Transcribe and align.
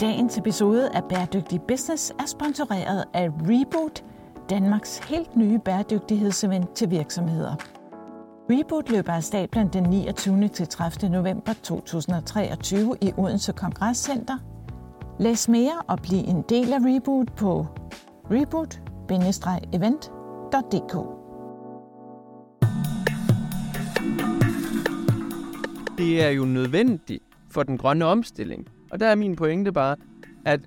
Dagens 0.00 0.38
episode 0.38 0.90
af 0.90 1.04
Bæredygtig 1.04 1.62
Business 1.62 2.10
er 2.10 2.26
sponsoreret 2.26 3.04
af 3.14 3.28
Reboot, 3.28 4.04
Danmarks 4.50 4.98
helt 4.98 5.36
nye 5.36 5.58
bæredygtighedsevent 5.58 6.74
til 6.74 6.90
virksomheder. 6.90 7.54
Reboot 8.50 8.90
løber 8.90 9.12
af 9.12 9.24
stablen 9.24 9.68
den 9.68 9.82
29. 9.82 10.48
til 10.48 10.68
30. 10.68 11.10
november 11.10 11.52
2023 11.62 12.96
i 13.00 13.12
Odense 13.16 13.52
Kongresscenter. 13.52 14.38
Læs 15.18 15.48
mere 15.48 15.82
og 15.88 15.98
bliv 16.02 16.18
en 16.18 16.44
del 16.48 16.72
af 16.72 16.78
Reboot 16.78 17.32
på 17.36 17.66
reboot-event.dk. 18.30 20.96
Det 25.98 26.24
er 26.24 26.28
jo 26.28 26.44
nødvendigt 26.44 27.22
for 27.50 27.62
den 27.62 27.78
grønne 27.78 28.04
omstilling. 28.04 28.73
Og 28.94 29.00
der 29.00 29.06
er 29.06 29.14
min 29.14 29.36
pointe 29.36 29.72
bare, 29.72 29.96
at 30.44 30.60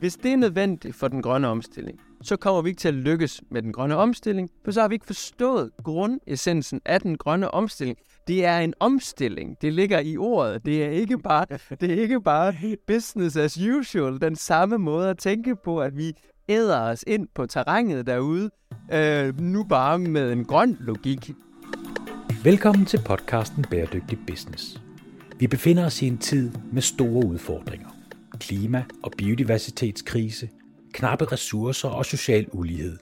hvis 0.00 0.16
det 0.16 0.32
er 0.32 0.36
nødvendigt 0.36 0.94
for 0.94 1.08
den 1.08 1.22
grønne 1.22 1.48
omstilling, 1.48 2.00
så 2.22 2.36
kommer 2.36 2.62
vi 2.62 2.68
ikke 2.68 2.78
til 2.78 2.88
at 2.88 2.94
lykkes 2.94 3.42
med 3.50 3.62
den 3.62 3.72
grønne 3.72 3.96
omstilling, 3.96 4.50
for 4.64 4.70
så 4.70 4.80
har 4.80 4.88
vi 4.88 4.94
ikke 4.94 5.06
forstået 5.06 5.70
grundessensen 5.84 6.80
af 6.84 7.00
den 7.00 7.16
grønne 7.16 7.50
omstilling. 7.50 7.98
Det 8.28 8.44
er 8.44 8.58
en 8.58 8.74
omstilling. 8.80 9.56
Det 9.62 9.72
ligger 9.72 9.98
i 9.98 10.16
ordet. 10.16 10.64
Det 10.66 10.84
er 10.84 10.90
ikke 10.90 11.18
bare, 11.18 11.46
det 11.80 11.92
er 11.92 12.02
ikke 12.02 12.20
bare 12.20 12.54
business 12.86 13.36
as 13.36 13.58
usual. 13.58 14.20
Den 14.20 14.36
samme 14.36 14.78
måde 14.78 15.10
at 15.10 15.18
tænke 15.18 15.56
på, 15.64 15.80
at 15.80 15.96
vi 15.96 16.12
æder 16.48 16.80
os 16.80 17.04
ind 17.06 17.28
på 17.34 17.46
terrænet 17.46 18.06
derude, 18.06 18.50
øh, 18.92 19.40
nu 19.40 19.64
bare 19.64 19.98
med 19.98 20.32
en 20.32 20.44
grøn 20.44 20.76
logik. 20.80 21.30
Velkommen 22.44 22.86
til 22.86 23.00
podcasten 23.06 23.64
Bæredygtig 23.70 24.18
Business. 24.26 24.87
Vi 25.40 25.46
befinder 25.46 25.86
os 25.86 26.02
i 26.02 26.06
en 26.06 26.18
tid 26.18 26.50
med 26.72 26.82
store 26.82 27.26
udfordringer. 27.26 27.88
Klima- 28.40 28.84
og 29.02 29.12
biodiversitetskrise, 29.18 30.48
knappe 30.92 31.24
ressourcer 31.24 31.88
og 31.88 32.06
social 32.06 32.48
ulighed. 32.52 32.98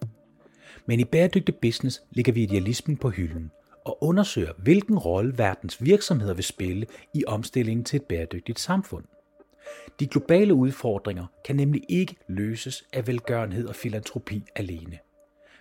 Men 0.86 1.00
i 1.00 1.04
Bæredygtig 1.04 1.56
Business 1.56 2.02
ligger 2.10 2.32
vi 2.32 2.42
idealismen 2.42 2.96
på 2.96 3.10
hylden 3.10 3.50
og 3.84 4.02
undersøger, 4.02 4.52
hvilken 4.58 4.98
rolle 4.98 5.38
verdens 5.38 5.84
virksomheder 5.84 6.34
vil 6.34 6.44
spille 6.44 6.86
i 7.14 7.24
omstillingen 7.26 7.84
til 7.84 7.96
et 7.96 8.02
bæredygtigt 8.02 8.60
samfund. 8.60 9.04
De 10.00 10.06
globale 10.06 10.54
udfordringer 10.54 11.26
kan 11.44 11.56
nemlig 11.56 11.82
ikke 11.88 12.16
løses 12.28 12.84
af 12.92 13.06
velgørenhed 13.06 13.66
og 13.66 13.74
filantropi 13.74 14.44
alene. 14.56 14.98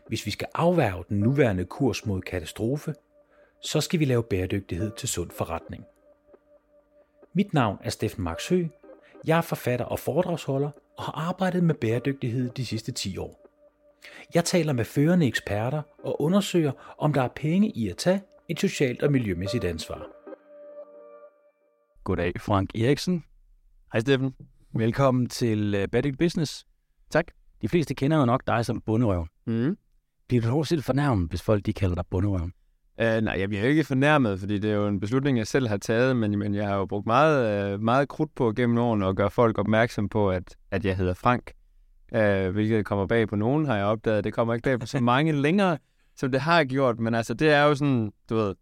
Hvis 0.07 0.25
vi 0.25 0.31
skal 0.31 0.47
afværge 0.53 1.03
den 1.09 1.19
nuværende 1.19 1.65
kurs 1.65 2.05
mod 2.05 2.21
katastrofe, 2.21 2.93
så 3.63 3.81
skal 3.81 3.99
vi 3.99 4.05
lave 4.05 4.23
bæredygtighed 4.23 4.91
til 4.97 5.09
sund 5.09 5.29
forretning. 5.31 5.83
Mit 7.37 7.53
navn 7.53 7.77
er 7.83 7.89
Steffen 7.89 8.23
Max 8.23 8.49
Høgh. 8.49 8.69
Jeg 9.27 9.37
er 9.37 9.41
forfatter 9.41 9.85
og 9.85 9.99
foredragsholder 9.99 10.71
og 10.97 11.03
har 11.03 11.11
arbejdet 11.11 11.63
med 11.63 11.75
bæredygtighed 11.75 12.49
de 12.49 12.65
sidste 12.65 12.91
10 12.91 13.17
år. 13.17 13.49
Jeg 14.33 14.45
taler 14.45 14.73
med 14.73 14.85
førende 14.85 15.27
eksperter 15.27 15.81
og 16.03 16.21
undersøger, 16.21 16.71
om 16.97 17.13
der 17.13 17.21
er 17.21 17.27
penge 17.27 17.69
i 17.69 17.89
at 17.89 17.97
tage 17.97 18.21
et 18.49 18.59
socialt 18.59 19.03
og 19.03 19.11
miljømæssigt 19.11 19.63
ansvar. 19.63 20.07
Goddag, 22.03 22.33
Frank 22.39 22.75
Eriksen. 22.75 23.23
Hej 23.93 23.99
Steffen. 23.99 24.35
Velkommen 24.73 25.29
til 25.29 25.75
uh, 25.75 25.89
Bæredygtig 25.91 26.17
Business. 26.17 26.65
Tak. 27.09 27.25
De 27.61 27.67
fleste 27.67 27.95
kender 27.95 28.17
jo 28.17 28.25
nok 28.25 28.47
dig 28.47 28.65
som 28.65 28.81
bunderøven. 28.81 29.27
Mm. 29.45 29.77
Bliver 30.27 30.41
du 30.41 30.49
dog 30.49 30.65
lidt 30.69 30.85
fornærmet, 30.85 31.29
hvis 31.29 31.41
folk 31.41 31.65
de 31.65 31.73
kalder 31.73 31.95
dig 31.95 32.05
bunderøven? 32.11 32.53
Uh, 33.01 33.23
nej, 33.23 33.35
jeg 33.39 33.49
bliver 33.49 33.63
ikke 33.63 33.83
fornærmet, 33.83 34.39
fordi 34.39 34.57
det 34.57 34.71
er 34.71 34.75
jo 34.75 34.87
en 34.87 34.99
beslutning, 34.99 35.37
jeg 35.37 35.47
selv 35.47 35.67
har 35.67 35.77
taget, 35.77 36.15
men, 36.15 36.39
men 36.39 36.55
jeg 36.55 36.67
har 36.67 36.75
jo 36.75 36.85
brugt 36.85 37.05
meget, 37.05 37.73
uh, 37.73 37.81
meget 37.81 38.09
krudt 38.09 38.35
på 38.35 38.51
gennem 38.51 38.77
årene 38.77 39.07
at 39.07 39.15
gøre 39.15 39.31
folk 39.31 39.57
opmærksom 39.57 40.09
på, 40.09 40.29
at, 40.29 40.55
at 40.71 40.85
jeg 40.85 40.97
hedder 40.97 41.13
Frank. 41.13 41.51
Uh, 42.11 42.53
hvilket 42.53 42.85
kommer 42.85 43.07
bag 43.07 43.27
på 43.27 43.35
nogen, 43.35 43.65
har 43.65 43.75
jeg 43.75 43.85
opdaget. 43.85 44.23
Det 44.23 44.33
kommer 44.33 44.53
ikke 44.53 44.63
bag 44.63 44.79
på 44.79 44.85
så 44.85 44.99
mange 45.13 45.31
længere, 45.31 45.77
som 46.15 46.31
det 46.31 46.41
har 46.41 46.63
gjort, 46.63 46.99
men 46.99 47.15
altså, 47.15 47.33
det 47.33 47.49
er 47.49 47.63
jo 47.63 47.75
sådan, 47.75 48.11
du 48.29 48.35
ved, 48.35 48.55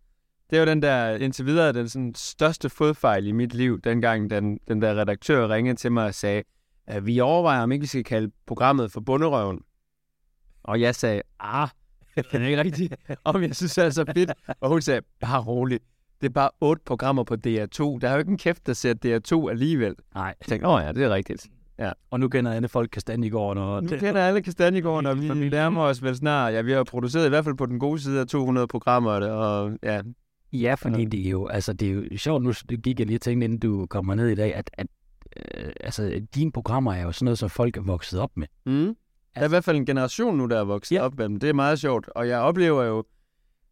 det 0.50 0.58
er 0.58 0.60
jo 0.60 0.68
den 0.68 0.82
der, 0.82 1.16
indtil 1.16 1.46
videre, 1.46 1.74
den 1.74 1.90
sådan 1.90 2.16
største 2.16 2.70
fodfejl 2.70 3.28
i 3.28 3.32
mit 3.32 3.54
liv, 3.54 3.82
dengang 3.82 4.30
den, 4.30 4.60
den 4.68 4.82
der 4.82 5.02
redaktør 5.02 5.50
ringede 5.50 5.76
til 5.76 5.92
mig 5.92 6.06
og 6.06 6.14
sagde, 6.14 6.44
at 6.88 7.06
vi 7.06 7.20
overvejer, 7.20 7.64
om 7.64 7.72
ikke 7.72 7.82
vi 7.82 7.88
skal 7.88 8.04
kalde 8.04 8.32
programmet 8.46 8.92
for 8.92 9.02
Bunderøven. 9.02 9.60
Og 10.64 10.82
jeg 10.82 10.96
sagde, 10.96 11.22
ah, 11.40 11.68
det 12.16 12.34
er 12.34 12.46
ikke 12.46 12.62
rigtigt, 12.62 12.96
om 13.24 13.42
jeg 13.42 13.56
synes, 13.56 13.74
det 13.76 13.86
er 13.86 13.90
så 13.90 14.06
fedt. 14.16 14.32
Og 14.60 14.70
hun 14.70 14.82
sagde, 14.82 15.02
bare 15.22 15.42
roligt. 15.42 15.84
Det 16.22 16.30
er 16.30 16.34
bare 16.34 16.50
otte 16.62 16.82
programmer 16.86 17.24
på 17.24 17.34
DR2. 17.34 18.00
Der 18.00 18.00
er 18.04 18.12
jo 18.12 18.18
ikke 18.18 18.32
en 18.32 18.38
kæft, 18.38 18.68
der 18.68 18.74
ser 18.74 18.94
DR2 19.06 19.50
alligevel. 19.50 19.96
Nej. 20.16 20.24
Jeg 20.26 20.48
tænkte, 20.48 20.68
åh 20.68 20.82
ja, 20.84 20.92
det 20.92 21.04
er 21.04 21.10
rigtigt. 21.10 21.48
Ja. 21.80 21.92
Og 22.12 22.20
nu 22.20 22.28
kender 22.28 22.52
alle 22.52 22.68
folk 22.68 22.90
Kastanjegården. 22.92 23.64
Og 23.64 23.84
Nu 23.84 23.90
kender 23.90 24.22
alle 24.22 24.42
Kastanjegården, 24.42 25.06
og 25.06 25.22
vi 25.22 25.50
nærmer 25.50 25.82
os 25.82 26.04
vel 26.04 26.16
snart. 26.16 26.54
Ja, 26.54 26.62
vi 26.62 26.72
har 26.72 26.84
produceret 26.84 27.26
i 27.26 27.30
hvert 27.30 27.44
fald 27.44 27.56
på 27.56 27.66
den 27.66 27.80
gode 27.80 28.00
side 28.00 28.20
af 28.20 28.28
200 28.28 28.68
programmer, 28.68 29.12
og 29.12 29.72
ja, 29.84 30.02
Ja, 30.54 30.74
fordi 30.74 31.06
det 31.06 31.26
er 31.28 31.30
jo, 31.30 31.48
altså, 31.48 31.74
det 31.74 31.90
er 31.90 31.94
jo 31.94 32.18
sjovt, 32.18 32.44
nu 32.44 32.54
gik 32.84 33.00
jeg 33.00 33.08
lige 33.08 33.18
og 33.18 33.22
tænkte, 33.22 33.46
inden 33.46 33.60
du 33.60 33.86
kommer 33.90 34.16
ned 34.16 34.28
i 34.28 34.36
dag, 34.36 34.56
at, 34.56 34.70
at 34.74 34.88
øh, 35.38 35.72
altså, 35.80 36.22
dine 36.36 36.52
programmer 36.52 36.94
er 36.94 37.02
jo 37.02 37.12
sådan 37.12 37.26
noget, 37.26 37.38
som 37.38 37.50
folk 37.50 37.78
er 37.78 37.82
vokset 37.82 38.20
op 38.20 38.32
med. 38.36 38.48
Mm. 38.66 38.96
Der 39.36 39.42
er 39.42 39.46
i 39.46 39.50
hvert 39.50 39.64
fald 39.64 39.78
en 39.78 39.86
generation 39.86 40.38
nu, 40.38 40.46
der 40.46 40.60
er 40.60 40.64
vokset 40.64 40.96
Ja. 40.96 41.02
op 41.02 41.18
med 41.18 41.26
dem. 41.26 41.40
Det 41.40 41.50
er 41.50 41.54
meget 41.54 41.80
sjovt. 41.80 42.10
Og 42.16 42.28
jeg 42.28 42.40
oplever 42.40 42.84
jo 42.84 42.98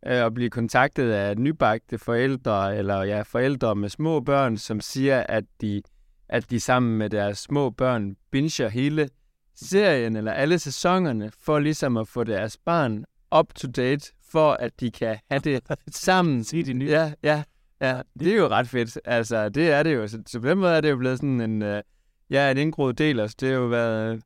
øh, 0.07 0.25
at 0.25 0.33
blive 0.33 0.49
kontaktet 0.49 1.11
af 1.11 1.37
nybagte 1.37 1.97
forældre, 1.97 2.77
eller 2.77 3.03
ja, 3.03 3.21
forældre 3.21 3.75
med 3.75 3.89
små 3.89 4.19
børn, 4.19 4.57
som 4.57 4.81
siger, 4.81 5.23
at 5.29 5.43
de, 5.61 5.81
at 6.29 6.49
de 6.49 6.59
sammen 6.59 6.97
med 6.97 7.09
deres 7.09 7.37
små 7.37 7.69
børn 7.69 8.15
binger 8.31 8.67
hele 8.67 9.09
serien, 9.55 10.15
eller 10.15 10.31
alle 10.31 10.59
sæsonerne, 10.59 11.31
for 11.39 11.59
ligesom 11.59 11.97
at 11.97 12.07
få 12.07 12.23
deres 12.23 12.57
barn 12.65 13.05
up 13.39 13.53
to 13.55 13.67
date, 13.67 14.11
for 14.31 14.51
at 14.53 14.79
de 14.79 14.91
kan 14.91 15.17
have 15.31 15.39
det 15.39 15.61
sammen. 15.89 16.43
Se 16.43 16.63
de 16.63 16.73
nye. 16.73 16.89
Ja, 16.89 17.13
ja, 17.23 17.43
ja. 17.81 18.01
Det 18.19 18.33
er 18.33 18.37
jo 18.37 18.47
ret 18.47 18.67
fedt. 18.67 18.99
Altså, 19.05 19.49
det 19.49 19.71
er 19.71 19.83
det 19.83 19.95
jo. 19.95 20.07
Så, 20.07 20.21
så 20.27 20.39
på 20.39 20.49
den 20.49 20.57
måde 20.57 20.71
er 20.75 20.81
det 20.81 20.89
jo 20.89 20.97
blevet 20.97 21.17
sådan 21.17 21.41
en, 21.41 21.61
øh, 21.61 21.81
ja, 22.29 22.51
en 22.51 22.57
indgroet 22.57 22.97
del. 22.97 23.19
Altså, 23.19 23.37
det 23.39 23.49
har 23.49 23.55
jo 23.55 23.65
været, 23.65 24.21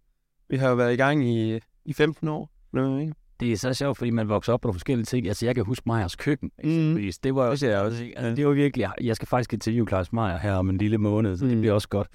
vi 0.50 0.58
har 0.58 0.70
jo 0.70 0.76
været 0.76 0.94
i 0.94 0.96
gang 0.96 1.26
i, 1.30 1.60
i 1.86 1.94
15 1.94 2.28
år. 2.28 2.50
Nu, 2.74 3.00
ikke? 3.00 3.14
Det 3.40 3.52
er 3.52 3.58
så 3.58 3.74
sjovt, 3.74 3.98
fordi 3.98 4.10
man 4.12 4.30
vokser 4.30 4.54
op 4.54 4.62
på 4.62 4.68
nogle 4.68 4.74
forskellige 4.74 5.06
ting. 5.06 5.28
Altså, 5.28 5.46
jeg 5.46 5.56
kan 5.56 5.66
huske 5.66 5.84
Meyers 5.90 6.16
køkken. 6.16 6.52
Mm. 6.64 6.70
eksempelvis. 6.70 7.18
Det 7.20 7.36
var 7.36 7.50
Det 7.50 7.64
er 7.64 7.78
også. 7.80 8.10
Altså, 8.16 8.36
det 8.36 8.48
var 8.48 8.54
virkelig... 8.54 8.88
Jeg 9.02 9.16
skal 9.16 9.28
faktisk 9.28 9.54
interviewe 9.54 9.88
Claus 9.88 10.14
Meyer 10.14 10.38
her 10.38 10.54
om 10.54 10.70
en 10.70 10.78
lille 10.78 10.98
måned, 10.98 11.38
så 11.38 11.46
det 11.46 11.54
Mm. 11.56 11.60
bliver 11.62 11.74
også 11.74 11.90
godt. 11.90 12.08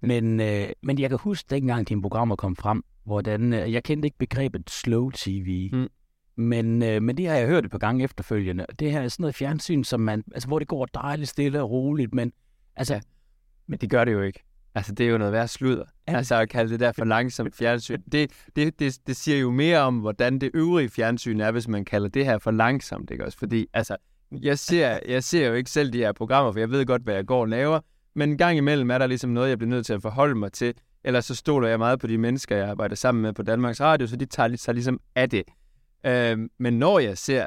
Men, 0.00 0.40
øh, 0.40 0.68
men 0.82 0.98
jeg 0.98 1.08
kan 1.10 1.18
huske, 1.18 1.46
dengang 1.50 1.88
dine 1.88 2.02
programmer 2.02 2.36
kom 2.36 2.56
frem, 2.56 2.84
hvordan... 3.04 3.52
Øh, 3.52 3.72
jeg 3.72 3.82
kendte 3.84 4.06
ikke 4.06 4.18
begrebet 4.18 4.70
slow 4.70 5.10
tv. 5.10 5.70
Mm. 5.72 5.88
Men, 6.36 6.82
øh, 6.82 7.02
men 7.02 7.16
det 7.16 7.26
har 7.28 7.34
jeg 7.34 7.48
hørt 7.48 7.64
et 7.64 7.70
par 7.70 7.78
gange 7.78 8.04
efterfølgende. 8.04 8.66
Det 8.78 8.92
her 8.92 9.00
er 9.00 9.08
sådan 9.08 9.22
noget 9.22 9.34
fjernsyn, 9.34 9.84
som 9.84 10.00
man, 10.00 10.24
altså, 10.34 10.48
hvor 10.48 10.58
det 10.58 10.68
går 10.68 10.86
dejligt 10.86 11.28
stille 11.30 11.62
og 11.62 11.70
roligt, 11.70 12.14
men 12.14 12.32
altså, 12.76 13.00
Men 13.66 13.78
det 13.78 13.90
gør 13.90 14.04
det 14.04 14.12
jo 14.12 14.22
ikke. 14.22 14.44
Altså, 14.74 14.92
det 14.92 15.06
er 15.06 15.10
jo 15.10 15.18
noget 15.18 15.32
værd 15.32 15.48
sludder. 15.48 15.84
Altså, 16.06 16.34
at 16.34 16.48
kalde 16.48 16.70
det 16.70 16.80
der 16.80 16.92
for 16.92 17.04
langsomt 17.04 17.54
fjernsyn. 17.58 18.02
Det, 18.12 18.30
det, 18.56 18.78
det, 18.78 18.98
det 19.06 19.16
siger 19.16 19.38
jo 19.38 19.50
mere 19.50 19.78
om, 19.78 19.98
hvordan 19.98 20.38
det 20.38 20.50
øvrige 20.54 20.88
fjernsyn 20.88 21.40
er, 21.40 21.50
hvis 21.50 21.68
man 21.68 21.84
kalder 21.84 22.08
det 22.08 22.24
her 22.24 22.38
for 22.38 22.50
langsomt, 22.50 23.10
ikke 23.10 23.24
også? 23.24 23.38
Fordi, 23.38 23.66
altså, 23.72 23.96
jeg 24.32 24.58
ser, 24.58 24.98
jeg 25.08 25.24
ser 25.24 25.48
jo 25.48 25.54
ikke 25.54 25.70
selv 25.70 25.92
de 25.92 25.98
her 25.98 26.12
programmer, 26.12 26.52
for 26.52 26.58
jeg 26.58 26.70
ved 26.70 26.86
godt, 26.86 27.02
hvad 27.02 27.14
jeg 27.14 27.26
går 27.26 27.40
og 27.40 27.48
laver. 27.48 27.80
Men 28.14 28.30
en 28.30 28.38
gang 28.38 28.58
imellem 28.58 28.90
er 28.90 28.98
der 28.98 29.06
ligesom 29.06 29.30
noget, 29.30 29.48
jeg 29.48 29.58
bliver 29.58 29.70
nødt 29.70 29.86
til 29.86 29.92
at 29.92 30.02
forholde 30.02 30.34
mig 30.34 30.52
til. 30.52 30.74
Ellers 31.04 31.24
så 31.24 31.34
stoler 31.34 31.68
jeg 31.68 31.78
meget 31.78 32.00
på 32.00 32.06
de 32.06 32.18
mennesker, 32.18 32.56
jeg 32.56 32.68
arbejder 32.68 32.94
sammen 32.94 33.22
med 33.22 33.32
på 33.32 33.42
Danmarks 33.42 33.80
Radio, 33.80 34.06
så 34.06 34.16
de 34.16 34.26
tager 34.26 34.56
sig 34.56 34.74
ligesom 34.74 35.00
af 35.14 35.30
det. 35.30 35.42
Øh, 36.06 36.38
men 36.58 36.78
når 36.78 36.98
jeg 36.98 37.18
ser 37.18 37.46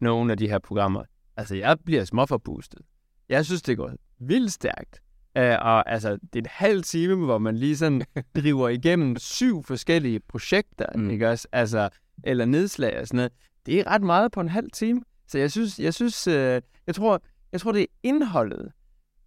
nogle 0.00 0.32
af 0.32 0.38
de 0.38 0.48
her 0.48 0.58
programmer, 0.58 1.04
altså 1.36 1.54
jeg 1.54 1.76
bliver 1.84 2.04
småforpustet. 2.04 2.80
Jeg 3.28 3.44
synes, 3.44 3.62
det 3.62 3.76
går 3.76 3.92
vildt 4.18 4.52
stærkt. 4.52 5.02
Uh, 5.38 5.42
og 5.42 5.90
altså, 5.90 6.10
det 6.12 6.34
er 6.34 6.38
en 6.38 6.46
halv 6.50 6.82
time, 6.82 7.24
hvor 7.24 7.38
man 7.38 7.56
lige 7.56 7.76
sådan 7.76 8.02
driver 8.36 8.68
igennem 8.68 9.16
syv 9.16 9.62
forskellige 9.62 10.20
projekter, 10.20 10.86
Mm. 10.94 11.10
ikke 11.10 11.30
også? 11.30 11.48
Altså, 11.52 11.88
eller 12.24 12.44
nedslag 12.44 13.00
og 13.00 13.06
sådan 13.06 13.16
noget. 13.16 13.32
Det 13.66 13.80
er 13.80 13.86
ret 13.86 14.02
meget 14.02 14.32
på 14.32 14.40
en 14.40 14.48
halv 14.48 14.70
time. 14.70 15.02
Så 15.28 15.38
jeg 15.38 15.50
synes, 15.50 15.78
jeg 15.78 15.94
synes, 15.94 16.28
uh, 16.28 16.34
jeg 16.86 16.94
tror, 16.94 17.22
jeg 17.52 17.60
tror, 17.60 17.72
det 17.72 17.82
er 17.82 17.86
indholdet. 18.02 18.72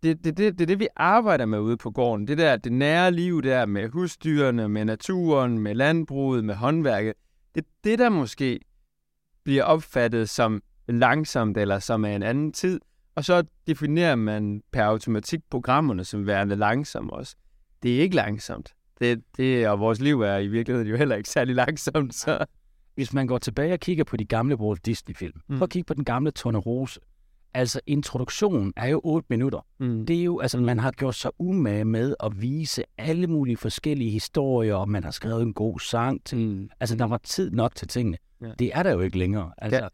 Det, 0.04 0.24
det, 0.24 0.38
det, 0.38 0.59
det 0.59 0.62
er 0.62 0.65
det, 0.65 0.80
vi 0.80 0.88
arbejder 0.95 1.45
med 1.45 1.59
ude 1.59 1.77
på 1.77 1.92
gården. 1.92 2.27
Det 2.27 2.38
der, 2.38 2.57
det 2.57 2.71
nære 2.71 3.12
liv 3.12 3.42
der 3.44 3.65
med 3.65 3.89
husdyrene, 3.89 4.69
med 4.69 4.86
naturen, 4.86 5.60
med 5.60 5.75
landbruget, 5.75 6.45
med 6.45 6.56
håndværket. 6.56 7.13
Det 7.56 7.62
er 7.63 7.68
det, 7.83 8.00
der 8.00 8.10
måske 8.10 8.60
bliver 9.44 9.63
opfattet 9.63 10.30
som 10.30 10.62
langsomt 10.88 11.57
eller 11.57 11.80
som 11.80 12.06
af 12.06 12.12
en 12.12 12.24
anden 12.24 12.51
tid. 12.51 12.80
Og 13.18 13.25
så 13.25 13.44
definerer 13.68 14.16
man 14.16 14.62
per 14.72 14.84
automatik 14.84 15.40
programmerne 15.50 16.04
som 16.04 16.28
værende 16.28 16.56
langsomme 16.56 17.14
også. 17.14 17.36
Det 17.84 17.98
er 17.98 18.02
ikke 18.02 18.16
langsomt. 18.16 18.74
Det, 19.00 19.24
det, 19.38 19.68
og 19.68 19.80
vores 19.80 20.00
liv 20.02 20.22
er 20.22 20.38
i 20.38 20.48
virkeligheden 20.48 20.88
jo 20.88 20.96
heller 20.96 21.16
ikke 21.16 21.30
særlig 21.30 21.56
langsomt. 21.56 22.16
Så. 22.16 22.46
hvis 22.96 23.14
man 23.14 23.28
går 23.28 23.38
tilbage 23.38 23.74
og 23.74 23.80
kigger 23.80 24.04
på 24.04 24.18
de 24.18 24.25
gamle 24.25 24.60
Walt 24.60 24.86
Disney-film, 24.86 25.34
mm. 25.36 25.54
Mm. 25.54 25.58
prøv 25.58 25.64
at 25.64 25.69
kigge 25.69 25.86
på 25.86 25.94
den 25.94 26.06
gamle 26.06 26.31
Tornerose. 26.31 27.00
altså 27.54 27.81
introduktionen 27.86 28.74
er 28.75 28.88
jo 28.88 29.02
8 29.04 29.25
minutter. 29.30 29.66
Mm. 29.80 30.06
Det 30.06 30.20
er 30.20 30.24
jo, 30.24 30.40
altså 30.40 30.60
man 30.60 30.80
har 30.80 30.92
gjort 30.92 31.16
sig 31.16 31.31
umage 31.40 31.86
med 31.86 32.16
at 32.24 32.42
vise 32.42 32.84
alle 32.98 33.28
mulige 33.28 33.58
forskellige 33.58 34.12
historier, 34.12 34.75
og 34.75 34.90
man 34.90 35.04
har 35.04 35.12
skrevet 35.12 35.42
en 35.42 35.54
god 35.54 35.80
sang 35.80 36.25
til. 36.25 36.38
Mm. 36.38 36.70
Altså 36.80 36.96
der 36.96 37.06
var 37.06 37.18
tid 37.18 37.52
nok 37.52 37.75
til 37.75 37.88
tingene. 37.88 38.18
Ja. 38.42 38.52
Det 38.60 38.72
er 38.74 38.84
der 38.84 38.92
jo 38.92 39.00
ikke 39.00 39.18
længere. 39.18 39.52
Altså, 39.58 39.90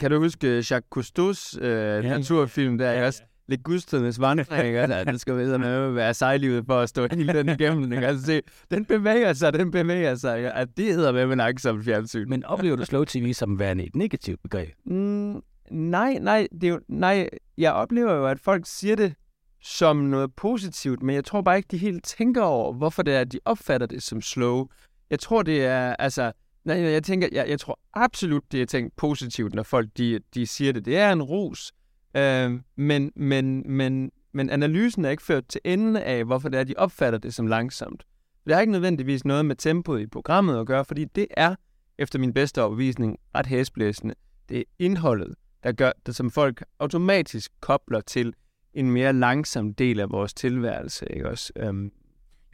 Kan 0.00 0.10
du 0.10 0.18
huske 0.18 0.46
Jacques 0.46 0.84
Cousteau's 0.96 1.64
øh, 1.64 2.04
ja, 2.04 2.18
naturfilm 2.18 2.78
der, 2.78 2.92
ja, 2.92 3.06
også? 3.06 3.22
Lidt 3.48 3.62
gudstødens 3.62 4.20
vandring? 4.20 4.76
Altså, 4.76 5.04
det 5.04 5.20
skal 5.20 5.36
vide 5.36 5.58
med 5.58 5.90
være 5.90 6.14
sejlivet 6.14 6.66
for 6.66 6.80
at 6.80 6.88
stå 6.88 7.06
hele 7.12 7.32
den 7.32 7.48
igennem. 7.48 7.92
Ikke? 7.92 8.06
Altså, 8.06 8.26
se, 8.26 8.42
den 8.70 8.84
bevæger 8.84 9.32
sig, 9.32 9.52
den 9.52 9.70
bevæger 9.70 10.14
sig. 10.14 10.36
Ikke? 10.36 10.52
Altså, 10.52 10.72
det 10.76 10.94
hedder 10.94 11.12
med, 11.12 11.26
man 11.26 11.58
som 11.58 11.84
fjernsyn. 11.84 12.28
Men 12.28 12.44
oplever 12.44 12.76
du 12.76 12.84
slow 12.84 13.04
tv 13.04 13.32
som 13.32 13.58
værende 13.58 13.86
et 13.86 13.96
negativt 13.96 14.42
begreb? 14.42 14.68
Mm, 14.84 15.42
nej, 15.70 16.18
nej, 16.20 16.48
det 16.52 16.64
er 16.64 16.68
jo, 16.68 16.80
nej, 16.88 17.28
jeg 17.58 17.72
oplever 17.72 18.12
jo, 18.12 18.26
at 18.26 18.40
folk 18.40 18.62
siger 18.66 18.96
det 18.96 19.14
som 19.62 19.96
noget 19.96 20.34
positivt, 20.34 21.02
men 21.02 21.14
jeg 21.14 21.24
tror 21.24 21.42
bare 21.42 21.56
ikke, 21.56 21.68
de 21.70 21.76
helt 21.76 22.04
tænker 22.04 22.42
over, 22.42 22.72
hvorfor 22.72 23.02
det 23.02 23.14
er, 23.14 23.20
at 23.20 23.32
de 23.32 23.38
opfatter 23.44 23.86
det 23.86 24.02
som 24.02 24.20
slow. 24.20 24.66
Jeg 25.10 25.20
tror, 25.20 25.42
det 25.42 25.64
er, 25.64 25.96
altså, 25.96 26.32
nej, 26.64 26.80
jeg 26.80 27.02
tænker, 27.02 27.28
jeg, 27.32 27.48
jeg 27.48 27.60
tror 27.60 27.80
absolut, 27.94 28.52
det 28.52 28.62
er 28.62 28.66
tænkt 28.66 28.96
positivt, 28.96 29.54
når 29.54 29.62
folk, 29.62 29.88
de, 29.98 30.20
de 30.34 30.46
siger 30.46 30.72
det. 30.72 30.84
Det 30.84 30.96
er 30.96 31.12
en 31.12 31.22
ros, 31.22 31.72
øh, 32.16 32.60
men, 32.76 33.12
men, 33.16 33.72
men, 33.72 34.10
men 34.32 34.50
analysen 34.50 35.04
er 35.04 35.10
ikke 35.10 35.22
ført 35.22 35.48
til 35.48 35.60
enden 35.64 35.96
af, 35.96 36.24
hvorfor 36.24 36.48
det 36.48 36.60
er, 36.60 36.64
de 36.64 36.74
opfatter 36.76 37.18
det 37.18 37.34
som 37.34 37.46
langsomt. 37.46 38.02
Det 38.46 38.54
har 38.54 38.60
ikke 38.60 38.72
nødvendigvis 38.72 39.24
noget 39.24 39.46
med 39.46 39.56
tempoet 39.56 40.00
i 40.00 40.06
programmet 40.06 40.60
at 40.60 40.66
gøre, 40.66 40.84
fordi 40.84 41.04
det 41.04 41.26
er, 41.30 41.54
efter 41.98 42.18
min 42.18 42.32
bedste 42.32 42.62
overbevisning, 42.62 43.18
ret 43.34 43.46
hæsblæsende. 43.46 44.14
Det 44.48 44.58
er 44.58 44.64
indholdet, 44.78 45.34
der 45.62 45.72
gør 45.72 45.92
det, 46.06 46.16
som 46.16 46.30
folk 46.30 46.64
automatisk 46.78 47.52
kobler 47.60 48.00
til 48.00 48.34
en 48.74 48.90
mere 48.90 49.12
langsom 49.12 49.74
del 49.74 50.00
af 50.00 50.10
vores 50.10 50.34
tilværelse, 50.34 51.06
ikke 51.10 51.28
også? 51.28 51.52
Um, 51.68 51.92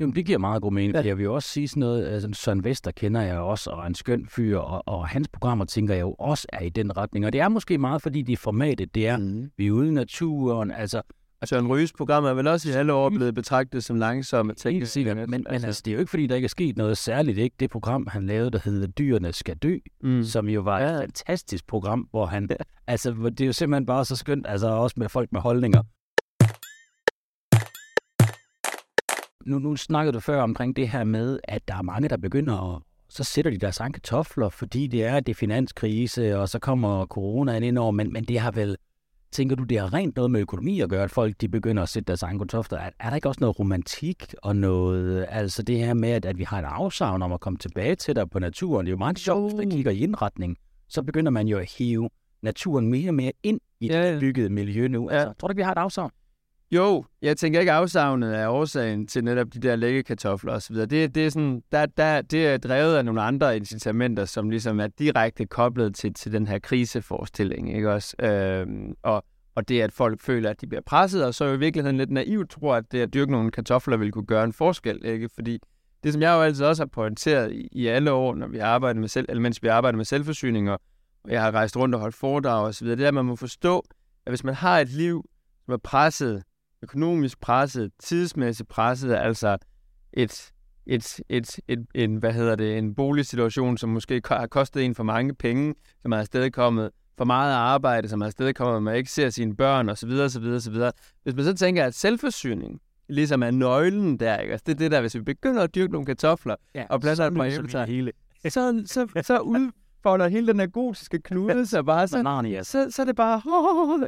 jo, 0.01 0.11
det 0.11 0.27
giver 0.27 0.39
meget 0.39 0.63
god 0.63 0.73
mening. 0.73 0.95
Ja. 0.95 1.03
Jeg 1.07 1.17
vil 1.17 1.25
jo 1.25 1.35
også 1.35 1.49
sige 1.49 1.69
sådan 1.69 1.81
noget, 1.81 2.07
altså 2.07 2.29
Søren 2.33 2.65
Vester 2.65 2.91
kender 2.91 3.21
jeg 3.21 3.39
også, 3.39 3.71
og 3.71 3.83
er 3.83 3.87
en 3.87 3.95
skøn 3.95 4.27
fyr, 4.29 4.59
og, 4.59 4.83
og 4.87 5.09
hans 5.09 5.29
programmer 5.29 5.65
tænker 5.65 5.95
jeg 5.95 6.01
jo 6.01 6.15
også 6.19 6.47
er 6.53 6.61
i 6.65 6.69
den 6.69 6.97
retning. 6.97 7.27
Og 7.27 7.33
det 7.33 7.41
er 7.41 7.49
måske 7.49 7.79
meget, 7.79 8.03
fordi 8.03 8.23
de 8.23 8.37
formatet, 8.37 8.95
det 8.95 9.07
er, 9.09 9.17
mm. 9.17 9.51
vi 9.57 9.67
er 9.67 9.71
ude 9.73 9.89
i 9.89 9.91
naturen, 9.91 10.71
altså 10.71 11.03
Altså, 11.43 11.59
en 11.59 11.69
Ryges 11.69 11.93
program 11.93 12.25
er 12.25 12.35
vel 12.35 12.47
også 12.47 12.69
i 12.69 12.73
alle 12.73 12.93
år 12.93 13.11
blevet 13.11 13.35
betragtet 13.35 13.85
som 13.85 13.97
langsomme 13.97 14.55
ting. 14.55 14.79
Helt 14.79 14.89
sikkert, 14.89 15.17
men, 15.17 15.31
men 15.31 15.47
altså, 15.47 15.83
det 15.85 15.91
er 15.91 15.95
jo 15.95 16.01
ikke 16.01 16.11
fordi, 16.11 16.27
der 16.27 16.35
ikke 16.35 16.47
er 16.47 16.49
sket 16.49 16.77
noget 16.77 16.99
særligt. 16.99 17.39
Ikke? 17.39 17.57
Det 17.61 17.71
program, 17.71 18.07
han 18.07 18.27
lavede, 18.27 18.51
der 18.51 18.59
hedder 18.65 18.87
Dyrene 18.87 19.33
skal 19.33 19.57
dø, 19.57 19.77
mm. 20.03 20.25
som 20.25 20.49
jo 20.49 20.61
var 20.61 20.81
Ja. 20.81 20.93
et 20.93 21.01
fantastisk 21.01 21.67
program, 21.67 22.09
hvor 22.11 22.27
han, 22.27 22.49
altså, 22.87 23.11
det 23.11 23.41
er 23.41 23.47
jo 23.47 23.53
simpelthen 23.53 23.87
bare 23.87 24.05
så 24.05 24.17
skønt, 24.17 24.47
altså 24.49 24.69
også 24.69 24.95
med 24.99 25.09
folk 25.09 25.33
med 25.33 25.41
holdninger. 25.41 25.83
Nu, 29.47 29.59
nu 29.59 29.77
snakkede 29.77 30.13
du 30.13 30.21
før 30.21 30.43
omkring 30.43 30.77
det 30.77 30.89
her 30.89 31.05
med, 31.05 31.41
at 31.45 31.69
der 31.69 31.75
er 31.75 31.83
mange, 31.83 32.09
der 32.09 32.17
begynder 32.17 32.77
at 32.77 32.83
så 33.11 33.25
sætter 33.25 33.51
de 33.51 33.59
deres 33.59 33.81
egen 33.81 33.93
kartofler, 33.93 34.49
fordi 34.49 34.87
det 34.87 35.05
er, 35.05 35.21
det 35.21 35.33
er 35.33 35.35
finanskrise, 35.35 36.39
og 36.39 36.49
så 36.49 36.59
kommer 36.59 37.07
coronaen 37.07 37.63
ind 37.63 37.79
over, 37.79 37.91
men, 37.91 38.13
men 38.13 38.25
det 38.25 38.39
har 38.41 38.51
vel, 38.51 38.77
tænker 39.33 39.57
du, 39.57 39.65
det 39.65 39.79
har 39.79 39.95
rent 39.95 40.17
noget 40.17 40.31
med 40.31 40.41
økonomi 40.41 40.81
at 40.81 40.89
gøre, 40.89 41.05
at 41.05 41.11
folk 41.11 41.41
de 41.41 41.49
begynder 41.49 41.83
at 41.83 41.89
sætte 41.89 42.07
deres 42.07 42.23
egen 42.23 42.39
kartofler? 42.39 42.79
Er, 42.79 42.91
er 43.01 43.09
der 43.09 43.17
ikke 43.17 43.29
også 43.29 43.41
noget 43.41 43.59
romantik 43.59 44.35
og 44.43 44.57
noget, 44.57 45.27
altså 45.29 45.63
det 45.63 45.79
her 45.79 45.95
med, 45.95 46.09
at, 46.11 46.25
at 46.25 46.39
vi 46.39 46.45
har 46.45 46.59
en 46.59 46.65
afsavn 46.65 47.23
om 47.23 47.33
at 47.33 47.41
komme 47.41 47.59
tilbage 47.59 47.95
til 47.95 48.17
der 48.17 48.25
på 48.25 48.39
naturen? 48.39 48.87
Det 48.87 48.91
er 48.91 48.95
jo 48.95 48.99
meget 48.99 49.19
sjovt, 49.19 49.43
hvis 49.43 49.59
man 49.59 49.71
kigger 49.71 49.91
i 49.91 49.99
indretning, 49.99 50.57
så 50.89 51.03
begynder 51.03 51.31
man 51.31 51.49
jo 51.49 51.59
at 51.59 51.73
hive 51.79 52.11
naturen 52.43 52.87
mere 52.87 53.11
og 53.11 53.15
mere 53.15 53.33
ind 53.43 53.61
i 53.81 53.87
Ja, 53.87 54.03
ja. 54.03 54.13
det 54.13 54.21
byggede 54.21 54.51
miljø 54.51 54.89
nu. 54.89 55.11
Ja. 55.11 55.17
Altså, 55.17 55.35
tror 55.39 55.49
du 55.49 55.53
ikke, 55.53 55.59
vi 55.59 55.65
har 55.65 55.73
et 55.73 55.79
afsavn? 55.79 56.11
Jo, 56.73 57.05
jeg 57.23 57.37
tænker 57.37 57.61
ikke 57.61 57.73
afsavnet 57.73 58.33
af 58.33 58.49
årsagen 58.49 59.07
til 59.07 59.25
netop 59.25 59.47
de 59.55 59.61
der 59.61 59.77
lægge 59.77 60.03
kartofler 60.03 60.53
osv. 60.53 60.77
Det, 60.77 61.15
det, 61.15 61.17
er 61.17 61.31
sådan, 61.31 61.63
der, 61.73 61.87
der, 61.87 62.23
det 62.23 62.47
er 62.47 62.57
drevet 62.57 62.97
af 62.97 63.05
nogle 63.05 63.23
andre 63.23 63.57
incitamenter, 63.57 64.25
som 64.25 64.51
ligesom 64.51 64.81
er 64.81 64.87
direkte 64.87 65.47
koblet 65.47 65.95
til, 65.95 66.15
til 66.15 66.33
den 66.33 66.47
her 66.47 66.59
kriseforestilling, 66.59 67.75
ikke 67.77 67.93
også? 67.93 68.17
Øhm, 68.23 68.95
og, 69.03 69.25
og 69.55 69.69
det, 69.69 69.81
at 69.81 69.93
folk 69.93 70.21
føler, 70.21 70.51
at 70.51 70.61
de 70.61 70.67
bliver 70.67 70.83
presset, 70.87 71.25
og 71.25 71.35
så 71.35 71.45
er 71.45 71.49
jo 71.49 71.55
i 71.55 71.59
virkeligheden 71.59 71.97
lidt 71.97 72.11
naivt 72.11 72.51
tror, 72.51 72.75
at 72.75 72.93
det 72.93 73.01
at 73.01 73.15
dyrke 73.15 73.33
nogle 73.33 73.51
kartofler 73.51 73.97
vil 73.97 74.13
kunne 74.13 74.27
gøre 74.27 74.45
en 74.45 74.53
forskel, 74.53 75.05
ikke? 75.05 75.29
Fordi 75.35 75.59
det, 76.05 76.13
som 76.13 76.23
jeg 76.23 76.33
jo 76.33 76.43
altid 76.43 76.65
også 76.65 76.83
har 76.83 76.89
pointeret 76.89 77.53
i, 77.53 77.69
i 77.73 77.87
alle 77.87 78.13
år, 78.13 78.35
når 78.35 78.49
vi 78.49 78.59
arbejder 78.59 79.01
med 79.01 79.09
selv, 79.09 79.27
eller 79.29 79.43
mens 79.43 79.63
vi 79.63 79.69
arbejder 79.69 79.97
med 79.97 80.05
selvforsyning, 80.05 80.71
og 80.71 80.81
jeg 81.29 81.43
har 81.43 81.51
rejst 81.51 81.77
rundt 81.77 81.95
og 81.95 82.01
holdt 82.01 82.15
foredrag 82.15 82.67
og 82.67 82.75
så 82.75 82.85
videre, 82.85 82.97
det 82.97 83.05
er, 83.05 83.09
at 83.09 83.15
man 83.15 83.25
må 83.25 83.37
forstå, 83.37 83.85
at 84.27 84.31
hvis 84.31 84.45
man 84.45 84.55
har 84.55 84.79
et 84.79 84.89
liv, 84.89 85.25
som 85.65 85.75
er 85.75 85.79
presset, 85.79 86.43
økonomisk 86.83 87.41
presset, 87.41 87.91
tidsmæssigt 87.99 88.69
presset, 88.69 89.15
altså 89.15 89.59
et, 90.13 90.53
et, 90.87 91.21
et, 91.29 91.61
et, 91.69 91.87
en, 91.95 92.17
hvad 92.17 92.33
hedder 92.33 92.57
det, 92.57 92.79
en 92.79 92.95
boligsituation, 92.95 93.79
som 93.79 93.91
måske 93.91 94.23
har 94.27 94.47
kostet 94.47 94.85
en 94.85 94.95
for 94.95 95.03
mange 95.03 95.35
penge, 95.35 95.75
som 96.03 96.13
har 96.13 96.19
afstedkommet 96.19 96.91
for 97.19 97.25
meget 97.25 97.55
arbejde, 97.55 98.09
som 98.09 98.21
har 98.21 98.27
afstedkommet, 98.27 98.77
at 98.77 98.83
man 98.83 98.97
ikke 98.97 99.11
ser 99.11 99.31
sine 99.31 99.57
børn, 99.57 99.89
og 99.89 99.99
så 99.99 100.07
videre, 100.07 100.31
så 100.31 100.41
videre, 100.41 100.61
så 100.61 100.71
videre. 100.71 100.93
Hvis 101.23 101.35
man 101.35 101.45
så 101.45 101.55
tænker, 101.55 101.85
at 101.85 101.95
selvforsyning 101.95 102.81
ligesom 103.09 103.43
er 103.43 103.51
nøglen 103.51 104.17
der, 104.17 104.39
ikke? 104.39 104.53
Altså, 104.53 104.65
det 104.67 104.75
er 104.75 104.79
det 104.79 104.91
der, 104.91 105.01
hvis 105.01 105.15
vi 105.15 105.21
begynder 105.21 105.63
at 105.63 105.75
dyrke 105.75 105.93
nogle 105.93 106.07
kartofler, 106.07 106.55
Ja, 106.75 106.85
og 106.91 107.01
plads 107.01 107.21
et 107.21 107.35
par 107.35 107.45
æbletræer, 107.45 108.11
så, 108.49 108.83
så, 108.87 109.23
så 109.23 109.39
udfolder 109.39 110.29
hele 110.29 110.47
den 110.47 110.61
her 110.61 110.67
gotiske 110.67 111.19
knude 111.19 111.67
sig 111.71 111.85
bare, 111.85 112.09
så, 112.09 112.23
så, 112.63 112.91
så 112.91 113.03
er 113.03 113.07
det 113.07 113.17
bare, 113.17 113.43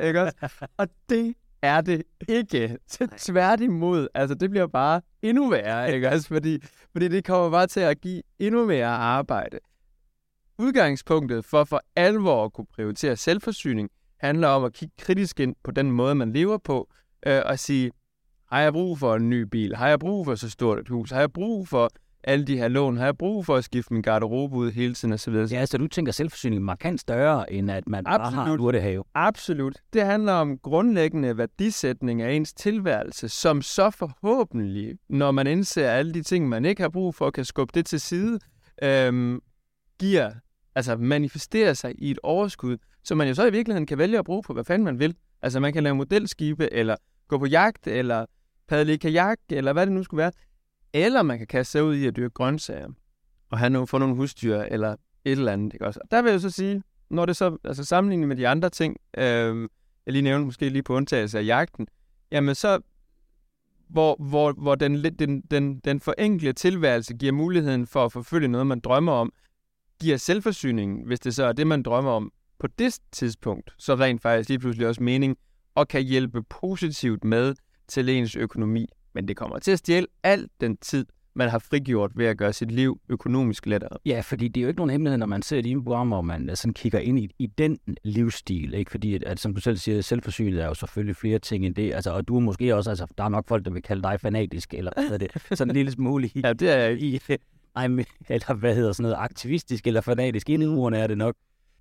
ikke 0.06 0.22
også? 0.22 0.66
Og 0.76 0.88
det 1.08 1.34
er 1.62 1.81
det 1.81 2.03
ikke. 2.29 2.79
Tværtimod, 3.19 4.09
altså 4.14 4.35
det 4.35 4.50
bliver 4.50 4.67
bare 4.67 5.00
endnu 5.23 5.49
værre, 5.49 5.87
ikke 5.94 6.09
også? 6.09 6.29
Fordi, 6.29 6.59
fordi 6.93 7.09
det 7.09 7.25
kommer 7.25 7.50
bare 7.50 7.67
til 7.67 7.81
at 7.81 8.00
give 8.00 8.23
endnu 8.38 8.67
mere 8.67 8.87
arbejde. 8.87 9.59
Udgangspunktet 10.59 11.44
for 11.44 11.64
for 11.64 11.82
alvor 11.97 12.44
at 12.44 12.53
kunne 12.53 12.67
prioritere 12.75 13.17
selvforsyning 13.17 13.91
handler 14.20 14.49
om 14.49 14.64
at 14.64 14.73
kigge 14.73 14.94
kritisk 14.99 15.41
ind 15.41 15.55
på 15.64 15.70
den 15.70 15.91
måde, 15.91 16.14
man 16.14 16.32
lever 16.32 16.59
på, 16.59 16.88
øh, 17.26 17.43
og 17.47 17.59
sige, 17.59 17.93
har 18.53 18.61
jeg 18.61 18.73
brug 18.73 18.99
for 18.99 19.17
en 19.17 19.31
ny 19.31 19.41
bil? 19.43 19.76
Har 19.76 19.88
jeg 19.88 19.99
brug 19.99 20.25
for 20.25 20.35
så 20.35 20.50
stort 20.50 20.79
et 20.79 20.88
hus? 20.88 21.11
Har 21.11 21.20
jeg 21.20 21.32
brug 21.32 21.69
for 21.69 21.91
alle 22.24 22.44
de 22.44 22.56
her 22.56 22.69
lån? 22.69 22.96
Har 22.96 23.04
jeg 23.04 23.19
brug 23.19 23.46
for 23.46 23.56
at 23.56 23.64
skifte 23.64 23.92
min 23.92 24.02
garderobe 24.02 24.56
ud 24.56 24.70
hele 24.70 24.94
tiden 24.94 25.14
osv.? 25.14 25.34
Ja, 25.34 25.66
så 25.66 25.78
du 25.78 25.88
tænker 25.88 26.12
selvforsyning 26.12 26.62
markant 26.62 27.00
større, 27.00 27.52
end 27.52 27.70
at 27.70 27.88
man 27.88 28.04
bare 28.04 28.19
har 28.19 28.28
en 28.28 28.38
Absolut. 28.38 28.60
urtehave. 28.60 29.04
Absolut. 29.14 29.78
Det 29.92 30.02
handler 30.02 30.32
om 30.32 30.58
grundlæggende 30.58 31.38
værdisætning 31.38 32.22
af 32.22 32.32
ens 32.32 32.52
tilværelse, 32.54 33.28
som 33.28 33.62
så 33.62 33.90
forhåbentlig, 33.90 34.98
når 35.08 35.30
man 35.30 35.46
indser 35.46 35.90
alle 35.90 36.14
de 36.14 36.22
ting, 36.22 36.48
man 36.48 36.64
ikke 36.64 36.82
har 36.82 36.88
brug 36.88 37.14
for, 37.14 37.30
kan 37.30 37.44
skubbe 37.44 37.72
det 37.74 37.86
til 37.86 38.00
side, 38.00 38.38
øhm, 38.82 39.41
giver, 39.98 40.31
altså 40.74 40.96
manifesterer 40.96 41.74
sig 41.74 41.94
i 41.98 42.10
et 42.10 42.19
overskud, 42.22 42.76
som 43.05 43.19
man 43.19 43.29
jo 43.29 43.34
så 43.34 43.46
i 43.46 43.52
virkeligheden 43.52 43.86
kan 43.86 43.98
vælge 43.98 44.19
at 44.19 44.24
bruge 44.24 44.43
på, 44.43 44.52
hvad 44.52 44.64
fanden 44.64 44.84
man 44.84 44.98
vil. 44.98 45.17
Altså 45.43 45.60
man 45.60 45.72
kan 45.72 45.82
lave 45.82 45.94
modelskibe, 45.94 46.72
eller 46.72 46.96
gå 47.29 47.38
på 47.38 47.46
jagt, 47.46 47.86
eller 47.86 48.26
padle 48.69 48.93
i 48.94 48.96
kajak, 48.96 49.38
eller 49.50 49.72
hvad 49.72 49.86
det 49.86 49.93
nu 49.93 50.02
skulle 50.02 50.19
være. 50.19 50.32
Eller 50.93 51.22
man 51.22 51.39
kan 51.39 51.46
kaste 51.46 51.72
sig 51.72 51.84
ud 51.84 51.94
i 51.94 52.06
at 52.06 52.17
dyrke 52.17 52.34
grøntsager, 52.34 52.89
og 53.51 53.58
have 53.58 53.70
nogle, 53.70 53.87
få 53.87 53.99
nogle 53.99 54.15
husdyr, 54.15 54.56
eller 54.56 54.93
et 54.93 54.99
eller 55.25 55.53
andet. 55.53 55.75
Ikke 55.75 55.87
også? 55.87 56.01
Og 56.05 56.11
der 56.11 56.22
vil 56.22 56.31
jeg 56.31 56.41
så 56.41 56.51
sige, 56.51 56.82
når 57.11 57.27
det 57.27 57.37
så, 57.37 57.56
altså 57.65 57.84
sammenlignet 57.84 58.29
med 58.29 58.37
de 58.37 58.49
andre 58.49 58.70
ting, 58.70 58.96
øh, 59.19 59.69
jeg 60.06 60.13
lige 60.13 60.22
nævnte 60.22 60.44
måske 60.44 60.69
lige 60.69 60.82
på 60.82 60.94
undtagelse 60.94 61.39
af 61.39 61.46
jagten, 61.46 61.87
jamen 62.32 62.55
så, 62.55 62.81
hvor, 63.89 64.17
hvor, 64.29 64.53
hvor 64.53 64.75
den, 64.75 65.05
den, 65.19 65.41
den, 65.41 65.79
den 65.79 66.01
forenklede 66.01 66.53
tilværelse 66.53 67.15
giver 67.15 67.32
muligheden 67.32 67.87
for 67.87 68.05
at 68.05 68.13
forfølge 68.13 68.49
noget, 68.49 68.67
man 68.67 68.81
drømmer 68.81 69.13
om, 69.13 69.32
giver 70.01 70.17
selvforsyningen, 70.17 71.06
hvis 71.06 71.20
det 71.20 71.34
så 71.34 71.44
er 71.44 71.53
det, 71.53 71.67
man 71.67 71.82
drømmer 71.82 72.11
om 72.11 72.32
på 72.58 72.67
det 72.67 72.99
tidspunkt, 73.13 73.75
så 73.79 73.94
rent 73.94 74.22
faktisk 74.22 74.49
lige 74.49 74.58
pludselig 74.58 74.89
også 74.89 75.03
mening, 75.03 75.37
og 75.75 75.89
kan 75.89 76.03
hjælpe 76.03 76.43
positivt 76.43 77.25
med 77.25 77.55
til 77.89 78.08
ens 78.08 78.37
økonomi. 78.37 78.89
Men 79.14 79.28
det 79.28 79.36
kommer 79.36 79.58
til 79.58 79.70
at 79.72 79.78
stjæle 79.78 80.06
al 80.22 80.48
den 80.60 80.76
tid, 80.76 81.06
man 81.34 81.48
har 81.48 81.58
frigjort 81.58 82.10
ved 82.14 82.26
at 82.26 82.38
gøre 82.38 82.52
sit 82.52 82.70
liv 82.70 83.00
økonomisk 83.08 83.66
lettere. 83.66 83.98
Ja, 84.06 84.20
fordi 84.24 84.48
det 84.48 84.60
er 84.60 84.62
jo 84.62 84.69
ikke 84.69 84.78
nogen 84.78 84.90
hemmelighed, 84.90 85.19
når 85.19 85.26
man 85.26 85.42
ser 85.42 85.60
dine 85.60 85.84
programmer, 85.84 86.16
og 86.16 86.24
man 86.24 86.50
øh, 86.50 86.56
sådan 86.56 86.74
kigger 86.74 86.98
ind 86.98 87.19
i, 87.19 87.31
i 87.38 87.46
den 87.46 87.78
livsstil, 88.04 88.74
ikke? 88.74 88.90
Fordi, 88.90 89.14
at, 89.14 89.24
at, 89.24 89.40
som 89.40 89.54
du 89.54 89.60
selv 89.60 89.76
siger, 89.76 90.00
selvforsynet 90.00 90.62
er 90.62 90.66
jo 90.66 90.74
selvfølgelig 90.74 91.16
flere 91.16 91.38
ting 91.38 91.66
end 91.66 91.74
det, 91.74 91.94
altså, 91.94 92.10
og 92.10 92.28
du 92.28 92.36
er 92.36 92.40
måske 92.40 92.76
også, 92.76 92.90
altså, 92.90 93.06
der 93.19 93.24
er 93.24 93.28
nok 93.28 93.48
folk, 93.48 93.64
der 93.64 93.70
vil 93.70 93.82
kalde 93.82 94.02
dig 94.02 94.20
fanatisk, 94.20 94.74
eller 94.74 95.08
hvad 95.08 95.19
det, 95.19 95.31
sådan 95.58 95.70
en 95.70 95.76
lille 95.76 95.92
smule 95.92 96.26
i, 96.26 96.40
Ja, 96.44 96.52
det 96.52 96.69
er 96.70 96.76
jeg 96.76 97.02
i 97.02 97.19
men- 97.88 98.04
eller 98.28 98.54
hvad 98.54 98.74
hedder 98.74 98.92
sådan 98.92 99.02
noget, 99.02 99.16
aktivistisk 99.19 99.86
eller 99.86 100.00
fanatisk, 100.00 100.50
inden 100.50 100.94
er 100.94 101.06
det 101.06 101.19
nok. 101.19 101.34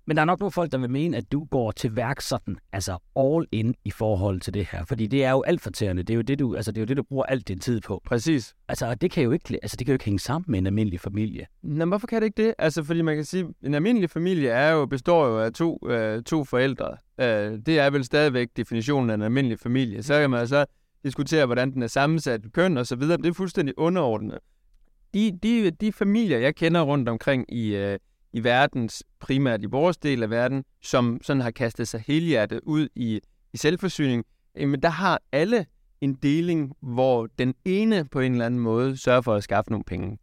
Men 0.06 0.16
der 0.16 0.20
er 0.20 0.24
nok 0.24 0.40
nogle 0.40 0.52
folk, 0.52 0.72
der 0.72 0.78
vil 0.78 0.90
mene, 0.90 1.16
at 1.16 1.32
du 1.32 1.44
går 1.44 1.70
til 1.70 1.96
værk 1.96 2.20
sådan, 2.20 2.56
altså 2.72 2.98
all 3.16 3.46
in 3.52 3.74
i 3.84 3.90
forhold 3.90 4.40
til 4.40 4.54
det 4.54 4.68
her. 4.72 4.84
Fordi 4.84 5.06
det 5.06 5.24
er 5.24 5.30
jo 5.30 5.42
alt 5.42 5.60
fortærende. 5.60 6.02
Det 6.02 6.10
er 6.10 6.16
jo 6.16 6.22
det, 6.22 6.38
du, 6.38 6.56
altså, 6.56 6.72
det 6.72 6.78
er 6.78 6.82
jo 6.82 6.86
det, 6.86 6.96
du 6.96 7.02
bruger 7.02 7.24
alt 7.24 7.48
din 7.48 7.58
tid 7.58 7.80
på. 7.80 8.02
Præcis. 8.04 8.54
Altså, 8.68 8.86
og 8.86 9.00
det 9.00 9.10
kan 9.10 9.22
jo 9.22 9.30
ikke, 9.30 9.58
altså, 9.62 9.76
det 9.76 9.86
kan 9.86 9.92
jo 9.92 9.94
ikke 9.94 10.04
hænge 10.04 10.18
sammen 10.18 10.44
med 10.48 10.58
en 10.58 10.66
almindelig 10.66 11.00
familie. 11.00 11.46
Nå, 11.62 11.84
hvorfor 11.84 12.06
kan 12.06 12.22
det 12.22 12.26
ikke 12.26 12.42
det? 12.42 12.54
Altså, 12.58 12.84
fordi 12.84 13.02
man 13.02 13.16
kan 13.16 13.24
sige, 13.24 13.46
en 13.62 13.74
almindelig 13.74 14.10
familie 14.10 14.50
er 14.50 14.70
jo, 14.70 14.86
består 14.86 15.26
jo 15.26 15.38
af 15.38 15.52
to, 15.52 15.78
øh, 15.88 16.22
to 16.22 16.44
forældre. 16.44 16.96
Øh, 17.20 17.58
det 17.66 17.78
er 17.78 17.90
vel 17.90 18.04
stadigvæk 18.04 18.48
definitionen 18.56 19.10
af 19.10 19.14
en 19.14 19.22
almindelig 19.22 19.58
familie. 19.58 20.02
Så 20.02 20.20
kan 20.20 20.30
man 20.30 20.48
så 20.48 20.64
diskutere, 21.04 21.46
hvordan 21.46 21.72
den 21.72 21.82
er 21.82 21.86
sammensat, 21.86 22.40
køn 22.52 22.76
og 22.76 22.86
så 22.86 22.96
videre. 22.96 23.16
Det 23.16 23.26
er 23.26 23.32
fuldstændig 23.32 23.74
underordnet. 23.78 24.38
De, 25.14 25.38
de, 25.42 25.70
de 25.70 25.92
familier, 25.92 26.38
jeg 26.38 26.54
kender 26.54 26.80
rundt 26.80 27.08
omkring 27.08 27.54
i, 27.54 27.76
øh, 27.76 27.98
i 28.32 28.44
verdens, 28.44 29.04
primært 29.20 29.62
i 29.62 29.66
vores 29.66 29.96
del 29.96 30.22
af 30.22 30.30
verden, 30.30 30.64
som 30.82 31.18
sådan 31.22 31.42
har 31.42 31.50
kastet 31.50 31.88
sig 31.88 32.04
helhjertet 32.06 32.60
ud 32.62 32.88
i, 32.94 33.20
i 33.52 33.56
selvforsyning, 33.56 34.24
øh, 34.54 34.62
jamen 34.62 34.82
der 34.82 34.88
har 34.88 35.20
alle 35.32 35.66
en 36.00 36.14
deling, 36.14 36.72
hvor 36.80 37.28
den 37.38 37.54
ene 37.64 38.04
på 38.04 38.20
en 38.20 38.32
eller 38.32 38.46
anden 38.46 38.60
måde 38.60 38.96
sørger 38.96 39.20
for 39.20 39.34
at 39.34 39.42
skaffe 39.42 39.70
nogle 39.70 39.84
penge, 39.84 40.18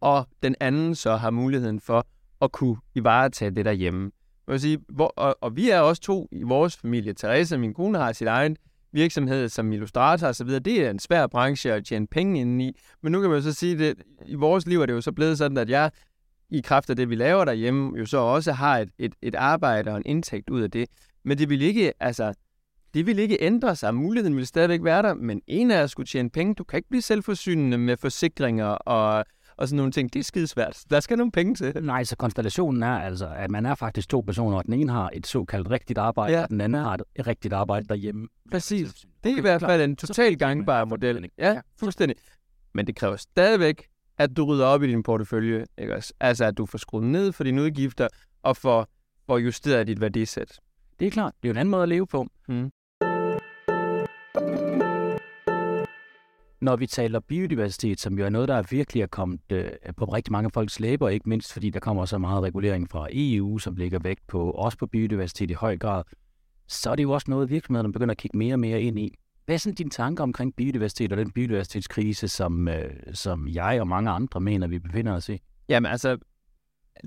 og 0.00 0.26
den 0.42 0.54
anden 0.60 0.94
så 0.94 1.16
har 1.16 1.30
muligheden 1.30 1.80
for 1.80 2.06
at 2.40 2.52
kunne 2.52 2.76
ivaretage 2.94 3.50
det 3.50 3.64
derhjemme. 3.64 4.10
Jeg 4.46 4.52
vil 4.52 4.60
sige, 4.60 4.78
hvor, 4.88 5.12
og, 5.16 5.36
og 5.40 5.56
vi 5.56 5.70
er 5.70 5.80
også 5.80 6.02
to 6.02 6.28
i 6.32 6.42
vores 6.42 6.76
familie. 6.76 7.14
Therese, 7.14 7.58
min 7.58 7.74
kone, 7.74 7.98
har 7.98 8.12
sit 8.12 8.26
egen 8.26 8.56
virksomhed 8.92 9.48
som 9.48 9.72
illustrator 9.72 10.26
og 10.26 10.34
så 10.34 10.44
videre. 10.44 10.60
Det 10.60 10.86
er 10.86 10.90
en 10.90 10.98
svær 10.98 11.26
branche 11.26 11.72
at 11.72 11.84
tjene 11.84 12.06
penge 12.06 12.40
ind 12.40 12.62
i. 12.62 12.76
Men 13.02 13.12
nu 13.12 13.20
kan 13.20 13.30
man 13.30 13.42
så 13.42 13.52
sige, 13.52 13.88
at 13.88 13.96
i 14.26 14.34
vores 14.34 14.66
liv 14.66 14.82
er 14.82 14.86
det 14.86 14.92
jo 14.92 15.00
så 15.00 15.12
blevet 15.12 15.38
sådan, 15.38 15.58
at 15.58 15.70
jeg 15.70 15.90
i 16.50 16.60
kraft 16.60 16.90
af 16.90 16.96
det, 16.96 17.10
vi 17.10 17.14
laver 17.14 17.44
derhjemme, 17.44 17.98
jo 17.98 18.06
så 18.06 18.18
også 18.18 18.52
har 18.52 18.78
et, 18.78 18.90
et, 18.98 19.12
et 19.22 19.34
arbejde 19.34 19.90
og 19.90 19.96
en 19.96 20.02
indtægt 20.06 20.50
ud 20.50 20.62
af 20.62 20.70
det. 20.70 20.88
Men 21.24 21.38
det 21.38 21.48
vil 21.48 21.62
ikke, 21.62 21.92
altså, 22.00 22.34
det 22.94 23.06
vil 23.06 23.18
ikke 23.18 23.38
ændre 23.40 23.76
sig. 23.76 23.94
Muligheden 23.94 24.36
vil 24.36 24.46
stadigvæk 24.46 24.84
være 24.84 25.02
der, 25.02 25.14
men 25.14 25.42
en 25.46 25.70
af 25.70 25.82
os 25.82 25.90
skulle 25.90 26.06
tjene 26.06 26.30
penge. 26.30 26.54
Du 26.54 26.64
kan 26.64 26.76
ikke 26.76 26.88
blive 26.88 27.02
selvforsynende 27.02 27.78
med 27.78 27.96
forsikringer 27.96 28.66
og, 28.66 29.24
og 29.56 29.68
sådan 29.68 29.76
nogle 29.76 29.92
ting. 29.92 30.12
Det 30.12 30.20
er 30.20 30.24
skidesvært. 30.24 30.82
Der 30.90 31.00
skal 31.00 31.18
nogle 31.18 31.32
penge 31.32 31.54
til. 31.54 31.84
Nej, 31.84 32.04
så 32.04 32.16
konstellationen 32.16 32.82
er 32.82 32.98
altså, 32.98 33.28
at 33.36 33.50
man 33.50 33.66
er 33.66 33.74
faktisk 33.74 34.08
to 34.08 34.20
personer, 34.20 34.56
og 34.56 34.64
den 34.64 34.74
ene 34.74 34.92
har 34.92 35.10
et 35.12 35.26
såkaldt 35.26 35.70
rigtigt 35.70 35.98
arbejde, 35.98 36.34
ja. 36.36 36.42
og 36.42 36.48
den 36.48 36.60
anden 36.60 36.82
har 36.82 36.94
et 36.94 37.26
rigtigt 37.26 37.54
arbejde 37.54 37.86
derhjemme. 37.88 38.28
Præcis. 38.50 38.92
Det 39.24 39.32
er 39.32 39.36
i 39.36 39.40
hvert 39.40 39.60
fald 39.60 39.82
en 39.82 39.96
total 39.96 40.38
gangbar 40.38 40.84
model. 40.84 41.30
Ja, 41.38 41.60
fuldstændig. 41.80 42.16
Men 42.74 42.86
det 42.86 42.96
kræver 42.96 43.16
stadigvæk 43.16 43.88
at 44.18 44.36
du 44.36 44.44
rydder 44.44 44.66
op 44.66 44.82
i 44.82 44.86
din 44.86 45.02
portefølje, 45.02 45.66
ikke 45.78 45.94
også? 45.94 46.12
Altså, 46.20 46.44
at 46.44 46.58
du 46.58 46.66
får 46.66 46.78
skruet 46.78 47.04
ned 47.04 47.32
for 47.32 47.44
dine 47.44 47.62
udgifter, 47.62 48.08
og 48.42 48.56
får, 48.56 48.86
får 49.26 49.38
justeret 49.38 49.86
dit 49.86 50.00
værdisæt. 50.00 50.60
Det 51.00 51.06
er 51.06 51.10
klart. 51.10 51.32
Det 51.42 51.48
er 51.48 51.50
jo 51.50 51.52
en 51.52 51.58
anden 51.58 51.70
måde 51.70 51.82
at 51.82 51.88
leve 51.88 52.06
på. 52.06 52.26
Mm. 52.48 52.70
Når 56.60 56.76
vi 56.76 56.86
taler 56.86 57.20
biodiversitet, 57.20 58.00
som 58.00 58.18
jo 58.18 58.24
er 58.24 58.28
noget, 58.28 58.48
der 58.48 58.54
er 58.54 58.62
virkelig 58.70 59.02
er 59.02 59.06
kommet 59.06 59.40
øh, 59.52 59.70
på 59.96 60.04
rigtig 60.04 60.32
mange 60.32 60.50
folks 60.54 60.80
læber, 60.80 61.08
ikke 61.08 61.28
mindst 61.28 61.52
fordi 61.52 61.70
der 61.70 61.80
kommer 61.80 62.04
så 62.04 62.18
meget 62.18 62.42
regulering 62.42 62.90
fra 62.90 63.08
EU, 63.12 63.58
som 63.58 63.76
ligger 63.76 63.98
vægt 63.98 64.26
på 64.26 64.50
også 64.50 64.78
på 64.78 64.86
biodiversitet 64.86 65.50
i 65.50 65.54
høj 65.54 65.78
grad, 65.78 66.04
så 66.66 66.90
er 66.90 66.96
det 66.96 67.02
jo 67.02 67.10
også 67.10 67.30
noget, 67.30 67.50
virksomhederne 67.50 67.92
begynder 67.92 68.12
at 68.12 68.18
kigge 68.18 68.38
mere 68.38 68.54
og 68.54 68.60
mere 68.60 68.82
ind 68.82 68.98
i. 68.98 69.14
Hvad 69.48 69.54
er 69.54 69.58
sådan 69.58 69.74
dine 69.74 69.90
tanker 69.90 70.22
omkring 70.22 70.56
biodiversitet 70.56 71.12
og 71.12 71.18
den 71.18 71.30
biodiversitetskrise, 71.30 72.28
som, 72.28 72.68
øh, 72.68 72.90
som 73.12 73.48
jeg 73.48 73.80
og 73.80 73.88
mange 73.88 74.10
andre 74.10 74.40
mener, 74.40 74.66
vi 74.66 74.78
befinder 74.78 75.12
os 75.12 75.28
i? 75.28 75.38
Jamen 75.68 75.90
altså, 75.90 76.18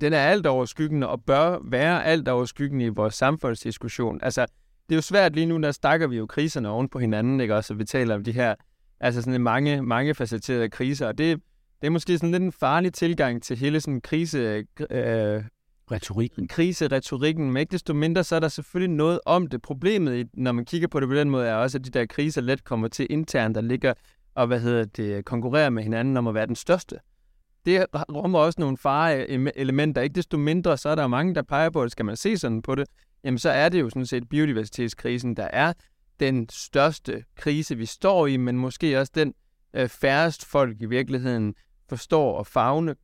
den 0.00 0.12
er 0.12 0.18
alt 0.18 0.46
over 0.46 0.64
skyggen 0.64 1.02
og 1.02 1.24
bør 1.24 1.58
være 1.64 2.04
alt 2.04 2.28
over 2.28 2.44
skyggen 2.44 2.80
i 2.80 2.88
vores 2.88 3.14
samfundsdiskussion. 3.14 4.18
Altså, 4.22 4.46
det 4.88 4.94
er 4.94 4.96
jo 4.96 5.02
svært 5.02 5.34
lige 5.34 5.46
nu, 5.46 5.62
der 5.62 5.70
stakker 5.70 6.06
vi 6.06 6.16
jo 6.16 6.26
kriserne 6.26 6.68
oven 6.68 6.88
på 6.88 6.98
hinanden, 6.98 7.40
ikke 7.40 7.56
også? 7.56 7.74
Og 7.74 7.78
vi 7.78 7.84
taler 7.84 8.14
om 8.14 8.24
de 8.24 8.32
her, 8.32 8.54
altså 9.00 9.22
sådan 9.22 9.40
mange, 9.40 9.82
mange 9.82 10.14
facetterede 10.14 10.68
kriser, 10.68 11.06
og 11.06 11.18
det, 11.18 11.40
det 11.80 11.86
er 11.86 11.90
måske 11.90 12.18
sådan 12.18 12.30
lidt 12.30 12.42
en 12.42 12.52
farlig 12.52 12.92
tilgang 12.92 13.42
til 13.42 13.56
hele 13.56 13.80
sådan 13.80 14.00
krise, 14.00 14.64
øh, 14.90 15.44
retorikken. 15.92 16.48
Kriseretorikken, 16.48 17.46
men 17.46 17.56
ikke 17.56 17.72
desto 17.72 17.94
mindre, 17.94 18.24
så 18.24 18.36
er 18.36 18.40
der 18.40 18.48
selvfølgelig 18.48 18.96
noget 18.96 19.20
om 19.26 19.46
det. 19.46 19.62
Problemet, 19.62 20.28
når 20.34 20.52
man 20.52 20.64
kigger 20.64 20.88
på 20.88 21.00
det 21.00 21.08
på 21.08 21.14
den 21.14 21.30
måde, 21.30 21.46
er 21.46 21.54
også, 21.54 21.78
at 21.78 21.84
de 21.84 21.90
der 21.90 22.06
kriser 22.06 22.40
let 22.40 22.64
kommer 22.64 22.88
til 22.88 23.06
internt, 23.10 23.54
der 23.54 23.60
ligger 23.60 23.94
og 24.34 24.46
hvad 24.46 24.60
hedder 24.60 24.84
det, 24.84 25.24
konkurrerer 25.24 25.70
med 25.70 25.82
hinanden 25.82 26.16
om 26.16 26.26
at 26.26 26.34
være 26.34 26.46
den 26.46 26.56
største. 26.56 26.98
Det 27.66 27.86
rummer 27.94 28.38
også 28.38 28.60
nogle 28.60 28.76
fare-elementer. 28.76 30.02
Ikke 30.02 30.14
desto 30.14 30.36
mindre, 30.38 30.78
så 30.78 30.88
er 30.88 30.94
der 30.94 31.06
mange, 31.06 31.34
der 31.34 31.42
peger 31.42 31.70
på, 31.70 31.82
at 31.82 31.92
skal 31.92 32.04
man 32.04 32.16
se 32.16 32.38
sådan 32.38 32.62
på 32.62 32.74
det, 32.74 32.88
jamen 33.24 33.38
så 33.38 33.50
er 33.50 33.68
det 33.68 33.80
jo 33.80 33.88
sådan 33.88 34.06
set 34.06 34.28
biodiversitetskrisen, 34.28 35.36
der 35.36 35.48
er 35.52 35.72
den 36.20 36.48
største 36.48 37.24
krise, 37.36 37.76
vi 37.76 37.86
står 37.86 38.26
i, 38.26 38.36
men 38.36 38.58
måske 38.58 39.00
også 39.00 39.12
den 39.14 39.34
øh, 39.74 39.88
færrest 39.88 40.44
folk 40.44 40.80
i 40.80 40.86
virkeligheden 40.86 41.54
forstår 41.88 42.38
og 42.38 42.46
fagne 42.46 42.94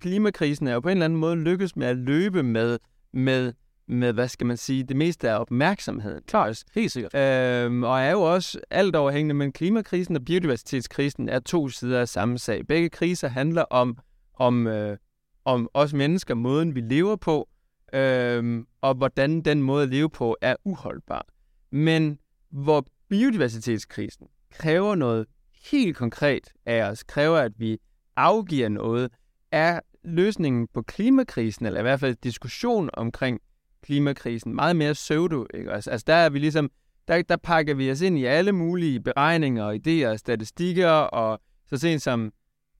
klimakrisen 0.00 0.66
er 0.66 0.72
jo 0.72 0.80
på 0.80 0.88
en 0.88 0.96
eller 0.96 1.04
anden 1.04 1.18
måde 1.18 1.36
lykkes 1.36 1.76
med 1.76 1.86
at 1.86 1.96
løbe 1.96 2.42
med, 2.42 2.78
med, 3.12 3.52
med 3.86 4.12
hvad 4.12 4.28
skal 4.28 4.46
man 4.46 4.56
sige, 4.56 4.84
det 4.84 4.96
meste 4.96 5.30
af 5.30 5.40
opmærksomheden. 5.40 6.22
Klart, 6.26 6.64
helt 6.74 6.92
sikkert. 6.92 7.14
Øhm, 7.14 7.82
og 7.82 8.00
er 8.00 8.10
jo 8.10 8.22
også 8.22 8.60
alt 8.70 8.96
overhængende, 8.96 9.34
men 9.34 9.52
klimakrisen 9.52 10.16
og 10.16 10.24
biodiversitetskrisen 10.24 11.28
er 11.28 11.38
to 11.38 11.68
sider 11.68 12.00
af 12.00 12.08
samme 12.08 12.38
sag. 12.38 12.66
Begge 12.66 12.88
kriser 12.88 13.28
handler 13.28 13.62
om, 13.62 13.98
om, 14.34 14.66
øh, 14.66 14.96
om 15.44 15.68
os 15.74 15.92
mennesker, 15.92 16.34
måden 16.34 16.74
vi 16.74 16.80
lever 16.80 17.16
på, 17.16 17.48
øh, 17.94 18.64
og 18.80 18.94
hvordan 18.94 19.40
den 19.40 19.62
måde 19.62 19.82
at 19.82 19.88
leve 19.88 20.10
på 20.10 20.36
er 20.40 20.56
uholdbar. 20.64 21.26
Men 21.70 22.18
hvor 22.50 22.86
biodiversitetskrisen 23.08 24.26
kræver 24.50 24.94
noget 24.94 25.26
helt 25.72 25.96
konkret 25.96 26.52
af 26.66 26.82
os, 26.82 27.02
kræver, 27.02 27.38
at 27.38 27.52
vi 27.56 27.78
afgiver 28.16 28.68
noget, 28.68 29.10
er 29.52 29.80
løsningen 30.04 30.68
på 30.74 30.82
klimakrisen, 30.82 31.66
eller 31.66 31.80
i 31.80 31.82
hvert 31.82 32.00
fald 32.00 32.16
diskussion 32.22 32.90
omkring 32.92 33.40
klimakrisen, 33.82 34.54
meget 34.54 34.76
mere 34.76 34.92
pseudo. 34.92 35.46
Ikke? 35.54 35.72
Altså, 35.72 35.90
altså 35.90 36.04
der 36.06 36.14
er 36.14 36.30
vi 36.30 36.38
ligesom, 36.38 36.70
der, 37.08 37.22
der 37.22 37.36
pakker 37.36 37.74
vi 37.74 37.90
os 37.90 38.00
ind 38.00 38.18
i 38.18 38.24
alle 38.24 38.52
mulige 38.52 39.00
beregninger 39.00 39.64
og 39.64 39.74
idéer 39.74 40.08
og 40.08 40.18
statistikker, 40.18 40.90
og 40.90 41.40
så 41.66 41.76
sent 41.76 42.02
som 42.02 42.32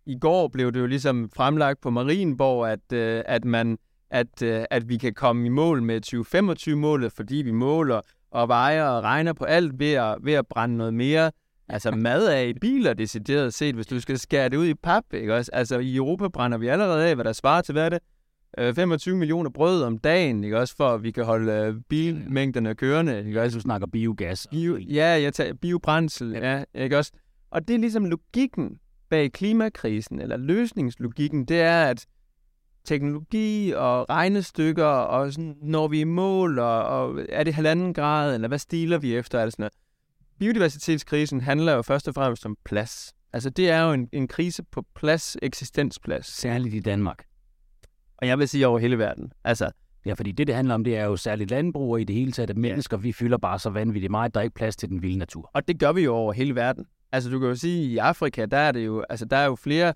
i 0.07 0.19
går 0.19 0.49
blev 0.49 0.73
det 0.73 0.81
jo 0.81 0.87
ligesom 0.87 1.31
fremlagt 1.37 1.81
på 1.81 1.91
Marienborg, 1.91 2.69
at, 2.69 2.93
øh, 2.93 3.23
at, 3.27 3.45
man, 3.45 3.79
at, 4.11 4.43
øh, 4.43 4.65
at 4.71 4.89
vi 4.89 4.97
kan 4.97 5.15
komme 5.15 5.47
i 5.47 5.49
mål 5.49 5.83
med 5.83 6.01
2025-målet, 6.07 7.13
fordi 7.13 7.37
vi 7.37 7.53
måler 7.53 8.01
og 8.31 8.49
vejer 8.49 8.85
og 8.85 9.03
regner 9.03 9.33
på 9.33 9.45
alt 9.45 9.79
ved 9.79 9.93
at, 9.93 10.19
ved 10.23 10.33
at 10.33 10.47
brænde 10.47 10.77
noget 10.77 10.95
mere 10.95 11.33
Altså 11.69 11.91
mad 11.91 12.29
af 12.29 12.47
i 12.47 12.53
biler, 12.53 12.95
decideret 12.95 13.55
set, 13.55 13.75
hvis 13.75 13.87
du 13.87 14.01
skal 14.01 14.19
skære 14.19 14.49
det 14.49 14.57
ud 14.57 14.67
i 14.67 14.75
pap, 14.75 15.05
ikke 15.13 15.35
også? 15.35 15.51
Altså 15.55 15.79
i 15.79 15.97
Europa 15.97 16.29
brænder 16.29 16.59
vi 16.59 16.69
allerede 16.69 17.09
af, 17.09 17.15
hvad 17.15 17.25
der 17.25 17.33
svarer 17.33 17.63
til, 17.63 17.73
hvad 17.73 17.85
er 17.85 17.89
det? 17.89 17.99
Øh, 18.59 18.75
25 18.75 19.17
millioner 19.17 19.51
brød 19.51 19.83
om 19.83 19.99
dagen, 19.99 20.45
ikke 20.45 20.59
også? 20.59 20.77
For 20.77 20.89
at 20.89 21.03
vi 21.03 21.11
kan 21.11 21.25
holde 21.25 21.53
øh, 21.53 21.75
bilmængderne 21.89 22.75
kørende, 22.75 23.25
ikke 23.27 23.43
også? 23.43 23.57
Du 23.57 23.61
snakker 23.61 23.87
biogas. 23.87 24.47
Bio, 24.51 24.77
ja, 24.77 25.07
jeg 25.07 25.35
tager 25.35 25.55
biobrændsel, 25.55 26.31
ja, 26.31 26.65
ikke 26.75 26.99
også? 26.99 27.13
Og 27.51 27.69
det 27.69 27.75
er 27.75 27.79
ligesom 27.79 28.05
logikken 28.05 28.79
bag 29.11 29.33
klimakrisen, 29.33 30.21
eller 30.21 30.37
løsningslogikken, 30.37 31.45
det 31.45 31.61
er, 31.61 31.85
at 31.85 32.07
teknologi 32.85 33.73
og 33.77 34.11
regnestykker, 34.11 34.85
og 34.85 35.33
sådan, 35.33 35.57
når 35.63 35.89
vi 35.89 35.97
er 35.97 36.01
i 36.01 36.05
mål, 36.05 36.59
og, 36.59 36.85
og 36.85 37.21
er 37.29 37.45
det 37.45 37.55
halvanden 37.55 37.95
grad, 37.95 38.35
eller 38.35 38.49
hvad 38.49 38.59
stiler 38.59 38.99
vi 38.99 39.17
efter, 39.17 39.39
eller 39.41 39.51
sådan 39.51 39.63
noget 39.63 39.73
biodiversitetskrisen 40.39 41.41
handler 41.41 41.73
jo 41.73 41.83
først 41.83 42.09
og 42.09 42.15
fremmest 42.15 42.47
om 42.47 42.57
plads. 42.65 43.15
Altså 43.33 43.51
det 43.51 43.71
er 43.71 43.81
jo 43.81 43.93
en, 43.93 44.09
en 44.13 44.29
krise 44.29 44.63
på 44.63 44.85
plads, 44.95 45.37
eksistensplads. 45.43 46.27
Særligt 46.27 46.75
i 46.75 46.81
Danmark. 46.81 47.25
Og 48.17 48.27
jeg 48.27 48.39
vil 48.39 48.49
sige 48.49 48.67
over 48.67 48.79
hele 48.79 48.99
verden. 48.99 49.33
Altså, 49.45 49.71
Ja, 50.07 50.13
fordi 50.13 50.33
det, 50.33 50.47
det 50.47 50.55
handler 50.55 50.75
om, 50.75 50.85
det 50.85 50.97
er 50.97 51.05
jo 51.05 51.17
særligt 51.17 51.51
landbrug 51.51 51.93
og 51.93 52.01
i 52.01 52.05
det 52.05 52.17
hele 52.17 52.33
taget, 52.33 52.51
at 52.51 52.57
mennesker, 52.57 52.97
vi 52.97 53.13
fylder 53.13 53.39
bare 53.39 53.59
så 53.59 53.71
vanvittigt 53.71 54.11
meget, 54.11 54.35
der 54.35 54.41
er 54.41 54.45
ikke 54.45 54.55
plads 54.55 54.77
til 54.77 54.89
den 54.89 55.03
vilde 55.03 55.19
natur. 55.19 55.51
Og 55.55 55.69
det 55.69 55.79
gør 55.81 55.93
vi 55.93 56.01
jo 56.01 56.15
over 56.15 56.33
hele 56.33 56.55
verden. 56.55 56.87
Altså, 57.13 57.31
du 57.31 57.39
kan 57.39 57.49
jo 57.49 57.55
sige, 57.55 57.85
at 57.85 57.91
i 57.91 57.99
Afrika, 57.99 58.47
der 58.47 58.57
er 58.57 58.73
det 58.73 58.87
jo, 58.87 59.05
altså, 59.11 59.25
der 59.25 59.37
er 59.37 59.47
jo 59.47 59.55
flere 59.55 59.95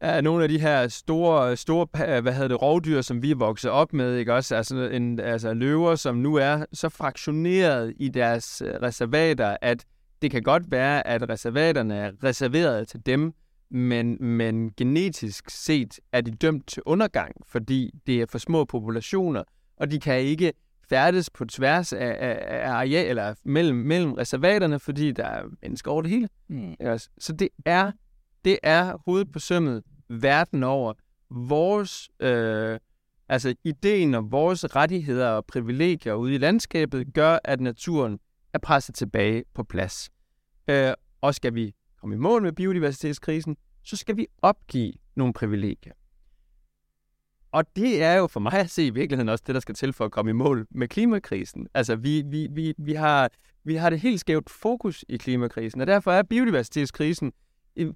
af 0.00 0.24
nogle 0.24 0.42
af 0.42 0.48
de 0.48 0.60
her 0.60 0.88
store, 0.88 1.56
store 1.56 1.86
hvad 2.20 2.32
hedder 2.32 2.48
det, 2.48 2.62
rovdyr, 2.62 3.00
som 3.00 3.22
vi 3.22 3.30
er 3.30 3.34
vokset 3.34 3.70
op 3.70 3.92
med, 3.92 4.16
ikke 4.16 4.34
også? 4.34 4.56
Altså, 4.56 4.88
en, 4.92 5.20
altså 5.20 5.54
løver, 5.54 5.94
som 5.94 6.16
nu 6.16 6.34
er 6.34 6.64
så 6.72 6.88
fraktioneret 6.88 7.94
i 7.96 8.08
deres 8.08 8.62
øh, 8.66 8.74
reservater, 8.82 9.56
at 9.62 9.84
det 10.22 10.30
kan 10.30 10.42
godt 10.42 10.70
være, 10.70 11.06
at 11.06 11.28
reservaterne 11.28 11.96
er 11.96 12.12
reserveret 12.24 12.88
til 12.88 13.06
dem, 13.06 13.32
men, 13.70 14.16
men 14.20 14.70
genetisk 14.76 15.50
set 15.50 16.00
er 16.12 16.20
de 16.20 16.30
dømt 16.30 16.66
til 16.66 16.82
undergang, 16.86 17.34
fordi 17.46 17.90
det 18.06 18.20
er 18.20 18.26
for 18.26 18.38
små 18.38 18.64
populationer, 18.64 19.42
og 19.76 19.90
de 19.90 20.00
kan 20.00 20.20
ikke 20.20 20.52
færdes 20.88 21.30
på 21.30 21.44
tværs 21.44 21.92
af, 21.92 22.16
af, 22.20 22.44
af 22.46 22.70
areal, 22.70 23.06
eller 23.06 23.34
mellem, 23.44 23.76
mellem 23.76 24.12
reservaterne, 24.12 24.78
fordi 24.78 25.12
der 25.12 25.24
er 25.24 25.42
mennesker 25.62 25.90
over 25.90 26.02
det 26.02 26.10
hele. 26.10 26.28
Mm. 26.48 26.74
Så 27.18 27.32
det 27.32 27.48
er 27.64 27.92
det 28.44 28.58
er 28.62 28.96
hovedet 29.04 29.32
på 29.32 29.38
sømmet 29.38 29.82
verden 30.08 30.62
over. 30.62 30.92
Vores, 31.30 32.10
øh, 32.20 32.78
Altså 33.28 33.54
ideen 33.64 34.14
om 34.14 34.32
vores 34.32 34.76
rettigheder 34.76 35.28
og 35.28 35.46
privilegier 35.46 36.14
ude 36.14 36.34
i 36.34 36.38
landskabet 36.38 37.14
gør, 37.14 37.38
at 37.44 37.60
naturen 37.60 38.18
er 38.52 38.58
presset 38.58 38.94
tilbage 38.94 39.44
på 39.54 39.62
plads. 39.62 40.10
Øh, 40.68 40.92
og 41.20 41.34
skal 41.34 41.54
vi 41.54 41.74
komme 42.00 42.14
i 42.14 42.18
mål 42.18 42.42
med 42.42 42.52
biodiversitetskrisen, 42.52 43.56
så 43.84 43.96
skal 43.96 44.16
vi 44.16 44.26
opgive 44.42 44.92
nogle 45.16 45.32
privilegier. 45.32 45.92
Og 47.52 47.76
det 47.76 48.02
er 48.02 48.14
jo 48.14 48.26
for 48.26 48.40
mig 48.40 48.52
at 48.52 48.70
se 48.70 48.86
i 48.86 48.90
virkeligheden 48.90 49.28
også 49.28 49.44
det, 49.46 49.54
der 49.54 49.60
skal 49.60 49.74
til 49.74 49.92
for 49.92 50.04
at 50.04 50.10
komme 50.12 50.30
i 50.30 50.34
mål 50.34 50.66
med 50.70 50.88
klimakrisen. 50.88 51.68
Altså, 51.74 51.96
vi, 51.96 52.22
vi, 52.26 52.48
vi, 52.50 52.74
vi, 52.78 52.92
har, 52.92 53.30
vi 53.64 53.74
har 53.74 53.90
det 53.90 54.00
helt 54.00 54.20
skævt 54.20 54.50
fokus 54.50 55.04
i 55.08 55.16
klimakrisen, 55.16 55.80
og 55.80 55.86
derfor 55.86 56.12
er 56.12 56.22
biodiversitetskrisen 56.22 57.32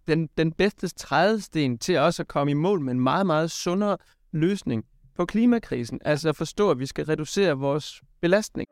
den, 0.09 0.29
den 0.39 0.53
bedste 0.53 0.89
trædesten 0.89 1.79
til 1.79 1.99
også 1.99 2.23
at 2.23 2.29
komme 2.29 2.51
i 2.51 2.55
mål 2.55 2.81
med 2.81 2.93
en 2.93 3.01
meget, 3.01 3.27
meget 3.27 3.51
sundere 3.51 3.97
løsning 4.33 4.85
på 5.17 5.25
klimakrisen. 5.25 6.01
Altså 6.05 6.29
at 6.29 6.37
forstå, 6.37 6.71
at 6.71 6.79
vi 6.79 6.87
skal 6.87 7.05
reducere 7.05 7.59
vores 7.59 8.03
belastning. 8.21 8.69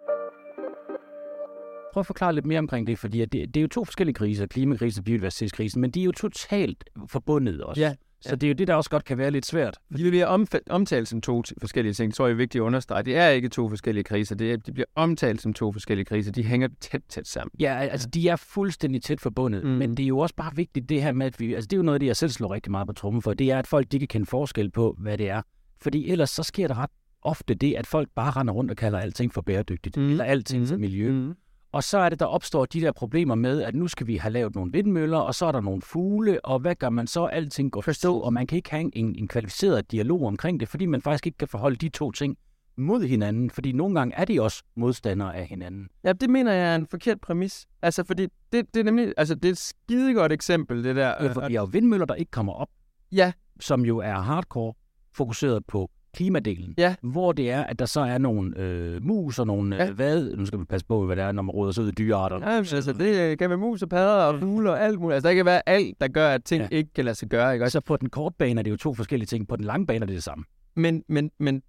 Prøv 1.92 2.00
at 2.00 2.06
forklare 2.06 2.34
lidt 2.34 2.46
mere 2.46 2.58
omkring 2.58 2.86
det, 2.86 2.98
fordi 2.98 3.18
det, 3.18 3.32
det 3.32 3.56
er 3.56 3.62
jo 3.62 3.68
to 3.68 3.84
forskellige 3.84 4.14
kriser, 4.14 4.46
klimakrisen 4.46 5.00
og 5.00 5.04
biodiversitetskrisen, 5.04 5.80
men 5.80 5.90
de 5.90 6.00
er 6.00 6.04
jo 6.04 6.12
totalt 6.12 6.84
forbundet 7.06 7.62
også. 7.62 7.80
Ja, 7.80 7.94
så 8.20 8.36
det 8.36 8.46
er 8.46 8.48
jo 8.48 8.54
det, 8.54 8.68
der 8.68 8.74
også 8.74 8.90
godt 8.90 9.04
kan 9.04 9.18
være 9.18 9.30
lidt 9.30 9.46
svært. 9.46 9.78
De 9.96 10.10
bliver 10.10 10.26
omtalt 10.70 11.08
som 11.08 11.20
to 11.20 11.42
forskellige 11.60 11.92
ting. 11.92 12.14
Tror 12.14 12.26
jeg 12.26 12.32
er 12.32 12.36
vigtigt 12.36 12.62
at 12.62 12.66
understrege. 12.66 13.02
Det 13.02 13.16
er 13.16 13.28
ikke 13.28 13.48
to 13.48 13.68
forskellige 13.68 14.04
kriser. 14.04 14.34
Det 14.34 14.52
er, 14.52 14.56
de 14.56 14.72
bliver 14.72 14.86
omtalt 14.94 15.42
som 15.42 15.54
to 15.54 15.72
forskellige 15.72 16.04
kriser. 16.04 16.32
De 16.32 16.44
hænger 16.44 16.68
tæt, 16.80 17.02
tæt 17.08 17.26
sammen. 17.26 17.50
Ja, 17.60 17.78
altså 17.78 18.08
de 18.08 18.28
er 18.28 18.36
fuldstændig 18.36 19.02
tæt 19.02 19.20
forbundet. 19.20 19.64
Mm. 19.64 19.70
Men 19.70 19.96
det 19.96 20.02
er 20.02 20.06
jo 20.06 20.18
også 20.18 20.34
bare 20.34 20.52
vigtigt 20.56 20.88
det 20.88 21.02
her 21.02 21.12
med, 21.12 21.26
at 21.26 21.40
vi... 21.40 21.54
Altså 21.54 21.68
det 21.68 21.72
er 21.72 21.78
jo 21.78 21.82
noget 21.82 21.94
af 21.94 22.00
det, 22.00 22.06
jeg 22.06 22.16
selv 22.16 22.30
slår 22.30 22.54
rigtig 22.54 22.70
meget 22.70 22.86
på 22.86 22.92
trummen 22.92 23.22
for. 23.22 23.34
Det 23.34 23.50
er, 23.50 23.58
at 23.58 23.66
folk 23.66 23.92
de 23.92 23.98
kan 23.98 24.08
kende 24.08 24.26
forskel 24.26 24.70
på, 24.70 24.96
hvad 24.98 25.18
det 25.18 25.28
er. 25.28 25.42
Fordi 25.80 26.10
ellers 26.10 26.30
så 26.30 26.42
sker 26.42 26.68
der 26.68 26.78
ret 26.78 26.90
ofte 27.22 27.54
det, 27.54 27.74
at 27.74 27.86
folk 27.86 28.08
bare 28.14 28.30
render 28.30 28.54
rundt 28.54 28.70
og 28.70 28.76
kalder 28.76 28.98
alting 28.98 29.34
for 29.34 29.40
bæredygtigt. 29.40 29.96
Mm. 29.96 30.10
Eller 30.10 30.24
alting 30.24 30.60
mm. 30.60 30.66
for 30.66 30.76
miljø. 30.76 31.12
Mm. 31.12 31.34
Og 31.72 31.84
så 31.84 31.98
er 31.98 32.08
det, 32.08 32.20
der 32.20 32.26
opstår 32.26 32.64
de 32.64 32.80
der 32.80 32.92
problemer 32.92 33.34
med, 33.34 33.62
at 33.62 33.74
nu 33.74 33.88
skal 33.88 34.06
vi 34.06 34.16
have 34.16 34.32
lavet 34.32 34.54
nogle 34.54 34.72
vindmøller, 34.72 35.18
og 35.18 35.34
så 35.34 35.46
er 35.46 35.52
der 35.52 35.60
nogle 35.60 35.82
fugle, 35.82 36.44
og 36.44 36.58
hvad 36.58 36.74
gør 36.74 36.90
man 36.90 37.06
så? 37.06 37.24
Alting 37.24 37.72
går 37.72 37.80
forstå, 37.80 38.18
og 38.18 38.32
man 38.32 38.46
kan 38.46 38.56
ikke 38.56 38.70
have 38.70 38.90
en, 38.96 39.14
en 39.14 39.28
kvalificeret 39.28 39.90
dialog 39.90 40.26
omkring 40.26 40.60
det, 40.60 40.68
fordi 40.68 40.86
man 40.86 41.02
faktisk 41.02 41.26
ikke 41.26 41.38
kan 41.38 41.48
forholde 41.48 41.76
de 41.76 41.88
to 41.88 42.10
ting 42.12 42.36
mod 42.76 43.02
hinanden, 43.02 43.50
fordi 43.50 43.72
nogle 43.72 43.94
gange 43.94 44.14
er 44.14 44.24
de 44.24 44.42
også 44.42 44.62
modstandere 44.74 45.36
af 45.36 45.46
hinanden. 45.46 45.88
Ja, 46.04 46.12
det 46.12 46.30
mener 46.30 46.52
jeg 46.52 46.72
er 46.72 46.76
en 46.76 46.86
forkert 46.86 47.20
præmis. 47.20 47.66
Altså, 47.82 48.04
fordi 48.04 48.26
det, 48.52 48.74
det 48.74 48.80
er 48.80 48.84
nemlig, 48.84 49.14
altså, 49.16 49.34
det 49.34 49.44
er 49.44 49.52
et 49.52 49.58
skidegodt 49.58 50.32
eksempel, 50.32 50.84
det 50.84 50.96
der. 50.96 51.08
Ja, 51.08 51.32
for 51.32 51.48
vi 51.48 51.54
har 51.54 51.62
jo 51.62 51.68
vindmøller, 51.72 52.06
der 52.06 52.14
ikke 52.14 52.30
kommer 52.30 52.52
op. 52.52 52.68
Ja. 53.12 53.32
Som 53.60 53.84
jo 53.84 53.98
er 53.98 54.14
hardcore 54.14 54.74
fokuseret 55.14 55.66
på 55.66 55.90
klimadelen, 56.14 56.74
ja. 56.78 56.94
hvor 57.02 57.32
det 57.32 57.50
er, 57.50 57.64
at 57.64 57.78
der 57.78 57.84
så 57.86 58.00
er 58.00 58.18
nogle 58.18 58.58
øh, 58.58 59.04
mus 59.04 59.38
og 59.38 59.46
nogle 59.46 59.76
ja. 59.76 59.88
øh, 59.88 59.94
hvad, 59.94 60.36
nu 60.36 60.46
skal 60.46 60.58
vi 60.58 60.64
passe 60.64 60.86
på, 60.86 61.06
hvad 61.06 61.16
det 61.16 61.24
er, 61.24 61.32
når 61.32 61.42
man 61.42 61.50
råder 61.50 61.72
sig 61.72 61.84
ud 61.84 61.88
i 61.88 61.92
dyrearter. 61.92 62.50
Ja, 62.50 62.56
altså, 62.56 62.92
det 62.92 63.38
kan 63.38 63.50
være 63.50 63.58
mus 63.58 63.82
og 63.82 63.88
padder 63.88 64.24
og 64.24 64.40
fugle 64.40 64.70
og 64.70 64.82
alt 64.82 65.00
muligt. 65.00 65.14
Altså, 65.14 65.28
der 65.28 65.34
kan 65.34 65.44
være 65.44 65.68
alt, 65.68 66.00
der 66.00 66.08
gør, 66.08 66.28
at 66.28 66.44
ting 66.44 66.62
ja. 66.62 66.76
ikke 66.76 66.90
kan 66.94 67.04
lade 67.04 67.14
sig 67.14 67.28
gøre. 67.28 67.54
Ikke? 67.54 67.70
Så 67.70 67.80
på 67.80 67.96
den 67.96 68.10
korte 68.10 68.34
bane 68.38 68.58
er 68.58 68.62
det 68.62 68.70
jo 68.70 68.76
to 68.76 68.94
forskellige 68.94 69.26
ting, 69.26 69.48
på 69.48 69.56
den 69.56 69.64
lange 69.64 69.86
bane 69.86 70.02
er 70.02 70.06
det 70.06 70.14
det 70.14 70.24
samme. 70.24 70.44
Men, 70.76 71.04
men, 71.08 71.30
men 71.38 71.62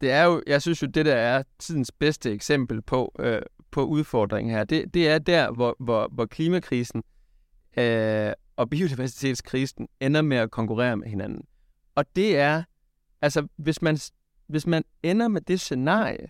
det 0.00 0.10
er 0.10 0.24
jo, 0.24 0.42
jeg 0.46 0.62
synes 0.62 0.82
jo, 0.82 0.86
det 0.86 1.06
der 1.06 1.14
er 1.14 1.42
tidens 1.58 1.92
bedste 1.92 2.32
eksempel 2.32 2.82
på, 2.82 3.14
øh, 3.18 3.42
på 3.70 3.84
udfordringen 3.84 4.54
her, 4.54 4.64
det, 4.64 4.94
det 4.94 5.08
er 5.08 5.18
der, 5.18 5.50
hvor, 5.52 5.76
hvor, 5.78 6.08
hvor 6.12 6.26
klimakrisen 6.26 7.02
øh, 7.78 8.32
og 8.56 8.70
biodiversitetskrisen 8.70 9.88
ender 10.00 10.22
med 10.22 10.36
at 10.36 10.50
konkurrere 10.50 10.96
med 10.96 11.08
hinanden. 11.08 11.42
Og 11.94 12.04
det 12.16 12.38
er 12.38 12.62
altså, 13.22 13.46
hvis 13.56 13.82
man, 13.82 13.98
hvis 14.48 14.66
man 14.66 14.84
ender 15.02 15.28
med 15.28 15.40
det 15.40 15.60
scenarie, 15.60 16.26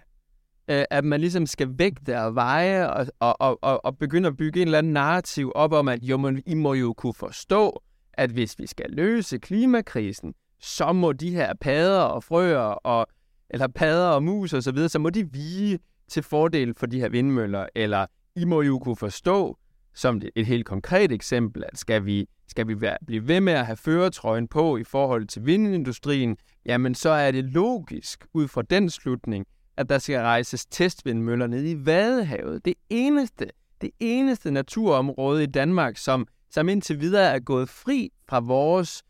øh, 0.68 0.84
at 0.90 1.04
man 1.04 1.20
ligesom 1.20 1.46
skal 1.46 1.78
vægte 1.78 2.20
og 2.20 2.34
veje 2.34 2.90
og, 2.90 3.06
og, 3.20 3.58
og, 3.62 3.84
og 3.84 3.98
begynde 3.98 4.28
at 4.28 4.36
bygge 4.36 4.62
en 4.62 4.68
eller 4.68 4.78
anden 4.78 4.92
narrativ 4.92 5.52
op 5.54 5.72
om, 5.72 5.88
at 5.88 6.02
jo, 6.02 6.16
man, 6.16 6.42
I 6.46 6.54
må 6.54 6.74
jo 6.74 6.92
kunne 6.92 7.14
forstå, 7.14 7.82
at 8.12 8.30
hvis 8.30 8.58
vi 8.58 8.66
skal 8.66 8.90
løse 8.90 9.38
klimakrisen, 9.38 10.34
så 10.60 10.92
må 10.92 11.12
de 11.12 11.30
her 11.30 11.54
padder 11.60 12.00
og 12.00 12.24
frøer, 12.24 12.58
og, 12.58 13.06
eller 13.50 13.68
padder 13.68 14.08
og 14.08 14.22
mus 14.22 14.52
og 14.52 14.62
så 14.62 14.72
videre, 14.72 14.88
så 14.88 14.98
må 14.98 15.10
de 15.10 15.32
vige 15.32 15.78
til 16.08 16.22
fordel 16.22 16.74
for 16.74 16.86
de 16.86 17.00
her 17.00 17.08
vindmøller, 17.08 17.66
eller 17.74 18.06
I 18.36 18.44
må 18.44 18.62
jo 18.62 18.78
kunne 18.78 18.96
forstå, 18.96 19.58
som 19.94 20.22
et 20.36 20.46
helt 20.46 20.66
konkret 20.66 21.12
eksempel, 21.12 21.64
at 21.72 21.78
skal 21.78 22.04
vi, 22.04 22.26
skal 22.48 22.68
vi 22.68 22.80
være, 22.80 22.96
blive 23.06 23.28
ved 23.28 23.40
med 23.40 23.52
at 23.52 23.66
have 23.66 23.76
føretrøjen 23.76 24.48
på 24.48 24.76
i 24.76 24.84
forhold 24.84 25.26
til 25.26 25.46
vindindustrien, 25.46 26.36
jamen 26.68 26.94
så 26.94 27.10
er 27.10 27.30
det 27.30 27.44
logisk 27.44 28.26
ud 28.34 28.48
fra 28.48 28.62
den 28.62 28.90
slutning, 28.90 29.46
at 29.76 29.88
der 29.88 29.98
skal 29.98 30.20
rejses 30.20 30.66
testvindmøller 30.66 31.46
ned 31.46 31.64
i 31.68 31.86
Vadehavet. 31.86 32.64
Det 32.64 32.74
eneste, 32.90 33.50
det 33.80 33.90
eneste 34.00 34.50
naturområde 34.50 35.42
i 35.42 35.46
Danmark, 35.46 35.96
som, 35.96 36.26
som 36.50 36.68
indtil 36.68 37.00
videre 37.00 37.34
er 37.34 37.38
gået 37.38 37.68
fri 37.68 38.10
fra 38.28 38.40
vores 38.40 39.02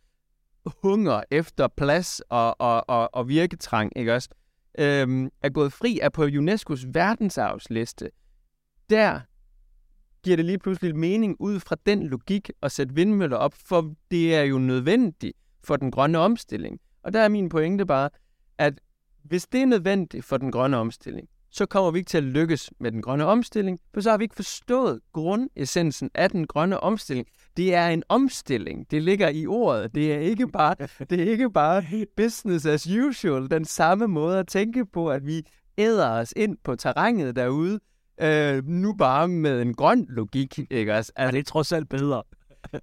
hunger 0.83 1.23
efter 1.31 1.69
plads 1.69 2.21
og, 2.29 2.61
og, 2.61 2.89
og, 2.89 3.15
og 3.15 3.29
virketrang, 3.29 3.93
ikke 3.97 4.15
også? 4.15 4.29
Øhm, 4.79 5.31
er 5.43 5.49
gået 5.49 5.73
fri 5.73 5.99
er 6.03 6.09
på 6.09 6.25
UNESCO's 6.27 6.87
verdensarvsliste. 6.93 8.11
Der 8.91 9.21
giver 10.23 10.37
det 10.37 10.45
lige 10.45 10.59
pludselig 10.59 10.97
mening 10.97 11.37
ud 11.41 11.61
fra 11.61 11.77
den 11.87 12.07
logik 12.07 12.51
at 12.63 12.73
sætte 12.73 12.95
vindmøller 12.95 13.37
op, 13.37 13.55
for 13.55 13.95
det 14.11 14.35
er 14.35 14.43
jo 14.43 14.59
nødvendigt 14.59 15.37
for 15.65 15.77
den 15.77 15.91
grønne 15.91 16.19
omstilling. 16.19 16.81
Og 17.03 17.13
der 17.13 17.21
er 17.21 17.29
min 17.29 17.49
pointe 17.49 17.87
bare, 17.87 18.11
at 18.59 18.81
hvis 19.23 19.47
det 19.47 19.63
er 19.63 19.67
nødvendigt 19.67 20.25
for 20.25 20.37
den 20.37 20.53
grønne 20.53 20.77
omstilling, 20.77 21.29
så 21.51 21.67
kommer 21.67 21.91
vi 21.91 21.99
ikke 21.99 22.09
til 22.09 22.19
at 22.19 22.25
lykkes 22.25 22.71
med 22.81 22.93
den 22.93 23.03
grønne 23.03 23.25
omstilling, 23.25 23.79
for 23.95 24.01
så 24.01 24.11
har 24.11 24.19
vi 24.19 24.25
ikke 24.25 24.37
forstået 24.37 25.01
grundessensen 25.13 26.11
af 26.15 26.31
den 26.31 26.47
grønne 26.47 26.81
omstilling. 26.81 27.27
Det 27.57 27.75
er 27.75 27.89
en 27.89 28.03
omstilling. 28.09 28.91
Det 28.91 29.03
ligger 29.03 29.29
i 29.29 29.47
ordet. 29.47 29.95
Det 29.95 30.13
er 30.13 30.19
ikke 30.19 30.49
bare, 30.49 30.75
det 31.11 31.21
er 31.21 31.31
ikke 31.31 31.51
bare 31.51 32.07
business 32.17 32.67
as 32.67 32.87
usual. 32.87 33.51
Den 33.51 33.65
samme 33.65 34.07
måde 34.07 34.39
at 34.39 34.47
tænke 34.49 34.87
på, 34.87 35.11
at 35.11 35.27
vi 35.27 35.43
æder 35.79 36.11
os 36.11 36.33
ind 36.37 36.57
på 36.65 36.77
terrænet 36.77 37.37
derude, 37.37 37.81
øh, 38.21 38.65
nu 38.67 38.95
bare 38.95 39.29
med 39.29 39.63
en 39.63 39.75
grøn 39.75 40.07
logik, 40.09 40.59
ikke 40.71 40.95
også? 40.95 41.13
Altså, 41.17 41.33
det 41.33 41.39
er 41.39 41.45
trods 41.45 41.73
alt 41.73 41.89
bedre 41.89 42.23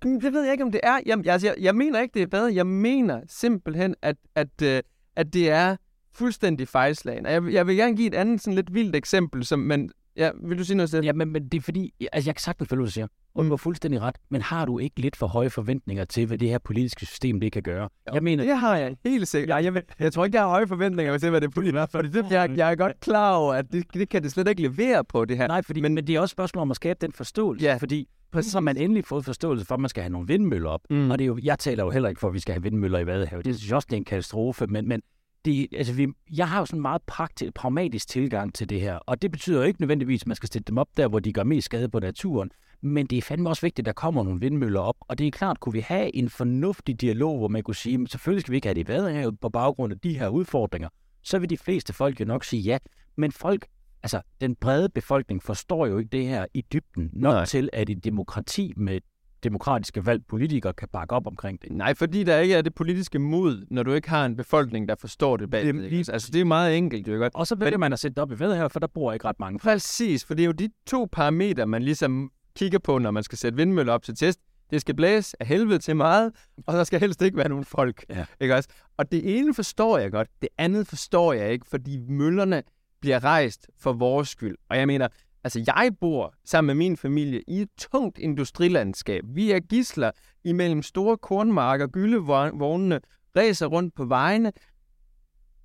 det 0.04 0.34
ved 0.34 0.44
jeg 0.44 0.52
ikke, 0.52 0.64
om 0.64 0.72
det 0.72 0.82
er. 0.84 1.00
Jeg, 1.06 1.28
altså, 1.28 1.48
jeg, 1.48 1.56
jeg 1.60 1.76
mener 1.76 2.02
ikke, 2.02 2.14
det 2.14 2.22
er 2.22 2.28
bedre. 2.28 2.56
Jeg 2.56 2.68
mener 2.68 3.22
simpelthen, 3.28 3.96
at, 4.02 4.16
at, 4.36 4.62
øh, 4.64 4.82
at 5.16 5.34
det 5.34 5.50
er 5.50 5.76
fuldstændig 6.14 6.68
fejlslagen. 6.68 7.26
Jeg, 7.26 7.54
jeg 7.54 7.68
vil 7.68 7.76
gerne 7.76 7.96
give 7.96 8.08
et 8.08 8.16
andet 8.16 8.42
sådan 8.42 8.56
lidt 8.56 8.74
vildt 8.74 8.96
eksempel, 8.96 9.46
som, 9.46 9.60
men 9.60 9.92
Ja, 10.18 10.32
vil 10.44 10.58
du 10.58 10.64
sige 10.64 10.78
noget 10.78 10.90
selv? 10.90 11.06
Ja, 11.06 11.14
men, 11.14 11.32
men 11.32 11.48
det 11.48 11.58
er 11.58 11.62
fordi, 11.62 11.94
altså 12.14 12.28
jeg 12.28 12.36
kan 12.36 12.42
sagtens 12.42 12.70
følge, 12.70 12.80
hvad 12.80 12.88
du 12.88 12.92
siger, 12.92 13.08
og 13.34 13.44
du 13.44 13.50
har 13.50 13.58
fuldstændig 13.58 14.02
ret, 14.02 14.16
men 14.30 14.42
har 14.42 14.66
du 14.66 14.80
ikke 14.80 15.00
lidt 15.00 15.16
for 15.16 15.28
høje 15.28 15.50
forventninger 15.50 16.06
til, 16.06 16.26
hvad 16.26 16.38
det 16.38 16.50
her 16.50 16.58
politiske 16.58 17.06
system 17.06 17.40
det 17.40 17.52
kan 17.52 17.64
gøre? 17.64 17.90
Jo, 18.08 18.14
jeg 18.14 18.24
mener, 18.24 18.44
det 18.44 18.58
har 18.58 18.78
jeg 18.78 18.96
helt 19.04 19.28
sikkert. 19.28 19.50
Ja, 19.50 19.72
jeg, 19.74 19.84
jeg 20.00 20.14
tror 20.14 20.26
ikke, 20.26 20.36
jeg 20.36 20.44
har 20.44 20.50
høje 20.50 20.68
forventninger 20.68 21.18
til, 21.18 21.30
hvad 21.30 21.42
det 21.42 21.54
politiske 21.54 21.80
er, 21.80 21.86
fordi 21.86 22.10
det, 22.10 22.32
jeg, 22.32 22.52
jeg 22.58 22.72
er 22.72 22.76
godt 22.76 23.00
klar 23.00 23.36
over, 23.36 23.54
at 23.54 23.66
det, 23.72 23.94
det 23.94 24.10
kan 24.10 24.24
det 24.24 24.32
slet 24.32 24.48
ikke 24.48 24.62
levere 24.62 25.04
på 25.04 25.26
det 25.26 25.38
her. 25.38 25.48
Nej, 25.48 25.62
fordi, 25.62 25.82
men, 25.82 25.94
men 25.94 26.08
det 26.08 26.16
er 26.16 26.20
også 26.20 26.32
et 26.34 26.36
spørgsmål 26.36 26.62
om 26.62 26.72
at 26.72 26.76
skabe 26.76 26.98
den 27.02 27.12
forståelse, 27.12 27.66
ja. 27.66 27.76
fordi 27.76 28.10
præcis 28.32 28.54
har 28.54 28.60
man 28.60 28.78
endelig 28.78 29.06
fået 29.06 29.26
forståelse 29.26 29.66
for, 29.66 29.76
at 29.76 29.82
man 29.82 29.90
skal 29.90 30.04
have 30.04 30.12
nogle 30.12 30.28
vindmøller 30.28 30.70
op, 30.70 30.82
mm. 30.90 31.12
og 31.12 31.20
det 31.20 31.24
er 31.26 31.28
jo, 31.28 31.40
jeg 31.44 31.60
taler 31.60 31.84
jo 31.84 31.90
heller 31.90 32.10
ikke 32.10 32.20
for, 32.20 32.28
at 32.28 32.34
vi 32.34 32.40
skal 32.40 32.54
have 32.54 32.64
vindmøller 32.64 33.00
i 33.00 33.06
Vadehavet. 33.06 33.46
Det 33.46 33.56
synes 33.56 33.70
jeg 33.70 33.76
også, 33.76 33.86
det 33.90 33.94
er 33.94 33.98
en 33.98 34.06
katastrofe, 34.06 34.68
men, 34.68 34.88
men 34.88 35.02
det, 35.46 35.68
altså 35.74 35.94
vi, 35.94 36.08
jeg 36.38 36.50
har 36.50 36.60
jo 36.60 36.66
sådan 36.66 36.78
en 36.78 36.82
meget 36.82 37.02
praktisk, 37.02 37.54
pragmatisk 37.54 38.08
tilgang 38.08 38.54
til 38.54 38.70
det 38.70 38.82
her, 38.82 38.96
og 38.96 39.22
det 39.22 39.32
betyder 39.32 39.58
jo 39.58 39.64
ikke 39.64 39.82
nødvendigvis, 39.82 40.22
at 40.22 40.28
man 40.28 40.36
skal 40.36 40.50
sætte 40.50 40.68
dem 40.68 40.78
op 40.78 40.88
der, 40.98 41.08
hvor 41.08 41.20
de 41.20 41.34
gør 41.34 41.44
mest 41.44 41.66
skade 41.66 41.90
på 41.90 42.00
naturen, 42.00 42.52
men 42.82 43.06
det 43.06 43.18
er 43.18 43.22
fandme 43.22 43.50
også 43.50 43.62
vigtigt, 43.62 43.80
at 43.80 43.86
der 43.86 44.02
kommer 44.02 44.24
nogle 44.24 44.40
vindmøller 44.40 44.80
op, 44.80 44.96
og 45.00 45.18
det 45.18 45.28
er 45.28 45.32
klart, 45.32 45.60
kunne 45.60 45.74
vi 45.74 45.80
have 45.80 46.16
en 46.16 46.30
fornuftig 46.30 47.02
dialog, 47.02 47.38
hvor 47.38 47.48
man 47.48 47.64
kunne 47.64 47.76
sige, 47.76 48.02
at 48.04 48.12
selvfølgelig 48.12 48.42
skal 48.42 48.52
vi 48.52 48.56
ikke 48.56 48.68
have 48.68 48.76
det 48.76 48.82
i 48.82 48.88
Vadehavet 48.88 49.40
på 49.40 49.50
baggrund 49.50 49.94
af 49.94 50.00
de 50.00 50.20
her 50.20 50.28
udfordringer, 50.28 50.90
så 51.24 51.40
vil 51.40 51.50
de 51.50 51.58
fleste 51.58 51.94
folk 51.94 52.20
jo 52.20 52.26
nok 52.26 52.44
sige 52.44 52.62
ja, 52.62 52.78
men 53.18 53.32
folk, 53.32 53.68
altså 54.06 54.22
den 54.42 54.56
brede 54.56 54.90
befolkning 54.90 55.44
forstår 55.44 55.88
jo 55.88 55.98
ikke 55.98 56.10
det 56.10 56.28
her 56.28 56.46
i 56.54 56.62
dybden, 56.74 57.10
nok 57.14 57.34
Nej. 57.34 57.46
til, 57.46 57.70
at 57.74 57.90
et 57.90 58.04
demokrati 58.04 58.74
med 58.78 59.00
demokratiske 59.44 60.06
valg 60.06 60.26
politikere 60.28 60.74
kan 60.74 60.88
bakke 60.94 61.16
op 61.16 61.28
omkring 61.28 61.62
det. 61.62 61.72
Nej, 61.72 61.94
fordi 61.94 62.24
der 62.24 62.40
ikke 62.40 62.56
er 62.56 62.62
det 62.62 62.76
politiske 62.76 63.20
mod, 63.20 63.66
når 63.72 63.84
du 63.84 63.94
ikke 63.94 64.10
har 64.10 64.26
en 64.26 64.36
befolkning, 64.36 64.90
der 64.90 64.96
forstår 65.00 65.38
det 65.38 65.50
bag 65.50 65.66
det. 65.66 65.76
Lige, 65.76 66.14
altså, 66.14 66.30
det 66.34 66.42
er 66.42 66.46
meget 66.46 66.78
enkelt, 66.78 67.08
jo 67.08 67.14
godt. 67.14 67.36
Og 67.36 67.48
så 67.48 67.56
vælger 67.56 67.78
man 67.78 67.94
at 67.94 68.00
sætte 68.00 68.16
det 68.16 68.22
op 68.22 68.32
i 68.32 68.40
ved 68.40 68.56
her, 68.56 68.68
for 68.68 68.80
der 68.80 68.88
bor 68.88 69.14
ikke 69.14 69.26
ret 69.28 69.40
mange. 69.40 69.60
Præcis, 69.60 70.26
for 70.26 70.34
det 70.34 70.44
er 70.44 70.48
jo 70.48 70.52
de 70.52 70.70
to 70.88 71.08
parametre, 71.12 71.66
man 71.68 71.84
ligesom 71.84 72.32
kigger 72.56 72.80
på, 72.80 72.98
når 72.98 73.12
man 73.12 73.24
skal 73.24 73.38
sætte 73.38 73.56
vindmøller 73.56 73.94
op 73.94 74.04
til 74.04 74.16
test. 74.16 74.40
Det 74.70 74.82
skal 74.82 74.96
blæse 74.96 75.38
af 75.40 75.48
helvede 75.48 75.80
til 75.80 75.96
meget, 75.96 76.32
og 76.68 76.74
der 76.74 76.84
skal 76.84 77.00
helst 77.00 77.22
ikke 77.22 77.38
være 77.38 77.50
nogen 77.50 77.66
folk. 77.66 78.06
Ja. 78.10 78.26
Ikke 78.42 78.56
også? 78.56 78.70
Og 78.98 79.12
det 79.12 79.38
ene 79.38 79.54
forstår 79.54 79.98
jeg 79.98 80.12
godt, 80.12 80.28
det 80.42 80.50
andet 80.58 80.88
forstår 80.88 81.34
jeg 81.34 81.52
ikke, 81.52 81.66
fordi 81.70 81.98
møllerne 81.98 82.64
bliver 83.06 83.24
rejst 83.24 83.68
for 83.78 83.94
vores 83.94 84.30
skyld. 84.30 84.58
Og 84.70 84.78
jeg 84.78 84.88
mener, 84.88 85.08
Altså, 85.44 85.64
jeg 85.68 85.92
bor 86.02 86.34
sammen 86.46 86.68
med 86.68 86.86
min 86.86 86.98
familie 86.98 87.42
i 87.48 87.62
et 87.62 87.70
tungt 87.78 88.18
industrilandskab. 88.18 89.24
Vi 89.28 89.52
er 89.52 89.60
gisler 89.60 90.12
imellem 90.44 90.82
store 90.82 91.18
kornmarker, 91.18 91.88
gyldevognene, 91.88 93.00
ræser 93.38 93.66
rundt 93.66 93.96
på 93.96 94.06
vejene. 94.06 94.52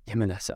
jamen 0.07 0.31
altså, 0.31 0.53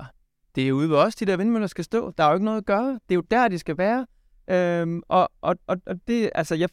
det 0.56 0.68
er 0.68 0.72
ude 0.72 0.90
ved 0.90 0.98
os, 0.98 1.16
de 1.16 1.26
der 1.26 1.38
vindmøller 1.38 1.68
skal 1.68 1.84
stå. 1.84 2.12
Der 2.18 2.24
er 2.24 2.28
jo 2.28 2.34
ikke 2.34 2.46
noget 2.46 2.58
at 2.58 2.66
gøre. 2.66 2.94
Det 2.94 3.12
er 3.12 3.16
jo 3.16 3.22
der, 3.22 3.48
de 3.48 3.60
skal 3.60 3.78
være. 3.78 4.08
Øhm, 4.50 5.02
og, 5.08 5.32
og, 5.42 5.56
og, 5.68 5.78
og 5.86 5.96
det, 6.08 6.30
altså, 6.36 6.56
jeg, 6.56 6.70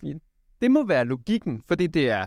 det 0.61 0.71
må 0.71 0.87
være 0.87 1.05
logikken, 1.05 1.63
fordi 1.69 1.87
det 1.87 2.11
er 2.11 2.27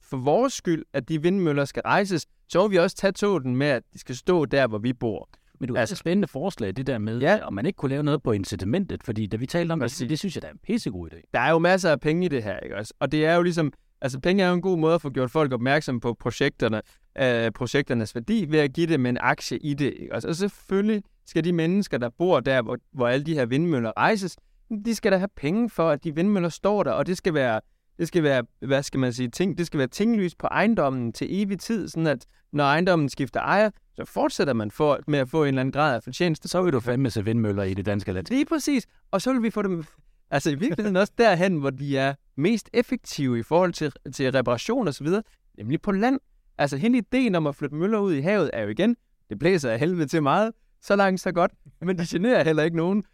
for 0.00 0.16
vores 0.16 0.52
skyld, 0.52 0.84
at 0.92 1.08
de 1.08 1.22
vindmøller 1.22 1.64
skal 1.64 1.82
rejses, 1.82 2.26
så 2.48 2.58
må 2.58 2.68
vi 2.68 2.78
også 2.78 2.96
tage 2.96 3.12
togen 3.12 3.56
med, 3.56 3.66
at 3.66 3.82
de 3.92 3.98
skal 3.98 4.16
stå 4.16 4.44
der, 4.44 4.66
hvor 4.66 4.78
vi 4.78 4.92
bor. 4.92 5.28
Men 5.62 5.68
du 5.68 5.76
altså, 5.76 5.92
et 5.92 5.98
spændende 5.98 6.28
forslag, 6.28 6.76
det 6.76 6.86
der 6.86 6.98
med, 6.98 7.20
ja. 7.20 7.38
om 7.42 7.54
man 7.54 7.66
ikke 7.66 7.76
kunne 7.76 7.88
lave 7.88 8.02
noget 8.02 8.22
på 8.22 8.32
incitamentet, 8.32 9.02
fordi 9.04 9.26
da 9.26 9.36
vi 9.36 9.46
talte 9.46 9.72
om 9.72 9.80
det, 9.80 10.06
det 10.08 10.18
synes 10.18 10.34
jeg, 10.34 10.42
der 10.42 10.48
er 10.48 10.52
en 10.52 10.58
pissegod 10.62 11.08
idé. 11.12 11.30
Der 11.34 11.40
er 11.40 11.50
jo 11.50 11.58
masser 11.58 11.90
af 11.90 12.00
penge 12.00 12.24
i 12.24 12.28
det 12.28 12.42
her, 12.42 12.58
ikke 12.58 12.76
også? 12.76 12.94
Og 13.00 13.12
det 13.12 13.26
er 13.26 13.34
jo 13.34 13.42
ligesom, 13.42 13.72
altså 14.00 14.20
penge 14.20 14.44
er 14.44 14.48
jo 14.48 14.54
en 14.54 14.62
god 14.62 14.78
måde 14.78 14.94
at 14.94 15.02
få 15.02 15.10
gjort 15.10 15.30
folk 15.30 15.52
opmærksom 15.52 16.00
på 16.00 16.14
projekterne, 16.14 16.82
øh, 17.18 17.52
projekternes 17.52 18.14
værdi, 18.14 18.46
ved 18.48 18.58
at 18.58 18.72
give 18.72 18.86
dem 18.86 19.06
en 19.06 19.18
aktie 19.20 19.58
i 19.58 19.74
det, 19.74 19.94
ikke 20.00 20.14
også? 20.14 20.28
Og 20.28 20.36
selvfølgelig 20.36 21.02
skal 21.26 21.44
de 21.44 21.52
mennesker, 21.52 21.98
der 21.98 22.08
bor 22.18 22.40
der, 22.40 22.62
hvor, 22.62 22.78
hvor 22.92 23.08
alle 23.08 23.26
de 23.26 23.34
her 23.34 23.46
vindmøller 23.46 23.92
rejses, 23.96 24.36
de 24.84 24.94
skal 24.94 25.12
da 25.12 25.16
have 25.16 25.28
penge 25.36 25.70
for, 25.70 25.90
at 25.90 26.04
de 26.04 26.14
vindmøller 26.14 26.48
står 26.48 26.82
der, 26.82 26.90
og 26.90 27.06
det 27.06 27.16
skal 27.16 27.34
være 27.34 27.60
det 27.98 28.08
skal 28.08 28.22
være, 28.22 28.42
hvad 28.60 28.82
skal 28.82 29.00
man 29.00 29.12
sige, 29.12 29.28
ting, 29.28 29.58
det 29.58 29.66
skal 29.66 29.78
være 29.78 29.88
tinglys 29.88 30.34
på 30.34 30.46
ejendommen 30.46 31.12
til 31.12 31.42
evig 31.42 31.60
tid, 31.60 31.88
sådan 31.88 32.06
at 32.06 32.26
når 32.52 32.64
ejendommen 32.64 33.08
skifter 33.08 33.40
ejer, 33.40 33.70
så 33.94 34.04
fortsætter 34.04 34.52
man 34.52 34.70
for, 34.70 35.00
med 35.06 35.18
at 35.18 35.28
få 35.28 35.42
en 35.42 35.48
eller 35.48 35.60
anden 35.60 35.72
grad 35.72 35.94
af 35.94 36.02
fortjeneste. 36.02 36.48
Så 36.48 36.62
vil 36.62 36.72
du 36.72 36.80
fandme 36.80 37.10
se 37.10 37.24
vindmøller 37.24 37.62
i 37.62 37.74
det 37.74 37.86
danske 37.86 38.12
land. 38.12 38.26
Lige 38.30 38.44
præcis. 38.44 38.86
Og 39.10 39.22
så 39.22 39.32
vil 39.32 39.42
vi 39.42 39.50
få 39.50 39.62
dem, 39.62 39.84
altså 40.30 40.50
i 40.50 40.54
virkeligheden 40.54 40.96
også 40.96 41.12
derhen, 41.18 41.56
hvor 41.56 41.70
de 41.70 41.98
er 41.98 42.14
mest 42.36 42.70
effektive 42.72 43.38
i 43.38 43.42
forhold 43.42 43.72
til, 43.72 43.92
til 44.14 44.32
reparation 44.32 44.88
og 44.88 44.94
så 44.94 45.04
videre, 45.04 45.22
nemlig 45.58 45.82
på 45.82 45.92
land. 45.92 46.18
Altså 46.58 46.76
hele 46.76 46.98
ideen 46.98 47.34
om 47.34 47.46
at 47.46 47.56
flytte 47.56 47.74
møller 47.76 47.98
ud 47.98 48.14
i 48.14 48.20
havet 48.20 48.50
er 48.52 48.62
jo 48.62 48.68
igen, 48.68 48.96
det 49.30 49.38
blæser 49.38 49.70
af 49.70 49.78
helvede 49.78 50.06
til 50.06 50.22
meget, 50.22 50.52
så 50.80 50.96
langt 50.96 51.20
så 51.20 51.32
godt, 51.32 51.52
men 51.80 51.98
de 51.98 52.06
generer 52.08 52.44
heller 52.44 52.62
ikke 52.62 52.76
nogen. 52.76 53.04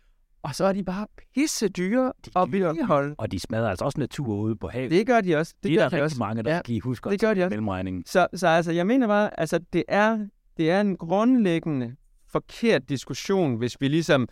Og 0.43 0.55
så 0.55 0.65
er 0.65 0.73
de 0.73 0.85
bare 0.85 1.07
pisse 1.35 1.69
dyre 1.69 2.13
at 2.37 2.53
vedligeholde. 2.53 3.15
Og 3.19 3.33
de 3.33 3.39
smadrer 3.39 3.69
altså 3.71 3.85
også 3.85 4.01
natur 4.01 4.37
ude 4.37 4.57
på 4.57 4.69
havet. 4.69 4.91
Det 4.91 5.07
gør 5.07 5.21
de 5.21 5.37
også. 5.37 5.55
Det, 5.63 5.71
det 5.71 5.81
er 5.81 5.89
der 5.89 5.99
de 5.99 6.03
også. 6.03 6.19
mange, 6.19 6.43
der 6.43 6.55
ja, 6.55 6.63
kan 6.63 6.81
huske 6.81 7.11
det 7.11 7.21
gør 7.21 7.35
de 7.35 7.45
også. 7.45 7.49
mellemregningen. 7.49 8.05
Så, 8.07 8.27
så 8.35 8.47
altså, 8.47 8.73
jeg 8.73 8.87
mener 8.87 9.07
bare, 9.07 9.41
altså, 9.41 9.61
det 9.73 9.85
er, 9.89 10.27
det 10.57 10.71
er 10.71 10.81
en 10.81 10.97
grundlæggende 10.97 11.97
forkert 12.29 12.89
diskussion, 12.89 13.57
hvis 13.57 13.77
vi 13.81 13.89
ligesom 13.89 14.29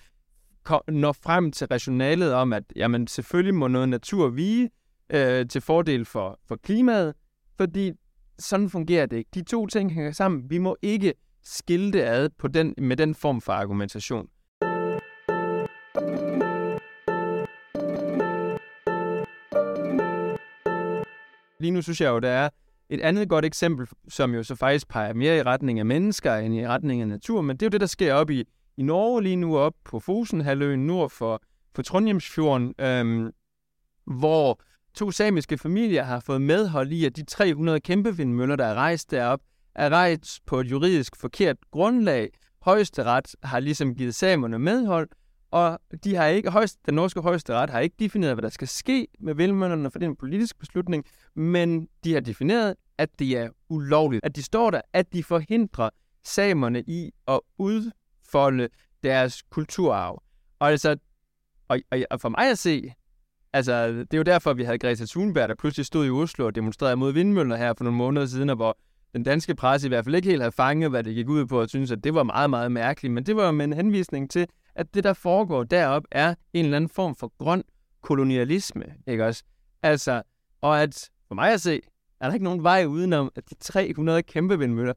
når 0.89 1.13
frem 1.13 1.53
til 1.53 1.67
rationalet 1.67 2.33
om, 2.33 2.53
at 2.53 2.63
jamen, 2.77 3.07
selvfølgelig 3.07 3.55
må 3.55 3.69
noget 3.69 3.89
natur 3.89 4.29
vige 4.29 4.71
øh, 5.11 5.49
til 5.49 5.61
fordel 5.61 6.05
for, 6.05 6.39
for 6.49 6.57
klimaet, 6.57 7.15
fordi 7.57 7.93
sådan 8.39 8.71
fungerer 8.71 9.07
det 9.07 9.17
ikke. 9.17 9.31
De 9.35 9.43
to 9.43 9.67
ting 9.67 9.93
hænger 9.93 10.13
sammen. 10.13 10.51
Vi 10.51 10.59
må 10.59 10.77
ikke 10.83 11.15
skille 11.43 12.03
ad 12.03 12.29
på 12.39 12.49
den, 12.49 12.75
med 12.79 12.97
den 12.97 13.15
form 13.15 13.41
for 13.41 13.53
argumentation. 13.53 14.29
Lige 21.67 21.75
nu 21.75 21.83
synes 21.83 22.01
jeg 22.01 22.09
jo, 22.09 22.19
der 22.19 22.29
er 22.29 22.49
et 22.89 23.01
andet 23.01 23.29
godt 23.29 23.45
eksempel, 23.45 23.87
som 24.09 24.35
jo 24.35 24.43
så 24.43 24.55
faktisk 24.55 24.89
peger 24.89 25.13
mere 25.13 25.37
i 25.37 25.43
retning 25.43 25.79
af 25.79 25.87
mennesker 25.87 26.35
end 26.35 26.55
i 26.55 26.67
retning 26.67 27.01
af 27.01 27.09
natur, 27.09 27.41
men 27.41 27.57
det 27.57 27.63
er 27.63 27.67
jo 27.67 27.71
det, 27.71 27.81
der 27.81 27.87
sker 27.87 28.15
op 28.15 28.31
i, 28.31 28.45
i 28.77 28.83
Norge 28.83 29.23
lige 29.23 29.37
nu, 29.37 29.59
op 29.59 29.73
på 29.85 30.01
Fosenhaløen 30.01 30.87
nord 30.87 31.11
for, 31.11 31.43
for 31.75 31.83
Trondheimsfjorden, 31.83 32.75
øhm, 32.79 33.31
hvor 34.07 34.61
to 34.95 35.11
samiske 35.11 35.59
familier 35.59 36.03
har 36.03 36.21
fået 36.21 36.43
medhold 36.43 36.93
i, 36.93 37.05
at 37.05 37.17
de 37.17 37.25
300 37.25 37.81
kæmpe 37.81 38.17
vindmøller, 38.17 38.57
der 38.57 38.67
er 38.67 38.75
rejst 38.75 39.11
derop, 39.11 39.41
er 39.75 39.89
rejst 39.89 40.47
på 40.47 40.61
et 40.61 40.71
juridisk 40.71 41.17
forkert 41.17 41.57
grundlag. 41.71 42.31
Højesteret 42.63 43.35
har 43.43 43.61
ligesom 43.61 43.95
givet 43.95 44.15
samerne 44.15 44.59
medhold, 44.59 45.09
og 45.57 45.81
de 46.05 46.15
har 46.15 46.27
ikke, 46.27 46.51
højst, 46.51 46.87
den 46.87 46.95
norske 46.95 47.21
højesteret 47.21 47.71
har 47.71 47.81
ikke 47.81 47.97
defineret, 47.99 48.35
hvad 48.35 48.43
der 48.43 48.49
skal 48.49 48.69
ske 48.69 49.09
med 49.21 49.35
vindmøllerne, 49.35 49.91
for 49.91 49.99
det 49.99 50.07
er 50.07 50.11
en 50.11 50.17
politisk 50.17 50.59
beslutning, 50.59 51.05
men 51.35 51.89
de 52.05 52.13
har 52.13 52.21
defineret, 52.21 52.75
at 52.99 53.19
det 53.19 53.39
er 53.39 53.49
ulovligt. 53.69 54.25
At 54.25 54.37
de 54.37 54.43
står 54.43 54.71
der, 54.71 54.81
at 54.93 55.13
de 55.13 55.25
forhindrer 55.25 55.91
samerne 56.25 56.83
i 56.83 57.11
at 57.29 57.41
udfolde 57.59 58.69
deres 59.03 59.43
kulturarv. 59.51 60.23
Og 60.59 60.71
altså, 60.71 60.97
og, 61.69 61.79
og, 61.91 61.99
og 62.11 62.21
for 62.21 62.29
mig 62.29 62.51
at 62.51 62.59
se, 62.59 62.93
altså, 63.53 63.89
det 63.89 64.15
er 64.15 64.19
jo 64.19 64.23
derfor, 64.23 64.53
vi 64.53 64.65
havde 64.65 64.79
Greta 64.79 65.05
Thunberg, 65.07 65.49
der 65.49 65.55
pludselig 65.55 65.87
stod 65.87 66.07
i 66.07 66.11
Oslo 66.11 66.47
og 66.47 66.55
demonstrerede 66.55 66.97
mod 66.97 67.13
vindmøller 67.13 67.57
her 67.57 67.75
for 67.77 67.85
nogle 67.85 67.99
måneder 67.99 68.27
siden, 68.27 68.51
og 68.51 68.57
hvor 68.57 68.79
den 69.13 69.23
danske 69.23 69.55
presse 69.55 69.87
i 69.87 69.89
hvert 69.89 70.05
fald 70.05 70.15
ikke 70.15 70.29
helt 70.29 70.43
havde 70.43 70.53
fanget, 70.53 70.91
hvad 70.91 71.05
det 71.05 71.15
gik 71.15 71.29
ud 71.29 71.47
på, 71.47 71.61
og 71.61 71.69
synes, 71.69 71.91
at 71.91 72.05
det 72.05 72.15
var 72.15 72.23
meget, 72.23 72.51
meget 72.51 72.73
mærkeligt. 72.73 73.15
Men 73.15 73.27
det 73.27 73.37
var 73.37 73.47
jo 73.47 73.53
med 73.53 73.65
en 73.65 73.73
henvisning 73.73 74.31
til, 74.31 74.47
at 74.75 74.95
det, 74.95 75.05
der 75.05 75.13
foregår 75.13 75.65
derop 75.65 76.05
er 76.11 76.35
en 76.53 76.65
eller 76.65 76.77
anden 76.77 76.91
form 76.91 77.15
for 77.15 77.33
grøn 77.39 77.63
kolonialisme, 78.03 78.85
ikke 79.07 79.27
også? 79.27 79.43
Altså, 79.83 80.23
og 80.61 80.83
at 80.83 81.11
for 81.29 81.35
mig 81.35 81.53
at 81.53 81.61
se, 81.61 81.81
er 82.21 82.27
der 82.27 82.35
ikke 82.35 82.45
nogen 82.45 82.63
vej 82.63 82.85
udenom, 82.85 83.31
at 83.37 83.51
de 83.51 83.55
300 83.55 84.23
kæmpe 84.23 84.59
vindmøller, 84.59 84.95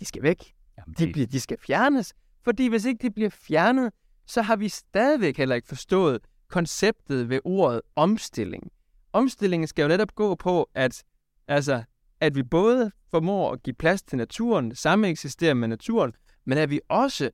de 0.00 0.04
skal 0.04 0.22
væk. 0.22 0.54
Jamen. 0.78 0.94
De, 0.98 1.12
bliver, 1.12 1.26
de 1.26 1.40
skal 1.40 1.58
fjernes. 1.66 2.14
Fordi 2.42 2.68
hvis 2.68 2.84
ikke 2.84 3.02
de 3.02 3.10
bliver 3.10 3.30
fjernet, 3.30 3.92
så 4.26 4.42
har 4.42 4.56
vi 4.56 4.68
stadigvæk 4.68 5.36
heller 5.36 5.54
ikke 5.54 5.68
forstået 5.68 6.20
konceptet 6.48 7.28
ved 7.28 7.40
ordet 7.44 7.80
omstilling. 7.96 8.72
Omstillingen 9.12 9.66
skal 9.66 9.82
jo 9.82 9.88
netop 9.88 10.14
gå 10.14 10.34
på, 10.34 10.70
at, 10.74 11.02
altså, 11.48 11.82
at 12.20 12.34
vi 12.34 12.42
både 12.42 12.90
formår 13.10 13.52
at 13.52 13.62
give 13.62 13.74
plads 13.74 14.02
til 14.02 14.18
naturen, 14.18 14.74
samme 14.74 15.08
eksisterer 15.08 15.54
med 15.54 15.68
naturen, 15.68 16.12
men 16.44 16.58
at 16.58 16.70
vi 16.70 16.80
også 16.88 17.30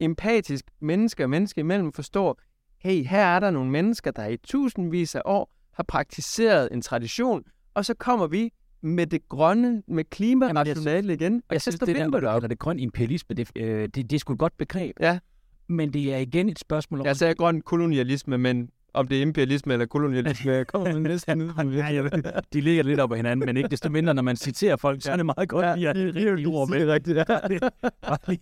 empatisk 0.00 0.64
menneske 0.80 1.24
og 1.24 1.30
menneske 1.30 1.58
imellem 1.58 1.92
forstår, 1.92 2.40
hey, 2.78 3.04
her 3.04 3.24
er 3.24 3.40
der 3.40 3.50
nogle 3.50 3.70
mennesker, 3.70 4.10
der 4.10 4.26
i 4.26 4.36
tusindvis 4.36 5.14
af 5.14 5.22
år 5.24 5.52
har 5.72 5.82
praktiseret 5.82 6.68
en 6.72 6.82
tradition, 6.82 7.44
og 7.74 7.84
så 7.84 7.94
kommer 7.94 8.26
vi 8.26 8.52
med 8.80 9.06
det 9.06 9.28
grønne, 9.28 9.82
med 9.86 10.04
klimarationale 10.04 11.14
igen. 11.14 11.42
Og 11.48 11.52
jeg 11.52 11.62
synes, 11.62 11.78
det 11.78 11.96
der, 11.96 12.40
der 12.40 12.48
det 12.48 12.58
grøn 12.58 12.78
imperialisme, 12.78 13.34
det, 13.34 13.50
øh, 13.56 13.82
det, 13.82 13.94
det 13.94 14.12
er 14.12 14.18
sgu 14.18 14.32
et 14.32 14.38
godt 14.38 14.56
begreb. 14.58 14.96
Ja. 15.00 15.18
Men 15.68 15.92
det 15.92 16.14
er 16.14 16.18
igen 16.18 16.48
et 16.48 16.58
spørgsmål 16.58 17.00
om... 17.00 17.06
Jeg 17.06 17.16
sagde 17.16 17.34
grøn 17.34 17.60
kolonialisme, 17.60 18.38
men 18.38 18.70
om 18.96 19.08
det 19.08 19.18
er 19.18 19.22
imperialisme 19.22 19.72
eller 19.72 19.86
kolonialisme, 19.86 20.52
jeg 20.52 20.66
kommer 20.72 20.98
næsten 20.98 21.42
ud 21.42 21.72
ja, 21.72 21.86
jeg 21.86 22.22
De 22.52 22.60
ligger 22.60 22.82
lidt 22.82 23.00
op 23.00 23.12
ad 23.12 23.16
hinanden, 23.16 23.46
men 23.46 23.56
ikke 23.56 23.68
desto 23.68 23.90
mindre, 23.90 24.14
når 24.14 24.22
man 24.22 24.36
citerer 24.36 24.76
folk, 24.76 25.02
så 25.02 25.12
er 25.12 25.16
det 25.16 25.26
meget 25.26 25.48
godt, 25.48 25.80
ja, 25.80 25.90
at 25.90 25.96
det 25.96 26.08
er 26.08 26.14
rigtigt 26.14 26.48
ord 26.48 26.68
med. 26.68 26.86
rigtigt, 26.88 27.16
ja. 27.16 27.24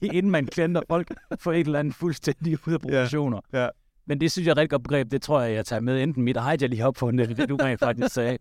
inden 0.17 0.33
man 0.33 0.47
klænder 0.47 0.81
folk 0.89 1.15
for 1.41 1.53
et 1.53 1.67
eller 1.67 1.79
andet 1.79 1.95
fuldstændig 1.95 2.59
ud 2.69 2.73
af 2.73 2.81
proportioner. 2.81 3.41
Ja, 3.53 3.63
ja. 3.63 3.69
Men 4.07 4.21
det 4.21 4.33
synes 4.33 4.47
jeg 4.47 4.51
er 4.51 4.55
et 4.55 4.59
rigtig 4.59 4.71
godt 4.71 4.83
begreb. 4.83 5.11
Det 5.11 5.23
tror 5.23 5.41
jeg, 5.41 5.55
jeg 5.55 5.67
tager 5.67 5.81
med. 5.81 6.03
Enten 6.03 6.23
mit 6.23 6.37
eget, 6.37 6.63
jeg 6.63 6.71
lige 6.71 6.81
har 6.81 6.89
opfundet, 6.89 7.29
det 7.29 7.37
det 7.37 7.49
du 7.49 7.57
rent 7.57 7.81
faktisk 7.81 8.15
sagde. 8.15 8.39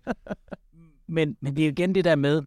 Men, 1.07 1.37
men 1.41 1.55
det 1.55 1.65
er 1.65 1.69
igen 1.69 1.95
det 1.95 2.05
der 2.05 2.15
med, 2.15 2.41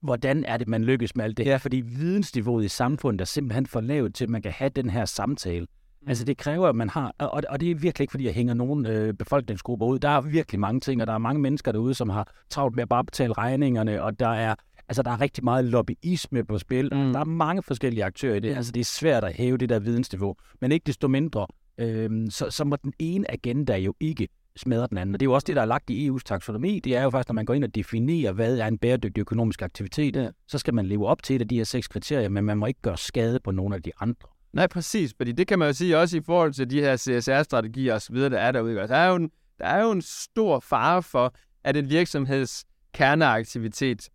hvordan 0.00 0.44
er 0.44 0.56
det, 0.56 0.68
man 0.68 0.84
lykkes 0.84 1.16
med 1.16 1.24
alt 1.24 1.36
det 1.36 1.46
her? 1.46 1.58
Fordi 1.58 1.80
vidensniveauet 1.80 2.64
i 2.64 2.68
samfundet 2.68 3.20
er 3.20 3.24
simpelthen 3.24 3.66
for 3.66 3.80
lavt 3.80 4.14
til, 4.14 4.24
at 4.24 4.30
man 4.30 4.42
kan 4.42 4.52
have 4.52 4.70
den 4.76 4.90
her 4.90 5.04
samtale. 5.04 5.66
Mm. 6.04 6.08
Altså 6.08 6.24
det 6.24 6.36
kræver, 6.36 6.68
at 6.68 6.76
man 6.76 6.88
har, 6.88 7.14
og, 7.18 7.42
og 7.48 7.60
det 7.60 7.70
er 7.70 7.74
virkelig 7.74 8.04
ikke, 8.04 8.10
fordi 8.10 8.24
jeg 8.24 8.34
hænger 8.34 8.54
nogen 8.54 8.86
øh, 8.86 9.14
befolkningsgrupper 9.14 9.86
ud. 9.86 9.98
Der 9.98 10.08
er 10.08 10.20
virkelig 10.20 10.60
mange 10.60 10.80
ting, 10.80 11.00
og 11.00 11.06
der 11.06 11.12
er 11.12 11.18
mange 11.18 11.40
mennesker 11.40 11.72
derude, 11.72 11.94
som 11.94 12.08
har 12.08 12.32
travlt 12.50 12.74
med 12.76 12.82
at 12.82 12.88
bare 12.88 13.04
betale 13.04 13.32
regningerne, 13.32 14.02
og 14.02 14.20
der 14.20 14.28
er, 14.28 14.54
altså, 14.88 15.02
der 15.02 15.10
er 15.10 15.20
rigtig 15.20 15.44
meget 15.44 15.64
lobbyisme 15.64 16.44
på 16.44 16.58
spil. 16.58 16.84
Mm. 16.84 17.12
Der 17.12 17.20
er 17.20 17.24
mange 17.24 17.62
forskellige 17.62 18.04
aktører 18.04 18.34
i 18.34 18.40
det. 18.40 18.56
Altså 18.56 18.72
det 18.72 18.80
er 18.80 18.84
svært 18.84 19.24
at 19.24 19.34
hæve 19.34 19.58
det 19.58 19.68
der 19.68 19.78
vidensniveau. 19.78 20.36
Men 20.60 20.72
ikke 20.72 20.84
desto 20.86 21.08
mindre, 21.08 21.46
øh, 21.78 22.10
så, 22.30 22.50
så 22.50 22.64
må 22.64 22.76
den 22.76 22.92
ene 22.98 23.30
agenda 23.30 23.76
jo 23.76 23.94
ikke 24.00 24.28
smadre 24.56 24.86
den 24.90 24.98
anden. 24.98 25.14
Og 25.14 25.20
det 25.20 25.26
er 25.26 25.30
jo 25.30 25.34
også 25.34 25.44
det, 25.44 25.56
der 25.56 25.62
er 25.62 25.66
lagt 25.66 25.90
i 25.90 26.10
EU's 26.10 26.22
taksonomi. 26.24 26.80
Det 26.80 26.96
er 26.96 27.02
jo 27.02 27.10
faktisk, 27.10 27.28
når 27.28 27.34
man 27.34 27.44
går 27.44 27.54
ind 27.54 27.64
og 27.64 27.74
definerer, 27.74 28.32
hvad 28.32 28.58
er 28.58 28.66
en 28.66 28.78
bæredygtig 28.78 29.20
økonomisk 29.20 29.62
aktivitet, 29.62 30.16
ja. 30.16 30.28
så 30.48 30.58
skal 30.58 30.74
man 30.74 30.86
leve 30.86 31.06
op 31.06 31.22
til 31.22 31.36
et 31.36 31.40
af 31.40 31.48
de 31.48 31.56
her 31.56 31.64
seks 31.64 31.88
kriterier, 31.88 32.28
men 32.28 32.44
man 32.44 32.58
må 32.58 32.66
ikke 32.66 32.82
gøre 32.82 32.96
skade 32.96 33.40
på 33.44 33.50
nogle 33.50 33.74
af 33.74 33.82
de 33.82 33.90
andre. 34.00 34.28
Nej, 34.54 34.66
præcis, 34.66 35.14
fordi 35.16 35.32
det 35.32 35.46
kan 35.46 35.58
man 35.58 35.68
jo 35.68 35.72
sige 35.72 35.98
også 35.98 36.16
i 36.16 36.20
forhold 36.26 36.52
til 36.52 36.70
de 36.70 36.80
her 36.80 36.96
CSR-strategier 36.96 37.94
osv., 37.94 38.16
der 38.16 38.38
er 38.38 38.52
derude. 38.52 38.74
Der 38.74 38.96
er, 38.96 39.08
jo 39.08 39.14
en, 39.14 39.30
der 39.58 39.64
er 39.64 39.82
jo 39.82 39.90
en 39.90 40.02
stor 40.02 40.60
fare 40.60 41.02
for, 41.02 41.34
at 41.64 41.76
en 41.76 41.90
virksomheds 41.90 42.64
kerneaktivitet 42.92 44.08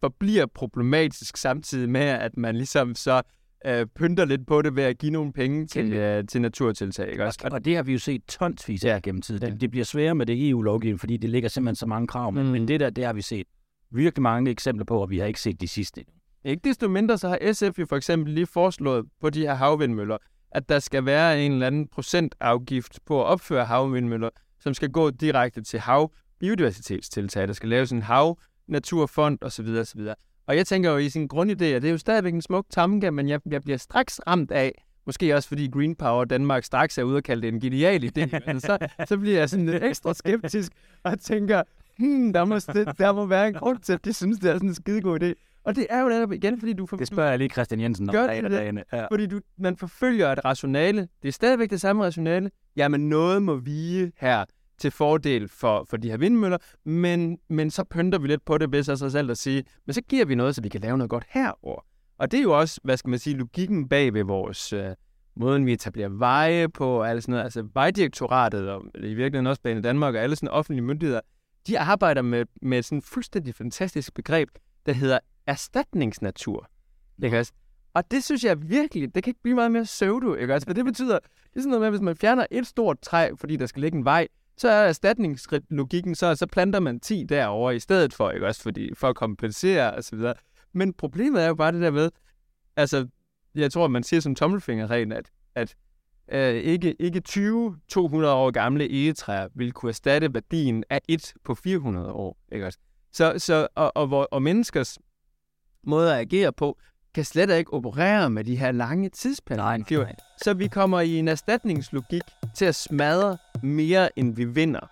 forbliver 0.00 0.46
problematisk 0.46 1.36
samtidig 1.36 1.90
med, 1.90 2.00
at 2.00 2.36
man 2.36 2.56
ligesom 2.56 2.94
så 2.94 3.22
øh, 3.66 3.86
pynter 3.86 4.24
lidt 4.24 4.46
på 4.46 4.62
det 4.62 4.76
ved 4.76 4.82
at 4.82 4.98
give 4.98 5.12
nogle 5.12 5.32
penge 5.32 5.66
til, 5.66 5.92
øh, 5.92 6.26
til 6.26 6.40
naturtiltag. 6.40 7.10
Ikke 7.10 7.24
også? 7.24 7.40
Og, 7.44 7.52
og 7.52 7.64
det 7.64 7.76
har 7.76 7.82
vi 7.82 7.92
jo 7.92 7.98
set 7.98 8.24
tonsvis 8.28 8.84
af 8.84 9.02
gennem 9.02 9.22
tiden. 9.22 9.42
Ja. 9.42 9.50
Det, 9.50 9.60
det 9.60 9.70
bliver 9.70 9.84
sværere 9.84 10.14
med 10.14 10.26
det 10.26 10.48
EU-lovgivning, 10.48 11.00
fordi 11.00 11.16
det 11.16 11.30
ligger 11.30 11.48
simpelthen 11.48 11.76
så 11.76 11.86
mange 11.86 12.06
krav. 12.06 12.30
Mm. 12.30 12.38
Men 12.38 12.68
det 12.68 12.80
der, 12.80 12.90
det 12.90 13.04
har 13.04 13.12
vi 13.12 13.22
set 13.22 13.46
virkelig 13.90 14.22
mange 14.22 14.50
eksempler 14.50 14.84
på, 14.84 15.02
og 15.02 15.10
vi 15.10 15.18
har 15.18 15.26
ikke 15.26 15.40
set 15.40 15.60
de 15.60 15.68
sidste 15.68 16.04
ikke 16.44 16.68
desto 16.68 16.88
mindre 16.88 17.18
så 17.18 17.28
har 17.28 17.52
SF 17.52 17.78
jo 17.78 17.86
for 17.86 17.96
eksempel 17.96 18.32
lige 18.32 18.46
foreslået 18.46 19.06
på 19.20 19.30
de 19.30 19.40
her 19.40 19.54
havvindmøller, 19.54 20.16
at 20.50 20.68
der 20.68 20.78
skal 20.78 21.04
være 21.04 21.46
en 21.46 21.52
eller 21.52 21.66
anden 21.66 21.88
procentafgift 21.88 22.98
på 23.06 23.20
at 23.20 23.26
opføre 23.26 23.64
havvindmøller, 23.64 24.28
som 24.60 24.74
skal 24.74 24.90
gå 24.90 25.10
direkte 25.10 25.62
til 25.62 25.80
hav 25.80 26.12
biodiversitetstiltag. 26.40 27.48
Der 27.48 27.52
skal 27.52 27.68
laves 27.68 27.92
en 27.92 28.02
hav 28.02 28.38
naturfond 28.66 29.38
osv. 29.42 29.66
osv. 29.66 30.00
Og 30.00 30.16
Og 30.46 30.56
jeg 30.56 30.66
tænker 30.66 30.90
jo 30.90 30.96
i 30.96 31.08
sin 31.08 31.28
grundidé, 31.32 31.64
at 31.64 31.82
det 31.82 31.84
er 31.84 31.90
jo 31.90 31.98
stadigvæk 31.98 32.34
en 32.34 32.42
smuk 32.42 32.66
tanke, 32.70 33.10
men 33.10 33.28
jeg, 33.28 33.40
jeg 33.46 33.62
bliver 33.62 33.78
straks 33.78 34.20
ramt 34.26 34.50
af, 34.50 34.84
måske 35.06 35.36
også 35.36 35.48
fordi 35.48 35.70
Green 35.70 35.96
Power 35.96 36.24
Danmark 36.24 36.64
straks 36.64 36.98
er 36.98 37.02
ude 37.02 37.16
og 37.16 37.22
kalde 37.22 37.42
det 37.42 37.48
en 37.48 37.60
genial 37.60 38.04
idé, 38.04 38.20
Men 38.32 38.42
altså, 38.46 38.78
så, 38.80 39.04
så 39.08 39.18
bliver 39.18 39.38
jeg 39.38 39.50
sådan 39.50 39.66
lidt 39.66 39.84
ekstra 39.84 40.14
skeptisk 40.14 40.72
og 41.02 41.20
tænker, 41.20 41.62
hmm, 41.98 42.32
der 42.32 42.44
må, 42.44 42.54
der 42.98 43.12
må 43.12 43.26
være 43.26 43.48
en 43.48 43.54
grund 43.54 43.78
til, 43.78 43.92
at 43.92 44.04
de 44.04 44.12
synes, 44.12 44.38
det 44.38 44.50
er 44.50 44.54
sådan 44.54 44.68
en 44.68 44.74
skidegod 44.74 45.22
idé. 45.22 45.34
Og 45.64 45.76
det 45.76 45.86
er 45.90 46.00
jo 46.00 46.08
netop 46.08 46.32
igen, 46.32 46.58
fordi 46.58 46.72
du... 46.72 46.86
For, 46.86 46.96
det 46.96 47.08
spørger 47.08 47.30
jeg 47.30 47.38
lige 47.38 47.48
Christian 47.48 47.80
Jensen 47.80 48.08
om. 48.08 48.12
Gør 48.12 48.26
det, 48.26 48.50
det, 48.50 48.84
ja. 48.92 49.06
Fordi 49.06 49.26
du, 49.26 49.40
man 49.58 49.76
forfølger 49.76 50.32
et 50.32 50.44
rationale. 50.44 51.08
Det 51.22 51.28
er 51.28 51.32
stadigvæk 51.32 51.70
det 51.70 51.80
samme 51.80 52.04
rationale. 52.04 52.50
Jamen, 52.76 53.08
noget 53.08 53.42
må 53.42 53.56
vige 53.56 54.12
her 54.16 54.44
til 54.78 54.90
fordel 54.90 55.48
for, 55.48 55.86
for 55.90 55.96
de 55.96 56.10
her 56.10 56.16
vindmøller, 56.16 56.58
men, 56.84 57.38
men 57.48 57.70
så 57.70 57.84
pynter 57.84 58.18
vi 58.18 58.28
lidt 58.28 58.44
på 58.44 58.58
det 58.58 58.72
ved 58.72 58.82
sig 58.82 59.12
selv 59.12 59.30
at 59.30 59.38
sige, 59.38 59.64
men 59.86 59.94
så 59.94 60.02
giver 60.02 60.24
vi 60.24 60.34
noget, 60.34 60.54
så 60.54 60.62
vi 60.62 60.68
kan 60.68 60.80
lave 60.80 60.98
noget 60.98 61.10
godt 61.10 61.24
herover. 61.28 61.86
Og 62.18 62.30
det 62.30 62.38
er 62.38 62.42
jo 62.42 62.58
også, 62.58 62.80
hvad 62.84 62.96
skal 62.96 63.10
man 63.10 63.18
sige, 63.18 63.36
logikken 63.36 63.88
bag 63.88 64.14
ved 64.14 64.24
vores 64.24 64.72
øh, 64.72 64.86
måden, 65.36 65.66
vi 65.66 65.72
etablerer 65.72 66.08
veje 66.08 66.68
på, 66.68 66.86
og 66.98 67.10
alt 67.10 67.22
sådan 67.22 67.32
noget. 67.32 67.44
Altså 67.44 67.68
vejdirektoratet, 67.74 68.70
og 68.70 68.82
i 68.94 69.14
virkeligheden 69.14 69.46
også 69.46 69.62
Bane 69.62 69.82
Danmark, 69.82 70.14
og 70.14 70.20
alle 70.20 70.36
sådan 70.36 70.48
offentlige 70.48 70.82
myndigheder, 70.82 71.20
de 71.66 71.78
arbejder 71.78 72.22
med, 72.22 72.44
med 72.62 72.82
sådan 72.82 72.98
et 72.98 73.04
fuldstændig 73.04 73.54
fantastisk 73.54 74.14
begreb, 74.14 74.48
der 74.86 74.92
hedder 74.92 75.18
erstatningsnatur. 75.46 76.68
Ikke 77.22 77.38
også? 77.38 77.52
Og 77.94 78.10
det 78.10 78.24
synes 78.24 78.44
jeg 78.44 78.70
virkelig, 78.70 79.14
det 79.14 79.22
kan 79.22 79.30
ikke 79.30 79.42
blive 79.42 79.54
meget 79.54 79.72
mere 79.72 79.84
pseudo, 79.84 80.34
ikke 80.34 80.54
også? 80.54 80.66
For 80.66 80.74
det 80.74 80.84
betyder, 80.84 81.18
det 81.18 81.56
er 81.56 81.60
sådan 81.60 81.70
noget 81.70 81.80
med, 81.80 81.86
at 81.86 81.92
hvis 81.92 82.00
man 82.00 82.16
fjerner 82.16 82.46
et 82.50 82.66
stort 82.66 83.00
træ, 83.00 83.30
fordi 83.36 83.56
der 83.56 83.66
skal 83.66 83.82
ligge 83.82 83.98
en 83.98 84.04
vej, 84.04 84.28
så 84.56 84.68
er 84.68 84.88
erstatningslogikken, 84.88 86.14
så, 86.14 86.34
så 86.34 86.46
planter 86.46 86.80
man 86.80 87.00
10 87.00 87.24
derover 87.28 87.70
i 87.70 87.80
stedet 87.80 88.14
for, 88.14 88.30
ikke 88.30 88.46
også? 88.46 88.62
Fordi, 88.62 88.94
for 88.94 89.08
at 89.08 89.16
kompensere 89.16 89.94
og 89.94 90.04
så 90.04 90.16
videre. 90.16 90.34
Men 90.72 90.92
problemet 90.92 91.42
er 91.42 91.48
jo 91.48 91.54
bare 91.54 91.72
det 91.72 91.80
der 91.80 91.90
med, 91.90 92.10
altså, 92.76 93.06
jeg 93.54 93.72
tror, 93.72 93.88
man 93.88 94.02
siger 94.02 94.20
som 94.20 94.34
tommelfingerreglen, 94.34 95.12
at, 95.12 95.30
at 95.54 95.76
øh, 96.32 96.54
ikke, 96.54 96.96
ikke 96.98 97.20
20 97.20 97.78
200 97.88 98.34
år 98.34 98.50
gamle 98.50 98.90
egetræer 98.90 99.48
vil 99.54 99.72
kunne 99.72 99.90
erstatte 99.90 100.34
værdien 100.34 100.84
af 100.90 101.00
et 101.08 101.34
på 101.44 101.54
400 101.54 102.12
år, 102.12 102.38
ikke 102.52 102.66
også? 102.66 102.78
Så, 103.12 103.34
så, 103.38 103.68
og, 103.74 103.96
og, 103.96 104.32
og 104.32 104.42
menneskers 104.42 104.98
måde 105.86 106.14
at 106.14 106.20
agere 106.20 106.52
på, 106.52 106.78
kan 107.14 107.24
slet 107.24 107.50
ikke 107.50 107.72
operere 107.72 108.30
med 108.30 108.44
de 108.44 108.56
her 108.56 108.72
lange 108.72 109.08
tidsperspektiver. 109.08 110.06
Så 110.42 110.54
vi 110.54 110.66
kommer 110.66 111.00
i 111.00 111.18
en 111.18 111.28
erstatningslogik 111.28 112.22
til 112.54 112.64
at 112.64 112.74
smadre 112.74 113.38
mere, 113.62 114.18
end 114.18 114.36
vi 114.36 114.44
vinder. 114.44 114.90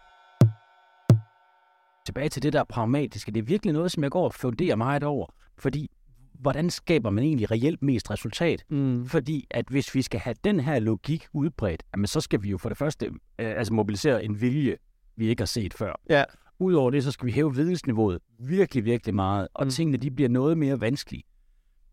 Tilbage 2.07 2.29
til 2.29 2.43
det 2.43 2.53
der 2.53 2.65
pragmatiske. 2.65 3.33
Det 3.33 3.41
er 3.41 3.45
virkelig 3.45 3.73
noget, 3.73 3.93
som 3.93 4.03
jeg 4.03 4.11
går 4.11 4.25
og 4.25 4.35
funderer 4.35 4.77
meget 4.77 5.03
over. 5.03 5.27
Fordi, 5.59 5.91
hvordan 6.35 6.71
skaber 6.71 7.11
man 7.11 7.25
egentlig 7.25 7.51
reelt 7.51 7.83
mest 7.83 8.11
resultat? 8.11 8.65
Mm. 8.69 9.07
Fordi, 9.07 9.47
at 9.51 9.65
hvis 9.69 9.95
vi 9.95 10.03
skal 10.03 10.21
have 10.21 10.35
den 10.45 10.61
her 10.61 10.79
logik 10.79 11.27
udbredt, 11.33 11.83
jamen, 11.95 12.07
så 12.07 12.21
skal 12.21 12.43
vi 12.43 12.51
jo 12.51 12.59
for 12.59 12.69
det 12.69 12.79
første 12.79 13.07
øh, 13.07 13.13
altså 13.39 13.73
mobilisere 13.73 14.25
en 14.25 14.41
vilje, 14.41 14.77
vi 15.17 15.29
ikke 15.29 15.41
har 15.41 15.47
set 15.47 15.75
før. 15.75 16.01
Ja. 16.11 16.25
Udover 16.61 16.91
det, 16.91 17.05
så 17.05 17.13
skal 17.13 17.27
vi 17.27 17.33
hæve 17.33 17.55
vidensniveauet 17.55 18.19
virkelig, 18.39 18.85
virkelig 18.85 19.15
meget, 19.15 19.49
og 19.55 19.65
mm. 19.65 19.71
tingene 19.71 19.99
de 19.99 20.11
bliver 20.11 20.29
noget 20.29 20.59
mere 20.59 20.81
vanskelige. 20.81 21.23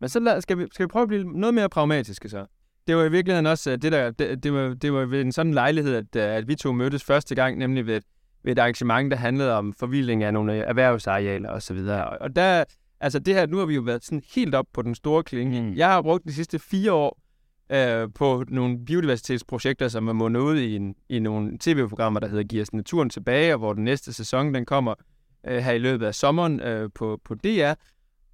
Men 0.00 0.08
så 0.08 0.20
lad, 0.20 0.40
skal, 0.40 0.58
vi, 0.58 0.66
skal 0.72 0.86
vi 0.86 0.88
prøve 0.88 1.02
at 1.02 1.08
blive 1.08 1.24
noget 1.24 1.54
mere 1.54 1.68
pragmatiske 1.68 2.28
så? 2.28 2.46
Det 2.86 2.96
var 2.96 3.04
i 3.04 3.10
virkeligheden 3.10 3.46
også 3.46 3.70
øh, 3.70 3.78
det 3.82 3.92
der, 3.92 4.10
det, 4.10 4.42
det, 4.42 4.52
var, 4.52 4.74
det 4.74 4.92
var 4.92 5.04
ved 5.04 5.20
en 5.20 5.32
sådan 5.32 5.54
lejlighed, 5.54 5.94
at, 5.94 6.16
øh, 6.16 6.36
at 6.36 6.48
vi 6.48 6.54
to 6.54 6.72
mødtes 6.72 7.04
første 7.04 7.34
gang, 7.34 7.58
nemlig 7.58 7.86
ved, 7.86 8.00
ved 8.44 8.52
et 8.52 8.58
arrangement, 8.58 9.10
der 9.10 9.16
handlede 9.16 9.52
om 9.52 9.72
forvildning 9.72 10.22
af 10.22 10.32
nogle 10.32 10.52
erhvervsarealer 10.54 11.50
osv. 11.50 11.76
Og, 11.76 12.18
og 12.20 12.36
der, 12.36 12.64
altså 13.00 13.18
det 13.18 13.34
her, 13.34 13.46
nu 13.46 13.56
har 13.58 13.66
vi 13.66 13.74
jo 13.74 13.80
været 13.80 14.04
sådan 14.04 14.22
helt 14.34 14.54
op 14.54 14.66
på 14.72 14.82
den 14.82 14.94
store 14.94 15.22
klinge. 15.22 15.62
Mm. 15.62 15.74
Jeg 15.76 15.88
har 15.88 16.02
brugt 16.02 16.24
de 16.24 16.32
sidste 16.32 16.58
fire 16.58 16.92
år 16.92 17.18
øh, 17.70 18.08
på 18.14 18.44
nogle 18.48 18.84
biodiversitetsprojekter, 18.84 19.88
som 19.88 20.08
er 20.08 20.12
mundet 20.12 20.40
ud 20.40 20.58
i, 20.58 20.76
en, 20.76 20.94
i 21.08 21.18
nogle 21.18 21.58
tv-programmer, 21.60 22.20
der 22.20 22.28
hedder 22.28 22.44
Giv 22.44 22.62
os 22.62 22.72
naturen 22.72 23.10
tilbage, 23.10 23.52
og 23.52 23.58
hvor 23.58 23.72
den 23.72 23.84
næste 23.84 24.12
sæson, 24.12 24.54
den 24.54 24.64
kommer 24.64 24.94
øh, 25.46 25.58
her 25.58 25.72
i 25.72 25.78
løbet 25.78 26.06
af 26.06 26.14
sommeren 26.14 26.60
øh, 26.60 26.90
på, 26.94 27.20
på 27.24 27.34
DR. 27.34 27.72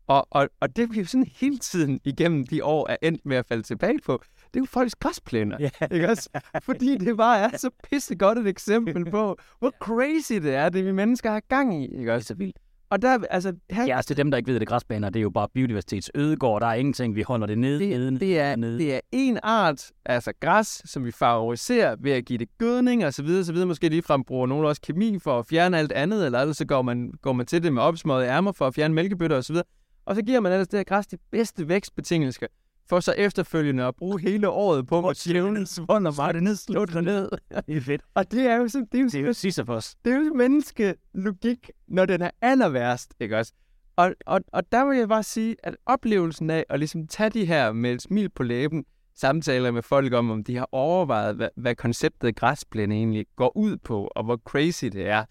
Og, 0.06 0.26
og, 0.30 0.48
og 0.60 0.76
det 0.76 0.94
vi 0.94 0.98
jo 0.98 1.04
sådan 1.04 1.26
hele 1.36 1.58
tiden 1.58 2.00
igennem 2.04 2.46
de 2.46 2.64
år 2.64 2.90
er 2.90 2.96
endt 3.02 3.26
med 3.26 3.36
at 3.36 3.46
falde 3.46 3.62
tilbage 3.62 3.98
på, 4.06 4.22
det 4.46 4.56
er 4.56 4.60
jo 4.60 4.66
folks 4.66 4.94
græsplæner. 4.94 5.58
Yeah. 5.60 5.72
Ikke 5.90 6.08
også? 6.08 6.28
Fordi 6.62 6.96
det 6.96 7.16
bare 7.16 7.38
er 7.38 7.56
så 7.56 7.70
pissegodt 7.90 8.38
et 8.38 8.46
eksempel 8.46 9.10
på, 9.10 9.38
hvor 9.58 9.70
crazy 9.70 10.32
det 10.32 10.54
er, 10.54 10.68
det 10.68 10.84
vi 10.84 10.92
mennesker 10.92 11.30
har 11.30 11.40
gang 11.40 11.82
i. 11.82 11.98
Ikke 11.98 12.14
også? 12.14 12.26
Så 12.26 12.34
vildt. 12.34 12.56
Og 12.94 13.02
der, 13.02 13.18
altså... 13.30 13.52
Her... 13.70 13.86
Ja, 13.86 13.96
altså 13.96 14.06
til 14.06 14.16
dem, 14.16 14.30
der 14.30 14.38
ikke 14.38 14.52
ved 14.52 14.60
det, 14.60 14.68
græsbaner, 14.68 15.10
det 15.10 15.20
er 15.20 15.22
jo 15.22 15.30
bare 15.30 15.48
biodiversitets 15.54 16.10
ødegård. 16.14 16.60
Der 16.60 16.66
er 16.66 16.74
ingenting, 16.74 17.14
vi 17.14 17.22
holder 17.22 17.46
det 17.46 17.58
nede. 17.58 17.78
Det, 17.78 18.20
det, 18.20 18.38
er, 18.38 18.56
nede. 18.56 18.78
det 18.78 18.94
er 18.94 19.00
en 19.12 19.38
art, 19.42 19.90
altså 20.04 20.32
græs, 20.40 20.82
som 20.84 21.04
vi 21.04 21.10
favoriserer 21.10 21.96
ved 22.00 22.12
at 22.12 22.24
give 22.24 22.38
det 22.38 22.48
gødning 22.58 23.06
og 23.06 23.14
så 23.14 23.22
videre, 23.22 23.44
så 23.44 23.52
videre. 23.52 23.66
Måske 23.66 23.88
ligefrem 23.88 24.24
bruger 24.24 24.46
nogen 24.46 24.66
også 24.66 24.82
kemi 24.82 25.18
for 25.18 25.38
at 25.38 25.46
fjerne 25.46 25.78
alt 25.78 25.92
andet, 25.92 26.26
eller 26.26 26.40
ellers 26.40 26.56
så 26.56 26.64
går 26.64 26.82
man, 26.82 27.12
går 27.22 27.32
man 27.32 27.46
til 27.46 27.62
det 27.62 27.72
med 27.72 27.82
opsmøget 27.82 28.26
ærmer 28.26 28.52
for 28.52 28.66
at 28.66 28.74
fjerne 28.74 28.94
mælkebøtter 28.94 29.36
og 29.36 29.44
så 29.44 29.52
videre. 29.52 29.66
Og 30.04 30.14
så 30.14 30.22
giver 30.22 30.40
man 30.40 30.52
ellers 30.52 30.68
det 30.68 30.78
her 30.78 30.84
græs 30.84 31.06
de 31.06 31.16
bedste 31.30 31.68
vækstbetingelser, 31.68 32.46
for 32.88 33.00
så 33.00 33.12
efterfølgende 33.12 33.84
at 33.84 33.96
bruge 33.96 34.20
hele 34.20 34.48
året 34.48 34.86
på 34.86 35.08
at 35.08 35.16
tjævne 35.16 35.66
svund 35.66 36.06
og 36.06 36.14
bare 36.16 36.40
ned, 36.40 36.56
slå 36.56 36.84
det 36.84 37.04
ned. 37.04 37.28
det 37.66 37.76
er 37.76 37.80
fedt. 37.80 38.02
Og 38.14 38.30
det 38.30 38.46
er 38.46 38.56
jo 38.56 38.68
så, 38.68 38.86
det 38.92 38.98
er 38.98 39.02
jo, 39.02 39.08
det 39.08 39.20
er 39.20 39.26
jo 39.26 39.32
Sisyphos. 39.32 39.94
Det 40.04 40.12
er 40.12 40.16
jo 40.16 40.34
menneskelogik, 40.34 41.70
når 41.88 42.06
den 42.06 42.22
er 42.22 42.30
aller 42.40 42.68
værst, 42.68 43.14
ikke 43.20 43.38
også? 43.38 43.52
Og, 43.96 44.14
og, 44.26 44.40
og 44.52 44.72
der 44.72 44.84
vil 44.84 44.98
jeg 44.98 45.08
bare 45.08 45.22
sige, 45.22 45.56
at 45.62 45.76
oplevelsen 45.86 46.50
af 46.50 46.64
at 46.68 46.78
ligesom 46.78 47.06
tage 47.06 47.30
de 47.30 47.44
her 47.44 47.72
med 47.72 47.92
et 47.92 48.02
smil 48.02 48.28
på 48.28 48.42
læben, 48.42 48.84
samtaler 49.14 49.70
med 49.70 49.82
folk 49.82 50.12
om, 50.12 50.30
om 50.30 50.44
de 50.44 50.56
har 50.56 50.68
overvejet, 50.72 51.36
hvad, 51.36 51.48
hvad 51.56 51.74
konceptet 51.74 52.36
græsplæne 52.36 52.94
egentlig 52.94 53.26
går 53.36 53.56
ud 53.56 53.76
på, 53.76 54.10
og 54.14 54.24
hvor 54.24 54.36
crazy 54.36 54.84
det 54.84 55.08
er. 55.08 55.24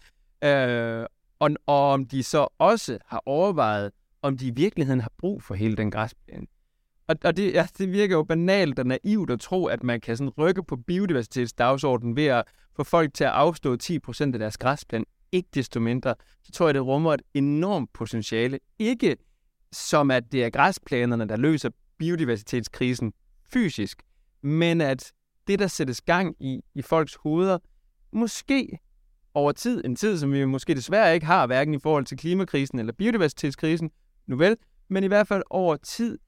Øh, 0.44 1.06
og, 1.38 1.50
og 1.66 1.90
om 1.90 2.06
de 2.06 2.22
så 2.22 2.48
også 2.58 2.98
har 3.06 3.22
overvejet, 3.26 3.92
om 4.22 4.38
de 4.38 4.46
i 4.46 4.50
virkeligheden 4.50 5.00
har 5.00 5.12
brug 5.18 5.42
for 5.42 5.54
hele 5.54 5.76
den 5.76 5.90
græsplæne. 5.90 6.46
Og, 7.06 7.16
og 7.24 7.36
det, 7.36 7.52
ja, 7.52 7.66
det 7.78 7.92
virker 7.92 8.16
jo 8.16 8.22
banalt 8.22 8.78
og 8.78 8.86
naivt 8.86 9.30
at 9.30 9.40
tro, 9.40 9.66
at 9.66 9.82
man 9.82 10.00
kan 10.00 10.16
sådan 10.16 10.30
rykke 10.38 10.62
på 10.62 10.76
biodiversitetsdagsordenen 10.76 12.16
ved 12.16 12.26
at 12.26 12.44
få 12.76 12.84
folk 12.84 13.14
til 13.14 13.24
at 13.24 13.30
afstå 13.30 13.76
10% 13.82 14.20
af 14.20 14.38
deres 14.38 14.58
græsplan. 14.58 15.04
Ikke 15.32 15.48
desto 15.54 15.80
mindre, 15.80 16.14
så 16.42 16.52
tror 16.52 16.66
jeg, 16.66 16.74
det 16.74 16.86
rummer 16.86 17.12
et 17.12 17.22
enormt 17.34 17.92
potentiale. 17.92 18.58
Ikke 18.78 19.16
som 19.72 20.10
at 20.10 20.32
det 20.32 20.44
er 20.44 20.50
græsplanerne, 20.50 21.28
der 21.28 21.36
løser 21.36 21.70
biodiversitetskrisen 21.98 23.12
fysisk, 23.52 24.02
men 24.42 24.80
at 24.80 25.12
det, 25.46 25.58
der 25.58 25.66
sættes 25.66 26.00
gang 26.00 26.36
i, 26.40 26.60
i 26.74 26.82
folks 26.82 27.14
hoveder, 27.14 27.58
måske 28.12 28.78
over 29.34 29.52
tid, 29.52 29.84
en 29.84 29.96
tid, 29.96 30.18
som 30.18 30.32
vi 30.32 30.44
måske 30.44 30.74
desværre 30.74 31.14
ikke 31.14 31.26
har, 31.26 31.46
hverken 31.46 31.74
i 31.74 31.78
forhold 31.78 32.04
til 32.04 32.16
klimakrisen 32.16 32.78
eller 32.78 32.92
biodiversitetskrisen, 32.92 33.90
nu 34.26 34.36
vel, 34.36 34.56
men 34.88 35.04
i 35.04 35.06
hvert 35.06 35.28
fald 35.28 35.42
over 35.50 35.76
tid, 35.76 36.18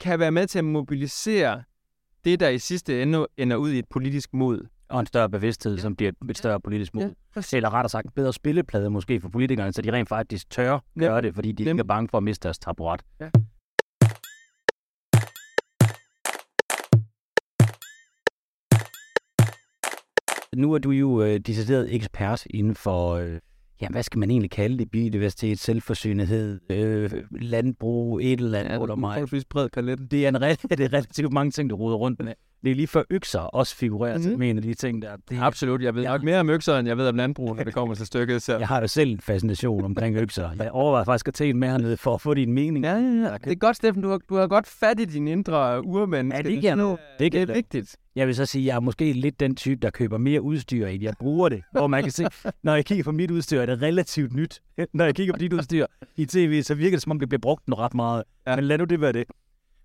kan 0.00 0.18
være 0.18 0.32
med 0.32 0.46
til 0.46 0.58
at 0.58 0.64
mobilisere 0.64 1.62
det, 2.24 2.40
der 2.40 2.48
i 2.48 2.58
sidste 2.58 3.02
ende 3.02 3.26
ender 3.36 3.56
ud 3.56 3.70
i 3.70 3.78
et 3.78 3.88
politisk 3.90 4.34
mod. 4.34 4.66
Og 4.88 5.00
en 5.00 5.06
større 5.06 5.30
bevidsthed, 5.30 5.74
ja. 5.74 5.80
som 5.80 5.96
bliver 5.96 6.12
et 6.30 6.38
større 6.38 6.60
politisk 6.60 6.94
mod. 6.94 7.14
Ja, 7.36 7.42
Eller 7.52 7.74
rettere 7.74 7.88
sagt, 7.88 8.14
bedre 8.14 8.32
spilleplade 8.32 8.90
måske 8.90 9.20
for 9.20 9.28
politikerne, 9.28 9.72
så 9.72 9.82
de 9.82 9.92
rent 9.92 10.08
faktisk 10.08 10.50
tør 10.50 10.78
ja. 10.96 11.00
gøre 11.00 11.22
det, 11.22 11.34
fordi 11.34 11.52
de 11.52 11.64
ikke 11.64 11.80
er 11.80 11.84
bange 11.84 12.08
for 12.08 12.18
at 12.18 12.24
miste 12.24 12.42
deres 12.42 12.58
taburet. 12.58 13.02
Ja. 13.20 13.30
Nu 20.56 20.72
er 20.72 20.78
du 20.78 20.90
jo 20.90 21.22
øh, 21.22 21.40
decideret 21.40 21.94
ekspert 21.94 22.46
inden 22.50 22.74
for 22.74 23.14
øh, 23.14 23.38
ja, 23.80 23.88
hvad 23.88 24.02
skal 24.02 24.18
man 24.18 24.30
egentlig 24.30 24.50
kalde 24.50 24.78
det? 24.78 24.90
Biodiversitet, 24.90 25.58
selvforsynethed, 25.58 26.60
øh, 26.70 27.10
landbrug, 27.30 28.20
et 28.20 28.40
eller 28.40 28.58
andet. 28.58 28.70
Ja, 28.70 28.78
det 28.82 28.90
er 28.90 28.94
mig. 28.94 29.28
bred. 29.50 29.68
Det 30.10 30.26
er, 30.26 30.28
en, 30.28 30.34
det 30.70 30.80
er 30.80 30.92
relativt 30.92 31.32
mange 31.32 31.50
ting, 31.50 31.70
der 31.70 31.76
ruder 31.76 31.96
rundt 31.96 32.24
med. 32.24 32.32
Det 32.64 32.70
er 32.70 32.74
lige 32.74 32.86
før 32.86 33.02
økser 33.10 33.40
også 33.40 33.76
figurerer 33.76 34.18
mm-hmm. 34.18 34.42
en 34.42 34.56
af 34.56 34.62
de 34.62 34.74
ting 34.74 35.02
der. 35.02 35.16
Det, 35.30 35.38
Absolut. 35.40 35.82
Jeg 35.82 35.94
ved 35.94 36.02
ja. 36.02 36.08
nok 36.08 36.22
mere 36.22 36.40
om 36.40 36.50
økser, 36.50 36.78
end 36.78 36.88
jeg 36.88 36.96
ved 36.96 37.08
om 37.08 37.16
landbrug, 37.16 37.56
når 37.56 37.64
det 37.64 37.74
kommer 37.74 37.94
til 37.94 38.06
stykket. 38.06 38.42
Så. 38.42 38.58
Jeg 38.58 38.68
har 38.68 38.80
jo 38.80 38.86
selv 38.86 39.10
en 39.10 39.20
fascination 39.20 39.84
omkring 39.84 40.16
økser. 40.16 40.50
Jeg 40.58 40.70
overvejer 40.70 41.04
faktisk 41.04 41.28
at 41.28 41.34
tage 41.34 41.50
en 41.50 41.58
med 41.58 41.68
hernede 41.68 41.96
for 41.96 42.14
at 42.14 42.20
få 42.20 42.34
din 42.34 42.52
mening. 42.52 42.84
Ja, 42.84 42.92
ja, 42.92 42.98
ja. 42.98 43.36
Det 43.44 43.52
er 43.52 43.54
godt, 43.54 43.76
Steffen. 43.76 44.02
Du 44.02 44.08
har, 44.08 44.20
du 44.28 44.36
har 44.36 44.46
godt 44.46 44.66
fat 44.66 45.00
i 45.00 45.04
din 45.04 45.28
indre 45.28 45.84
urmænd. 45.86 46.32
Ja, 46.32 46.42
det 46.42 46.62
kan 46.62 46.78
nu. 46.78 46.98
Det, 47.18 47.32
det 47.32 47.42
er 47.42 47.54
vigtigt. 47.54 47.96
Jeg 48.16 48.26
vil 48.26 48.34
så 48.34 48.46
sige, 48.46 48.62
at 48.62 48.66
jeg 48.66 48.76
er 48.76 48.80
måske 48.80 49.12
lidt 49.12 49.40
den 49.40 49.56
type, 49.56 49.80
der 49.82 49.90
køber 49.90 50.18
mere 50.18 50.42
udstyr, 50.42 50.86
end 50.86 51.02
jeg 51.02 51.14
bruger 51.20 51.48
det. 51.48 51.62
Hvor 51.72 51.86
man 51.86 52.02
kan 52.02 52.12
se, 52.12 52.26
når 52.62 52.74
jeg 52.74 52.84
kigger 52.84 53.04
på 53.04 53.12
mit 53.12 53.30
udstyr, 53.30 53.60
er 53.60 53.66
det 53.66 53.82
relativt 53.82 54.32
nyt. 54.32 54.62
Når 54.92 55.04
jeg 55.04 55.14
kigger 55.14 55.34
på 55.34 55.38
dit 55.38 55.52
udstyr 55.52 55.86
i 56.16 56.26
tv, 56.26 56.62
så 56.62 56.74
virker 56.74 56.96
det, 56.96 57.02
som 57.02 57.10
om 57.10 57.20
det 57.20 57.28
bliver 57.28 57.40
brugt 57.40 57.62
ret 57.68 57.94
meget. 57.94 58.24
Ja. 58.46 58.56
Men 58.56 58.64
lad 58.64 58.78
nu 58.78 58.84
det 58.84 59.00
være 59.00 59.12
det. 59.12 59.24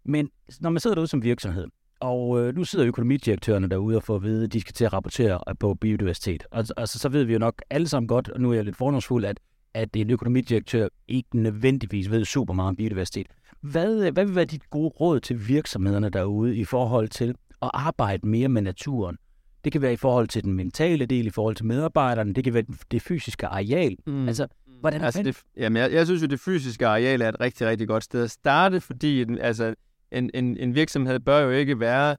Men 0.05 0.29
når 0.59 0.69
man 0.69 0.79
sidder 0.79 0.95
derude 0.95 1.07
som 1.07 1.23
virksomhed, 1.23 1.67
og 2.01 2.39
øh, 2.39 2.55
nu 2.55 2.63
sidder 2.63 2.87
økonomidirektørerne 2.87 3.69
derude 3.69 3.97
og 3.97 4.03
får 4.03 4.15
at 4.15 4.23
vide, 4.23 4.43
at 4.43 4.53
de 4.53 4.61
skal 4.61 4.73
til 4.73 4.85
at 4.85 4.93
rapportere 4.93 5.39
på 5.59 5.73
biodiversitet. 5.73 6.43
Og 6.51 6.65
altså, 6.77 6.99
så 6.99 7.09
ved 7.09 7.23
vi 7.23 7.33
jo 7.33 7.39
nok 7.39 7.61
alle 7.69 7.87
sammen 7.87 8.07
godt, 8.07 8.29
og 8.29 8.41
nu 8.41 8.51
er 8.51 8.55
jeg 8.55 8.65
lidt 8.65 8.75
fordomsfuld, 8.75 9.25
at 9.25 9.39
at 9.73 9.89
en 9.95 10.09
økonomidirektør 10.09 10.87
ikke 11.07 11.37
nødvendigvis 11.37 12.11
ved 12.11 12.25
super 12.25 12.53
meget 12.53 12.69
om 12.69 12.75
biodiversitet. 12.75 13.27
Hvad, 13.61 14.11
hvad 14.11 14.25
vil 14.25 14.35
være 14.35 14.45
dit 14.45 14.69
gode 14.69 14.89
råd 14.89 15.19
til 15.19 15.47
virksomhederne 15.47 16.09
derude 16.09 16.57
i 16.57 16.65
forhold 16.65 17.09
til 17.09 17.35
at 17.61 17.71
arbejde 17.73 18.27
mere 18.27 18.49
med 18.49 18.61
naturen? 18.61 19.17
Det 19.63 19.71
kan 19.71 19.81
være 19.81 19.93
i 19.93 19.97
forhold 19.97 20.27
til 20.27 20.43
den 20.43 20.53
mentale 20.53 21.05
del, 21.05 21.27
i 21.27 21.29
forhold 21.29 21.55
til 21.55 21.65
medarbejderne, 21.65 22.33
det 22.33 22.43
kan 22.43 22.53
være 22.53 22.63
det 22.91 23.01
fysiske 23.01 23.47
areal. 23.47 23.97
Mm. 24.07 24.27
Altså, 24.27 24.47
hvordan 24.79 25.01
altså 25.01 25.23
det, 25.23 25.37
jamen, 25.57 25.81
jeg, 25.81 25.93
jeg 25.93 26.05
synes 26.05 26.21
jo, 26.21 26.27
det 26.27 26.39
fysiske 26.39 26.87
areal 26.87 27.21
er 27.21 27.29
et 27.29 27.39
rigtig, 27.39 27.67
rigtig 27.67 27.87
godt 27.87 28.03
sted 28.03 28.23
at 28.23 28.31
starte, 28.31 28.81
fordi 28.81 29.25
altså, 29.39 29.75
en, 30.11 30.29
en, 30.33 30.57
en 30.57 30.75
virksomhed 30.75 31.19
bør 31.19 31.39
jo 31.39 31.49
ikke 31.49 31.79
være, 31.79 32.15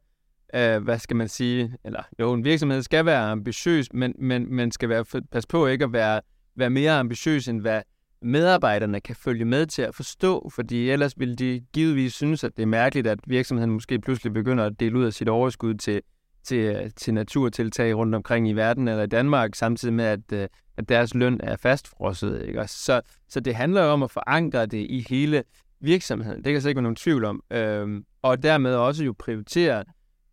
øh, 0.55 0.83
hvad 0.83 0.98
skal 0.98 1.16
man 1.16 1.28
sige, 1.28 1.76
eller 1.85 2.02
jo, 2.18 2.33
en 2.33 2.44
virksomhed 2.44 2.83
skal 2.83 3.07
være 3.07 3.31
ambitiøs, 3.31 3.92
men, 3.92 4.14
men, 4.18 4.55
men 4.55 4.72
skal 4.72 4.88
være, 4.88 5.05
pas 5.33 5.46
på 5.46 5.66
ikke 5.66 5.85
at 5.85 5.92
være, 5.92 6.20
være 6.57 6.70
mere 6.70 6.92
ambitiøs, 6.92 7.48
end 7.48 7.61
hvad 7.61 7.83
medarbejderne 8.22 9.00
kan 9.00 9.16
følge 9.16 9.44
med 9.44 9.66
til 9.66 9.83
at 9.83 9.94
forstå, 9.94 10.50
fordi 10.55 10.90
ellers 10.90 11.18
vil 11.18 11.38
de 11.38 11.64
givetvis 11.72 12.14
synes, 12.14 12.44
at 12.44 12.57
det 12.57 12.62
er 12.62 12.66
mærkeligt, 12.66 13.07
at 13.07 13.18
virksomheden 13.26 13.70
måske 13.70 13.98
pludselig 13.98 14.33
begynder 14.33 14.64
at 14.64 14.81
dele 14.81 14.98
ud 14.98 15.05
af 15.05 15.12
sit 15.12 15.28
overskud 15.28 15.74
til, 15.74 16.02
til, 16.44 16.59
øh, 16.59 16.90
til 16.96 17.14
naturtiltag 17.14 17.96
rundt 17.96 18.14
omkring 18.14 18.48
i 18.48 18.52
verden 18.52 18.88
eller 18.88 19.02
i 19.02 19.07
Danmark, 19.07 19.55
samtidig 19.55 19.94
med, 19.94 20.05
at, 20.05 20.33
øh, 20.33 20.48
at 20.76 20.88
deres 20.88 21.14
løn 21.14 21.40
er 21.42 21.57
fastfrosset. 21.57 22.42
Ikke? 22.42 22.66
Så, 22.66 23.00
så 23.28 23.40
det 23.40 23.55
handler 23.55 23.83
jo 23.83 23.90
om 23.90 24.02
at 24.02 24.11
forankre 24.11 24.66
det 24.66 24.87
i 24.90 25.07
hele 25.09 25.44
virksomheden. 25.83 26.37
Det 26.37 26.45
kan 26.45 26.55
jeg 26.55 26.66
ikke 26.66 26.77
være 26.77 26.83
nogen 26.83 26.97
tvivl 26.97 27.25
om. 27.25 27.42
Øhm, 27.51 28.05
og 28.23 28.42
dermed 28.42 28.75
også 28.75 29.05
jo 29.05 29.14
prioritere 29.18 29.85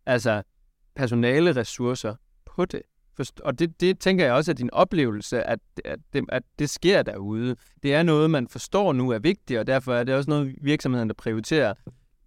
altså 0.06 0.42
personale 0.94 1.56
ressourcer 1.56 2.14
på 2.46 2.64
det. 2.64 2.82
Og 3.44 3.58
det, 3.58 3.80
det 3.80 3.98
tænker 3.98 4.24
jeg 4.24 4.34
også 4.34 4.50
er 4.50 4.54
din 4.54 4.70
oplevelse, 4.72 5.42
at, 5.42 5.58
at, 5.84 5.98
det, 6.12 6.24
at 6.28 6.42
det 6.58 6.70
sker 6.70 7.02
derude. 7.02 7.56
Det 7.82 7.94
er 7.94 8.02
noget, 8.02 8.30
man 8.30 8.48
forstår 8.48 8.92
nu 8.92 9.10
er 9.10 9.18
vigtigt, 9.18 9.60
og 9.60 9.66
derfor 9.66 9.94
er 9.94 10.04
det 10.04 10.14
også 10.14 10.30
noget, 10.30 10.54
virksomheden 10.62 11.08
der 11.08 11.14
prioriterer 11.14 11.74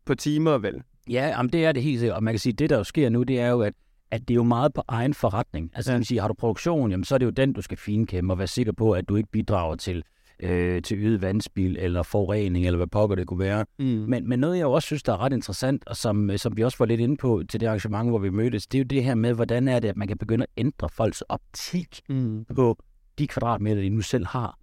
på 0.05 0.15
timer, 0.15 0.57
vel? 0.57 0.81
Ja, 1.09 1.27
jamen 1.27 1.51
det 1.51 1.65
er 1.65 1.71
det 1.71 1.83
helt 1.83 1.99
sikkert. 1.99 2.15
Og 2.15 2.23
man 2.23 2.33
kan 2.33 2.39
sige, 2.39 2.53
at 2.53 2.59
det, 2.59 2.69
der 2.69 2.77
jo 2.77 2.83
sker 2.83 3.09
nu, 3.09 3.23
det 3.23 3.39
er 3.39 3.47
jo, 3.47 3.61
at, 3.61 3.73
at 4.11 4.21
det 4.21 4.29
er 4.29 4.35
jo 4.35 4.43
meget 4.43 4.73
på 4.73 4.83
egen 4.87 5.13
forretning. 5.13 5.71
Altså, 5.73 5.91
ja. 5.91 5.97
man 5.97 6.05
sige, 6.05 6.21
har 6.21 6.27
du 6.27 6.33
produktion, 6.33 6.91
jamen, 6.91 7.03
så 7.03 7.15
er 7.15 7.19
det 7.19 7.25
jo 7.25 7.31
den, 7.31 7.53
du 7.53 7.61
skal 7.61 7.77
finkæmme 7.77 8.33
og 8.33 8.37
være 8.37 8.47
sikker 8.47 8.71
på, 8.71 8.91
at 8.91 9.09
du 9.09 9.15
ikke 9.15 9.29
bidrager 9.31 9.75
til 9.75 10.03
øh, 10.39 10.81
til 10.81 10.97
øget 10.97 11.21
vandspil 11.21 11.77
eller 11.79 12.03
forurening, 12.03 12.65
eller 12.65 12.77
hvad 12.77 12.87
pokker 12.87 13.15
det 13.15 13.27
kunne 13.27 13.39
være. 13.39 13.65
Mm. 13.79 13.85
Men, 13.85 14.29
men 14.29 14.39
noget, 14.39 14.57
jeg 14.57 14.65
også 14.65 14.85
synes, 14.85 15.03
der 15.03 15.13
er 15.13 15.21
ret 15.21 15.33
interessant, 15.33 15.87
og 15.87 15.97
som, 15.97 16.29
øh, 16.29 16.37
som 16.37 16.57
vi 16.57 16.63
også 16.63 16.77
var 16.79 16.85
lidt 16.85 17.01
inde 17.01 17.17
på 17.17 17.43
til 17.49 17.59
det 17.59 17.67
arrangement, 17.67 18.09
hvor 18.09 18.19
vi 18.19 18.29
mødtes, 18.29 18.67
det 18.67 18.77
er 18.77 18.83
jo 18.83 18.87
det 18.87 19.03
her 19.03 19.15
med, 19.15 19.33
hvordan 19.33 19.67
er 19.67 19.79
det, 19.79 19.87
at 19.87 19.97
man 19.97 20.07
kan 20.07 20.17
begynde 20.17 20.43
at 20.43 20.49
ændre 20.57 20.89
folks 20.89 21.21
optik 21.21 22.01
mm. 22.09 22.45
på 22.55 22.77
de 23.19 23.27
kvadratmeter, 23.27 23.81
de 23.81 23.89
nu 23.89 24.01
selv 24.01 24.25
har. 24.25 24.59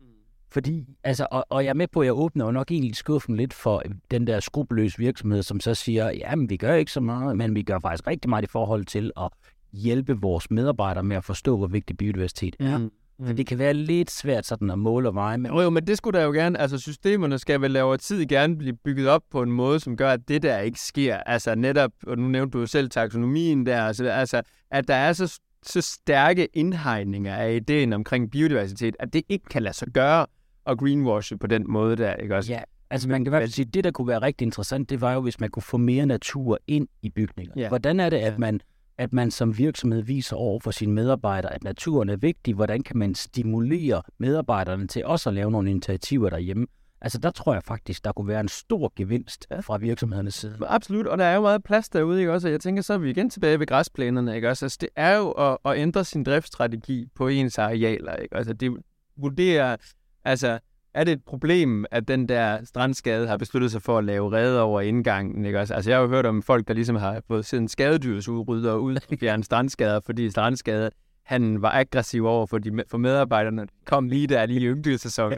Fordi, 0.52 0.87
altså, 1.04 1.26
og, 1.30 1.46
og 1.48 1.64
jeg 1.64 1.70
er 1.70 1.74
med 1.74 1.87
på, 1.88 2.00
at 2.00 2.06
jeg 2.06 2.14
åbner 2.14 2.44
jo 2.44 2.50
nok 2.50 2.70
egentlig 2.70 2.96
skuffen 2.96 3.37
lidt 3.37 3.54
for 3.54 3.83
den 4.11 4.26
der 4.26 4.40
skrupelløse 4.40 4.98
virksomhed, 4.98 5.42
som 5.42 5.61
så 5.61 5.74
siger, 5.74 6.11
jamen 6.11 6.50
vi 6.50 6.56
gør 6.56 6.74
ikke 6.74 6.92
så 6.92 7.00
meget, 7.00 7.37
men 7.37 7.54
vi 7.54 7.62
gør 7.62 7.78
faktisk 7.78 8.06
rigtig 8.06 8.28
meget 8.28 8.42
i 8.42 8.46
forhold 8.46 8.85
til 8.85 9.12
at 9.16 9.28
hjælpe 9.72 10.20
vores 10.20 10.50
medarbejdere 10.50 11.04
med 11.04 11.16
at 11.16 11.24
forstå, 11.24 11.56
hvor 11.56 11.66
vigtig 11.66 11.96
biodiversitet 11.96 12.56
er. 12.61 12.78
Mm. 12.78 12.90
Mm. 13.20 13.37
det 13.37 13.46
kan 13.46 13.59
være 13.59 13.74
lidt 13.74 14.11
svært 14.11 14.46
sådan 14.46 14.70
at 14.70 14.78
måle 14.78 15.09
og 15.09 15.14
veje. 15.14 15.38
Men... 15.38 15.52
Jo, 15.52 15.61
jo, 15.61 15.70
men 15.70 15.87
det 15.87 15.96
skulle 15.96 16.18
der 16.18 16.24
jo 16.24 16.33
gerne, 16.33 16.61
altså 16.61 16.78
systemerne 16.78 17.38
skal 17.38 17.61
vel 17.61 17.76
over 17.76 17.96
tid 17.96 18.26
gerne 18.26 18.59
blive 18.59 18.76
bygget 18.85 19.09
op 19.09 19.22
på 19.30 19.42
en 19.42 19.50
måde, 19.50 19.80
som 19.80 19.96
gør, 19.96 20.11
at 20.11 20.28
det 20.28 20.42
der 20.42 20.59
ikke 20.59 20.80
sker. 20.80 21.16
Altså 21.16 21.54
netop, 21.54 21.90
og 22.06 22.18
nu 22.18 22.28
nævnte 22.28 22.52
du 22.52 22.61
jo 22.61 22.66
selv 22.66 22.90
taksonomien 22.90 23.66
der, 23.66 23.83
altså, 23.83 24.04
altså 24.04 24.42
at 24.70 24.88
der 24.88 24.94
er 24.94 25.12
så, 25.12 25.40
så 25.62 25.80
stærke 25.80 26.48
indhegninger 26.52 27.35
af 27.35 27.54
ideen 27.54 27.92
omkring 27.92 28.30
biodiversitet, 28.30 28.96
at 28.98 29.12
det 29.12 29.22
ikke 29.28 29.44
kan 29.44 29.62
lade 29.62 29.74
sig 29.74 29.88
gøre 29.88 30.26
at 30.66 30.78
greenwashe 30.78 31.38
på 31.38 31.46
den 31.46 31.64
måde 31.68 31.96
der, 31.96 32.14
ikke 32.14 32.37
også? 32.37 32.52
Ja, 32.52 32.61
altså 32.90 33.09
man 33.09 33.24
kan 33.24 33.28
i 33.28 33.30
hvert 33.30 33.42
fald 33.42 33.50
sige, 33.50 33.66
at 33.66 33.74
det, 33.74 33.85
der 33.85 33.90
kunne 33.90 34.09
være 34.09 34.22
rigtig 34.22 34.44
interessant, 34.44 34.90
det 34.90 35.00
var 35.00 35.12
jo, 35.12 35.20
hvis 35.20 35.40
man 35.40 35.50
kunne 35.50 35.62
få 35.62 35.76
mere 35.76 36.06
natur 36.06 36.59
ind 36.66 36.88
i 37.02 37.11
bygninger. 37.11 37.52
Ja. 37.56 37.68
Hvordan 37.68 38.00
er 38.00 38.11
det, 38.11 38.16
at 38.16 38.38
man 38.38 38.61
at 39.00 39.12
man 39.12 39.30
som 39.30 39.58
virksomhed 39.58 40.02
viser 40.02 40.36
over 40.36 40.60
for 40.60 40.70
sine 40.70 40.92
medarbejdere, 40.92 41.54
at 41.54 41.64
naturen 41.64 42.08
er 42.08 42.16
vigtig. 42.16 42.54
Hvordan 42.54 42.82
kan 42.82 42.96
man 42.96 43.14
stimulere 43.14 44.02
medarbejderne 44.18 44.86
til 44.86 45.04
også 45.04 45.30
at 45.30 45.34
lave 45.34 45.50
nogle 45.50 45.70
initiativer 45.70 46.30
derhjemme? 46.30 46.66
Altså 47.00 47.18
der 47.18 47.30
tror 47.30 47.52
jeg 47.54 47.62
faktisk, 47.62 48.04
der 48.04 48.12
kunne 48.12 48.28
være 48.28 48.40
en 48.40 48.48
stor 48.48 48.92
gevinst 48.96 49.46
fra 49.60 49.76
virksomhedernes 49.76 50.34
side. 50.34 50.56
Absolut, 50.66 51.06
og 51.06 51.18
der 51.18 51.24
er 51.24 51.34
jo 51.34 51.40
meget 51.40 51.64
plads 51.64 51.88
derude, 51.88 52.20
ikke 52.20 52.32
også? 52.32 52.48
Og 52.48 52.52
jeg 52.52 52.60
tænker, 52.60 52.82
så 52.82 52.94
er 52.94 52.98
vi 52.98 53.10
igen 53.10 53.30
tilbage 53.30 53.60
ved 53.60 53.66
græsplænerne, 53.66 54.36
ikke 54.36 54.48
også? 54.48 54.64
Altså 54.64 54.78
det 54.80 54.88
er 54.96 55.16
jo 55.16 55.30
at, 55.30 55.58
at 55.64 55.78
ændre 55.78 56.04
sin 56.04 56.24
driftsstrategi 56.24 57.06
på 57.14 57.28
ens 57.28 57.58
arealer, 57.58 58.16
ikke? 58.16 58.36
Altså 58.36 58.52
det 58.52 58.76
vurderer, 59.16 59.76
altså 60.24 60.58
er 60.94 61.05
det 61.05 61.12
et 61.12 61.24
problem, 61.24 61.85
at 61.90 62.09
den 62.09 62.29
der 62.29 62.64
strandskade 62.64 63.26
har 63.26 63.37
besluttet 63.37 63.72
sig 63.72 63.83
for 63.83 63.98
at 63.98 64.05
lave 64.05 64.33
redder 64.33 64.61
over 64.61 64.81
indgangen? 64.81 65.44
Ikke? 65.44 65.59
Altså, 65.59 65.90
jeg 65.90 65.96
har 65.96 66.03
jo 66.03 66.09
hørt 66.09 66.26
om 66.26 66.42
folk, 66.42 66.68
der 66.68 66.74
ligesom 66.74 66.96
har 66.96 67.22
fået 67.29 67.46
sådan 67.46 67.68
skadedyrsudrydder 67.68 68.74
ud 68.74 68.96
og 68.96 69.03
fjerne 69.20 69.44
strandskader, 69.44 70.00
fordi 70.07 70.31
strandskade 70.31 70.90
han 71.31 71.62
var 71.62 71.70
aggressiv 71.70 72.24
over 72.26 72.46
for, 72.46 72.59
de, 72.59 72.83
for 72.90 72.98
medarbejderne. 72.98 73.66
Kom 73.85 74.09
lige 74.09 74.26
der 74.26 74.46
lige 74.46 74.61
i 74.61 74.64
yngdelsesæson. 74.64 75.33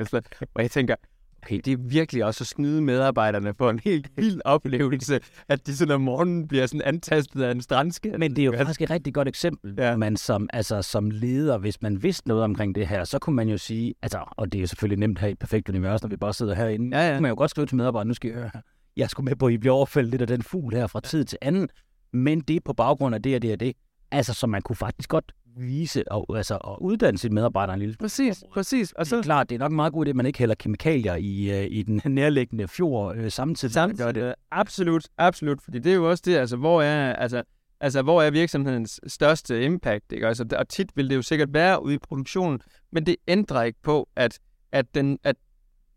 og 0.54 0.62
jeg 0.62 0.70
tænker, 0.70 0.94
okay, 1.42 1.60
det 1.64 1.72
er 1.72 1.76
virkelig 1.76 2.24
også 2.24 2.42
at 2.42 2.46
snyde 2.46 2.82
medarbejderne 2.82 3.54
for 3.54 3.70
en 3.70 3.80
helt 3.84 4.10
vild 4.16 4.40
oplevelse, 4.44 5.20
at 5.48 5.66
de 5.66 5.76
sådan 5.76 5.94
om 5.94 6.00
morgenen 6.00 6.48
bliver 6.48 6.66
sådan 6.66 6.82
antastet 6.82 7.42
af 7.42 7.50
en 7.50 7.60
strandskade. 7.60 8.18
Men 8.18 8.36
det 8.36 8.42
er 8.42 8.46
jo 8.46 8.56
faktisk 8.56 8.82
et 8.82 8.90
rigtig 8.90 9.14
godt 9.14 9.28
eksempel, 9.28 9.74
ja. 9.78 9.96
man 9.96 10.16
som, 10.16 10.48
altså, 10.52 10.82
som 10.82 11.10
leder, 11.10 11.58
hvis 11.58 11.82
man 11.82 12.02
vidste 12.02 12.28
noget 12.28 12.44
omkring 12.44 12.74
det 12.74 12.88
her, 12.88 13.04
så 13.04 13.18
kunne 13.18 13.36
man 13.36 13.48
jo 13.48 13.58
sige, 13.58 13.94
altså, 14.02 14.24
og 14.30 14.52
det 14.52 14.58
er 14.58 14.60
jo 14.60 14.66
selvfølgelig 14.66 14.98
nemt 14.98 15.18
her 15.18 15.28
i 15.28 15.30
et 15.30 15.38
perfekt 15.38 15.68
univers, 15.68 16.02
når 16.02 16.08
vi 16.08 16.16
bare 16.16 16.32
sidder 16.32 16.54
herinde, 16.54 16.96
ja, 16.98 17.06
ja. 17.06 17.14
kunne 17.14 17.22
man 17.22 17.28
jo 17.28 17.36
godt 17.36 17.50
skrive 17.50 17.66
til 17.66 17.76
medarbejderne, 17.76 18.08
nu 18.08 18.14
skal 18.14 18.30
I 18.30 18.34
høre 18.34 18.50
her, 18.54 18.60
jeg 18.96 19.10
skulle 19.10 19.24
med 19.24 19.36
på, 19.36 19.46
at 19.46 19.52
I 19.52 19.58
bliver 19.58 19.74
overfældet 19.74 20.10
lidt 20.10 20.20
af 20.20 20.26
den 20.26 20.42
fugl 20.42 20.74
her 20.74 20.86
fra 20.86 21.00
tid 21.00 21.24
til 21.24 21.38
anden, 21.42 21.68
men 22.12 22.40
det 22.40 22.56
er 22.56 22.60
på 22.64 22.72
baggrund 22.72 23.14
af 23.14 23.22
det 23.22 23.36
og 23.36 23.42
det 23.42 23.52
og 23.52 23.60
det. 23.60 23.76
Altså, 24.10 24.34
så 24.34 24.46
man 24.46 24.62
kunne 24.62 24.76
faktisk 24.76 25.08
godt 25.08 25.32
vise 25.56 26.12
og, 26.12 26.36
altså, 26.36 26.58
og 26.60 26.82
uddanne 26.82 27.18
sit 27.18 27.32
medarbejdere 27.32 27.74
en 27.74 27.80
lille 27.80 27.96
Præcis, 27.98 28.44
præcis. 28.52 28.92
Og 28.92 29.06
så... 29.06 29.16
Det 29.16 29.20
er 29.20 29.24
klart, 29.24 29.48
det 29.48 29.54
er 29.54 29.58
nok 29.58 29.72
meget 29.72 29.92
godt, 29.92 30.08
at 30.08 30.16
man 30.16 30.26
ikke 30.26 30.38
hælder 30.38 30.54
kemikalier 30.54 31.14
i, 31.14 31.50
uh, 31.50 31.72
i 31.72 31.82
den 31.82 32.02
nærliggende 32.14 32.68
fjord 32.68 33.16
uh, 33.16 33.28
samtidig. 33.28 33.72
Samtidig, 33.74 34.04
gør 34.04 34.12
det. 34.12 34.34
absolut, 34.50 35.08
absolut. 35.18 35.62
Fordi 35.62 35.78
det 35.78 35.92
er 35.92 35.96
jo 35.96 36.10
også 36.10 36.22
det, 36.26 36.36
altså, 36.36 36.56
hvor 36.56 36.82
er, 36.82 37.12
altså, 37.12 37.42
altså, 37.80 38.02
hvor 38.02 38.22
er 38.22 38.30
virksomhedens 38.30 39.00
største 39.06 39.64
impact? 39.64 40.12
Ikke? 40.12 40.28
Altså, 40.28 40.44
og 40.58 40.68
tit 40.68 40.90
vil 40.94 41.10
det 41.10 41.16
jo 41.16 41.22
sikkert 41.22 41.48
være 41.52 41.84
ude 41.84 41.94
i 41.94 41.98
produktionen, 41.98 42.60
men 42.92 43.06
det 43.06 43.16
ændrer 43.28 43.62
ikke 43.62 43.78
på, 43.82 44.08
at, 44.16 44.38
at, 44.72 44.94
den, 44.94 45.18
at 45.24 45.36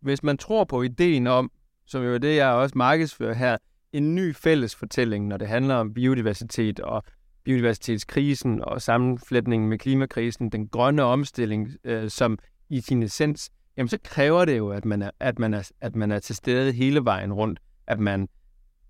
hvis 0.02 0.24
man 0.24 0.38
tror 0.38 0.63
på 0.63 0.82
ideen 0.82 1.28
om, 1.28 1.52
som 1.88 2.04
jo 2.04 2.13
er 2.13 2.18
det, 2.18 2.36
jeg 2.36 2.50
også 2.50 2.78
markedsfører 2.78 3.34
her, 3.34 3.58
en 3.94 4.15
ny 4.15 4.36
fælles 4.36 4.76
fortælling, 4.76 5.28
når 5.28 5.38
det 5.38 5.48
handler 5.48 5.76
om 5.76 5.94
biodiversitet 5.94 6.80
og 6.80 7.04
biodiversitetskrisen 7.46 8.64
og 8.64 8.82
sammenflætningen 8.82 9.70
med 9.70 9.78
klimakrisen, 9.78 10.50
den 10.50 10.68
grønne 10.68 11.04
omstilling, 11.04 11.70
øh, 11.84 12.10
som 12.10 12.40
i 12.70 12.82
sin 12.82 13.04
essens, 13.04 13.50
jamen 13.78 13.90
så 13.90 13.98
kræver 14.04 14.46
det 14.46 14.58
jo, 14.58 14.70
at 14.70 14.86
man, 14.86 15.02
er, 15.02 15.12
at, 15.20 15.40
man 15.40 15.54
er, 15.54 15.72
at 15.82 15.96
man 15.96 16.12
er 16.12 16.20
til 16.20 16.36
stede 16.36 16.72
hele 16.72 17.06
vejen 17.06 17.34
rundt, 17.34 17.60
at 17.88 18.00
man 18.00 18.28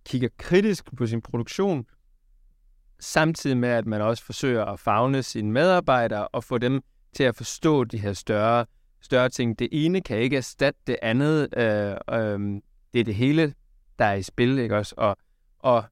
kigger 0.06 0.30
kritisk 0.38 0.96
på 0.98 1.08
sin 1.08 1.22
produktion, 1.22 1.86
samtidig 3.00 3.58
med, 3.58 3.70
at 3.70 3.86
man 3.86 4.02
også 4.02 4.26
forsøger 4.26 4.66
at 4.66 4.80
fagne 4.80 5.24
sine 5.24 5.52
medarbejdere 5.52 6.28
og 6.28 6.44
få 6.44 6.58
dem 6.58 6.82
til 7.14 7.24
at 7.24 7.36
forstå 7.36 7.84
de 7.84 7.98
her 7.98 8.14
større, 8.14 8.66
større 9.02 9.30
ting. 9.30 9.60
Det 9.60 9.70
ene 9.72 10.02
kan 10.02 10.18
ikke 10.18 10.38
erstatte 10.38 10.80
det 10.88 10.98
andet. 11.02 11.58
Øh, 11.58 11.96
øh, 12.20 12.40
det 12.94 13.00
er 13.00 13.04
det 13.04 13.16
hele, 13.16 13.54
der 14.00 14.06
er 14.06 14.14
i 14.14 14.24
spil, 14.24 14.60
ikke 14.60 14.78
også? 14.78 14.96
Og, 14.98 15.18
og 15.60 15.84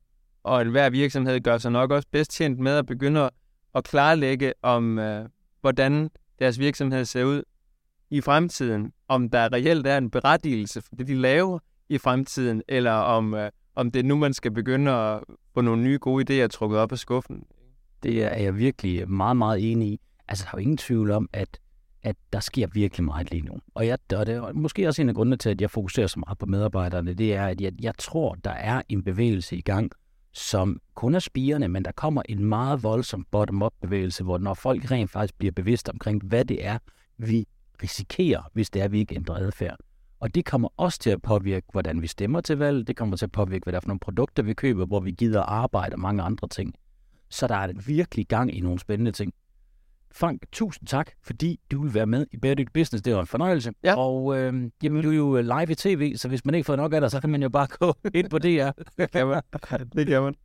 og 0.44 0.62
enhver 0.62 0.90
virksomhed 0.90 1.40
gør 1.40 1.58
sig 1.58 1.72
nok 1.72 1.92
også 1.92 2.08
bedst 2.12 2.32
tjent 2.32 2.60
med 2.60 2.78
at 2.78 2.86
begynde 2.86 3.30
at 3.76 3.84
klarlægge 3.84 4.54
om, 4.62 5.00
øh, 5.00 5.26
hvordan 5.62 6.10
deres 6.40 6.60
virksomhed 6.60 7.06
ser 7.06 7.24
ud 7.24 7.44
i 8.10 8.22
fremtiden, 8.22 8.92
om 9.08 9.30
der 9.30 9.54
reelt 9.54 9.88
er 9.88 9.98
en 9.98 10.12
berettigelse 10.12 10.82
for 10.82 10.96
det, 10.96 11.08
de 11.08 11.16
laver 11.16 11.60
i 11.90 11.98
fremtiden, 11.98 12.62
eller 12.68 12.92
om, 12.92 13.34
øh, 13.34 13.50
om 13.76 13.92
det 13.92 14.00
er 14.00 14.04
nu, 14.04 14.16
man 14.16 14.34
skal 14.34 14.52
begynde 14.52 14.92
at 14.92 15.20
få 15.54 15.62
nogle 15.62 15.84
nye 15.84 15.98
gode 16.02 16.44
idéer 16.44 16.48
trukket 16.48 16.80
op 16.80 16.92
af 16.92 16.98
skuffen. 16.98 17.44
Det 18.04 18.24
er 18.24 18.38
jeg 18.38 18.58
virkelig 18.58 19.10
meget, 19.10 19.38
meget 19.38 19.72
enig 19.72 19.88
i. 19.88 20.00
Altså, 20.28 20.44
der 20.44 20.50
er 20.50 20.52
jo 20.54 20.62
ingen 20.62 20.78
tvivl 20.78 21.12
om, 21.12 21.30
at, 21.34 21.60
at 22.04 22.16
der 22.34 22.40
sker 22.40 22.68
virkelig 22.74 23.04
meget 23.04 23.32
lige 23.32 23.42
nu. 23.42 23.54
Og, 23.74 23.88
jeg, 23.88 23.98
og 24.14 24.26
det 24.26 24.36
er 24.36 24.54
måske 24.54 24.88
også 24.88 25.02
en 25.02 25.10
af 25.10 25.16
grundene 25.16 25.38
til, 25.38 25.50
at 25.50 25.62
jeg 25.62 25.72
fokuserer 25.72 26.08
så 26.08 26.20
meget 26.20 26.38
på 26.38 26.46
medarbejderne, 26.46 27.14
det 27.14 27.36
er, 27.36 27.48
at 27.48 27.62
jeg, 27.62 27.72
jeg 27.82 27.94
tror, 27.98 28.36
der 28.44 28.52
er 28.52 28.82
en 28.90 29.04
bevægelse 29.04 29.56
i 29.56 29.62
gang, 29.62 29.92
som 30.34 30.80
kun 30.96 31.16
er 31.16 31.20
spirende, 31.20 31.68
men 31.68 31.86
der 31.86 31.92
kommer 31.92 32.22
en 32.30 32.46
meget 32.46 32.84
voldsom 32.84 33.26
bottom-up 33.32 33.74
bevægelse, 33.82 34.24
hvor 34.24 34.38
når 34.38 34.54
folk 34.54 34.92
rent 34.92 35.12
faktisk 35.12 35.38
bliver 35.38 35.52
bevidst 35.52 35.90
omkring, 35.90 36.24
hvad 36.24 36.46
det 36.46 36.66
er, 36.66 36.78
vi 37.18 37.46
risikerer, 37.84 38.42
hvis 38.54 38.70
det 38.70 38.80
er, 38.80 38.86
at 38.86 38.92
vi 38.92 39.00
ikke 39.00 39.16
ændrer 39.16 39.36
adfærd. 39.36 39.78
Og 40.20 40.36
det 40.36 40.46
kommer 40.46 40.70
også 40.78 41.00
til 41.00 41.10
at 41.10 41.22
påvirke, 41.22 41.68
hvordan 41.72 42.02
vi 42.02 42.08
stemmer 42.08 42.42
til 42.42 42.58
valg. 42.58 42.88
Det 42.88 42.96
kommer 42.96 43.18
til 43.18 43.26
at 43.26 43.32
påvirke, 43.32 43.64
hvad 43.64 43.72
der 43.72 43.78
er 43.78 43.82
for 43.82 43.88
nogle 43.88 44.00
produkter, 44.00 44.44
vi 44.44 44.54
køber, 44.54 44.86
hvor 44.86 45.00
vi 45.00 45.12
gider 45.12 45.42
arbejde 45.42 45.94
og 45.94 46.00
mange 46.00 46.24
andre 46.24 46.48
ting. 46.48 46.74
Så 47.30 47.48
der 47.48 47.56
er 47.56 47.74
virkelig 47.86 48.28
gang 48.28 48.58
i 48.58 48.60
nogle 48.60 48.80
spændende 48.80 49.12
ting. 49.12 49.34
Frank, 50.16 50.42
tusind 50.52 50.88
tak, 50.88 51.12
fordi 51.24 51.60
du 51.72 51.84
vil 51.84 51.94
være 51.94 52.06
med 52.06 52.26
i 52.32 52.38
Bæredygtig 52.38 52.74
Business. 52.74 53.02
Det 53.02 53.14
var 53.14 53.22
en 53.22 53.28
fornøjelse. 53.28 53.72
Ja. 53.84 53.96
Og 53.98 54.38
øh, 54.38 54.54
jamen, 54.84 55.04
du 55.04 55.10
er 55.10 55.16
jo 55.16 55.42
live 55.42 55.72
i 55.72 55.76
tv, 55.76 56.16
så 56.16 56.28
hvis 56.28 56.46
man 56.46 56.56
ikke 56.56 56.66
får 56.66 56.76
nok 56.76 56.94
af 56.94 57.02
dig, 57.02 57.12
så 57.12 57.22
kan 57.22 57.30
man 57.30 57.42
jo 57.42 57.50
bare 57.50 57.68
gå 57.68 57.94
ind 58.20 58.30
på 58.30 58.40
DR. 58.40 58.70
Det 58.98 59.12
kan 59.12 59.28
man. 59.28 59.42
Det 59.96 60.08
kan 60.08 60.22
man. 60.22 60.36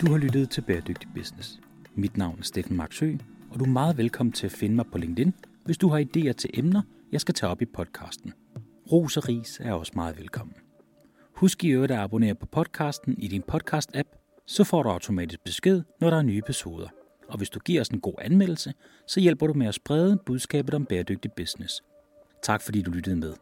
Du 0.00 0.10
har 0.10 0.16
lyttet 0.16 0.50
til 0.50 0.60
Bæredygtig 0.60 1.08
Business. 1.14 1.60
Mit 1.94 2.16
navn 2.16 2.38
er 2.38 2.42
Steffen 2.42 2.76
Marksø, 2.76 3.14
og 3.50 3.58
du 3.58 3.64
er 3.64 3.68
meget 3.68 3.98
velkommen 3.98 4.32
til 4.32 4.46
at 4.46 4.52
finde 4.52 4.76
mig 4.76 4.84
på 4.92 4.98
LinkedIn, 4.98 5.34
hvis 5.64 5.78
du 5.78 5.88
har 5.88 6.04
idéer 6.04 6.32
til 6.32 6.50
emner, 6.54 6.82
jeg 7.12 7.20
skal 7.20 7.34
tage 7.34 7.50
op 7.50 7.62
i 7.62 7.64
podcasten. 7.64 8.32
Ros 8.92 9.16
og 9.16 9.28
ris 9.28 9.60
er 9.64 9.72
også 9.72 9.92
meget 9.94 10.18
velkommen. 10.18 10.54
Husk 11.34 11.64
i 11.64 11.68
øvrigt 11.68 11.92
at 11.92 11.98
abonnere 11.98 12.34
på 12.34 12.46
podcasten 12.46 13.14
i 13.18 13.28
din 13.28 13.42
podcast-app, 13.52 14.17
så 14.48 14.64
får 14.64 14.82
du 14.82 14.88
automatisk 14.88 15.44
besked, 15.44 15.82
når 16.00 16.10
der 16.10 16.16
er 16.16 16.22
nye 16.22 16.38
episoder. 16.38 16.88
Og 17.28 17.38
hvis 17.38 17.50
du 17.50 17.58
giver 17.58 17.80
os 17.80 17.88
en 17.88 18.00
god 18.00 18.14
anmeldelse, 18.20 18.72
så 19.06 19.20
hjælper 19.20 19.46
du 19.46 19.52
med 19.52 19.66
at 19.66 19.74
sprede 19.74 20.18
budskabet 20.26 20.74
om 20.74 20.86
bæredygtig 20.86 21.32
business. 21.32 21.82
Tak 22.42 22.62
fordi 22.62 22.82
du 22.82 22.90
lyttede 22.90 23.16
med. 23.16 23.34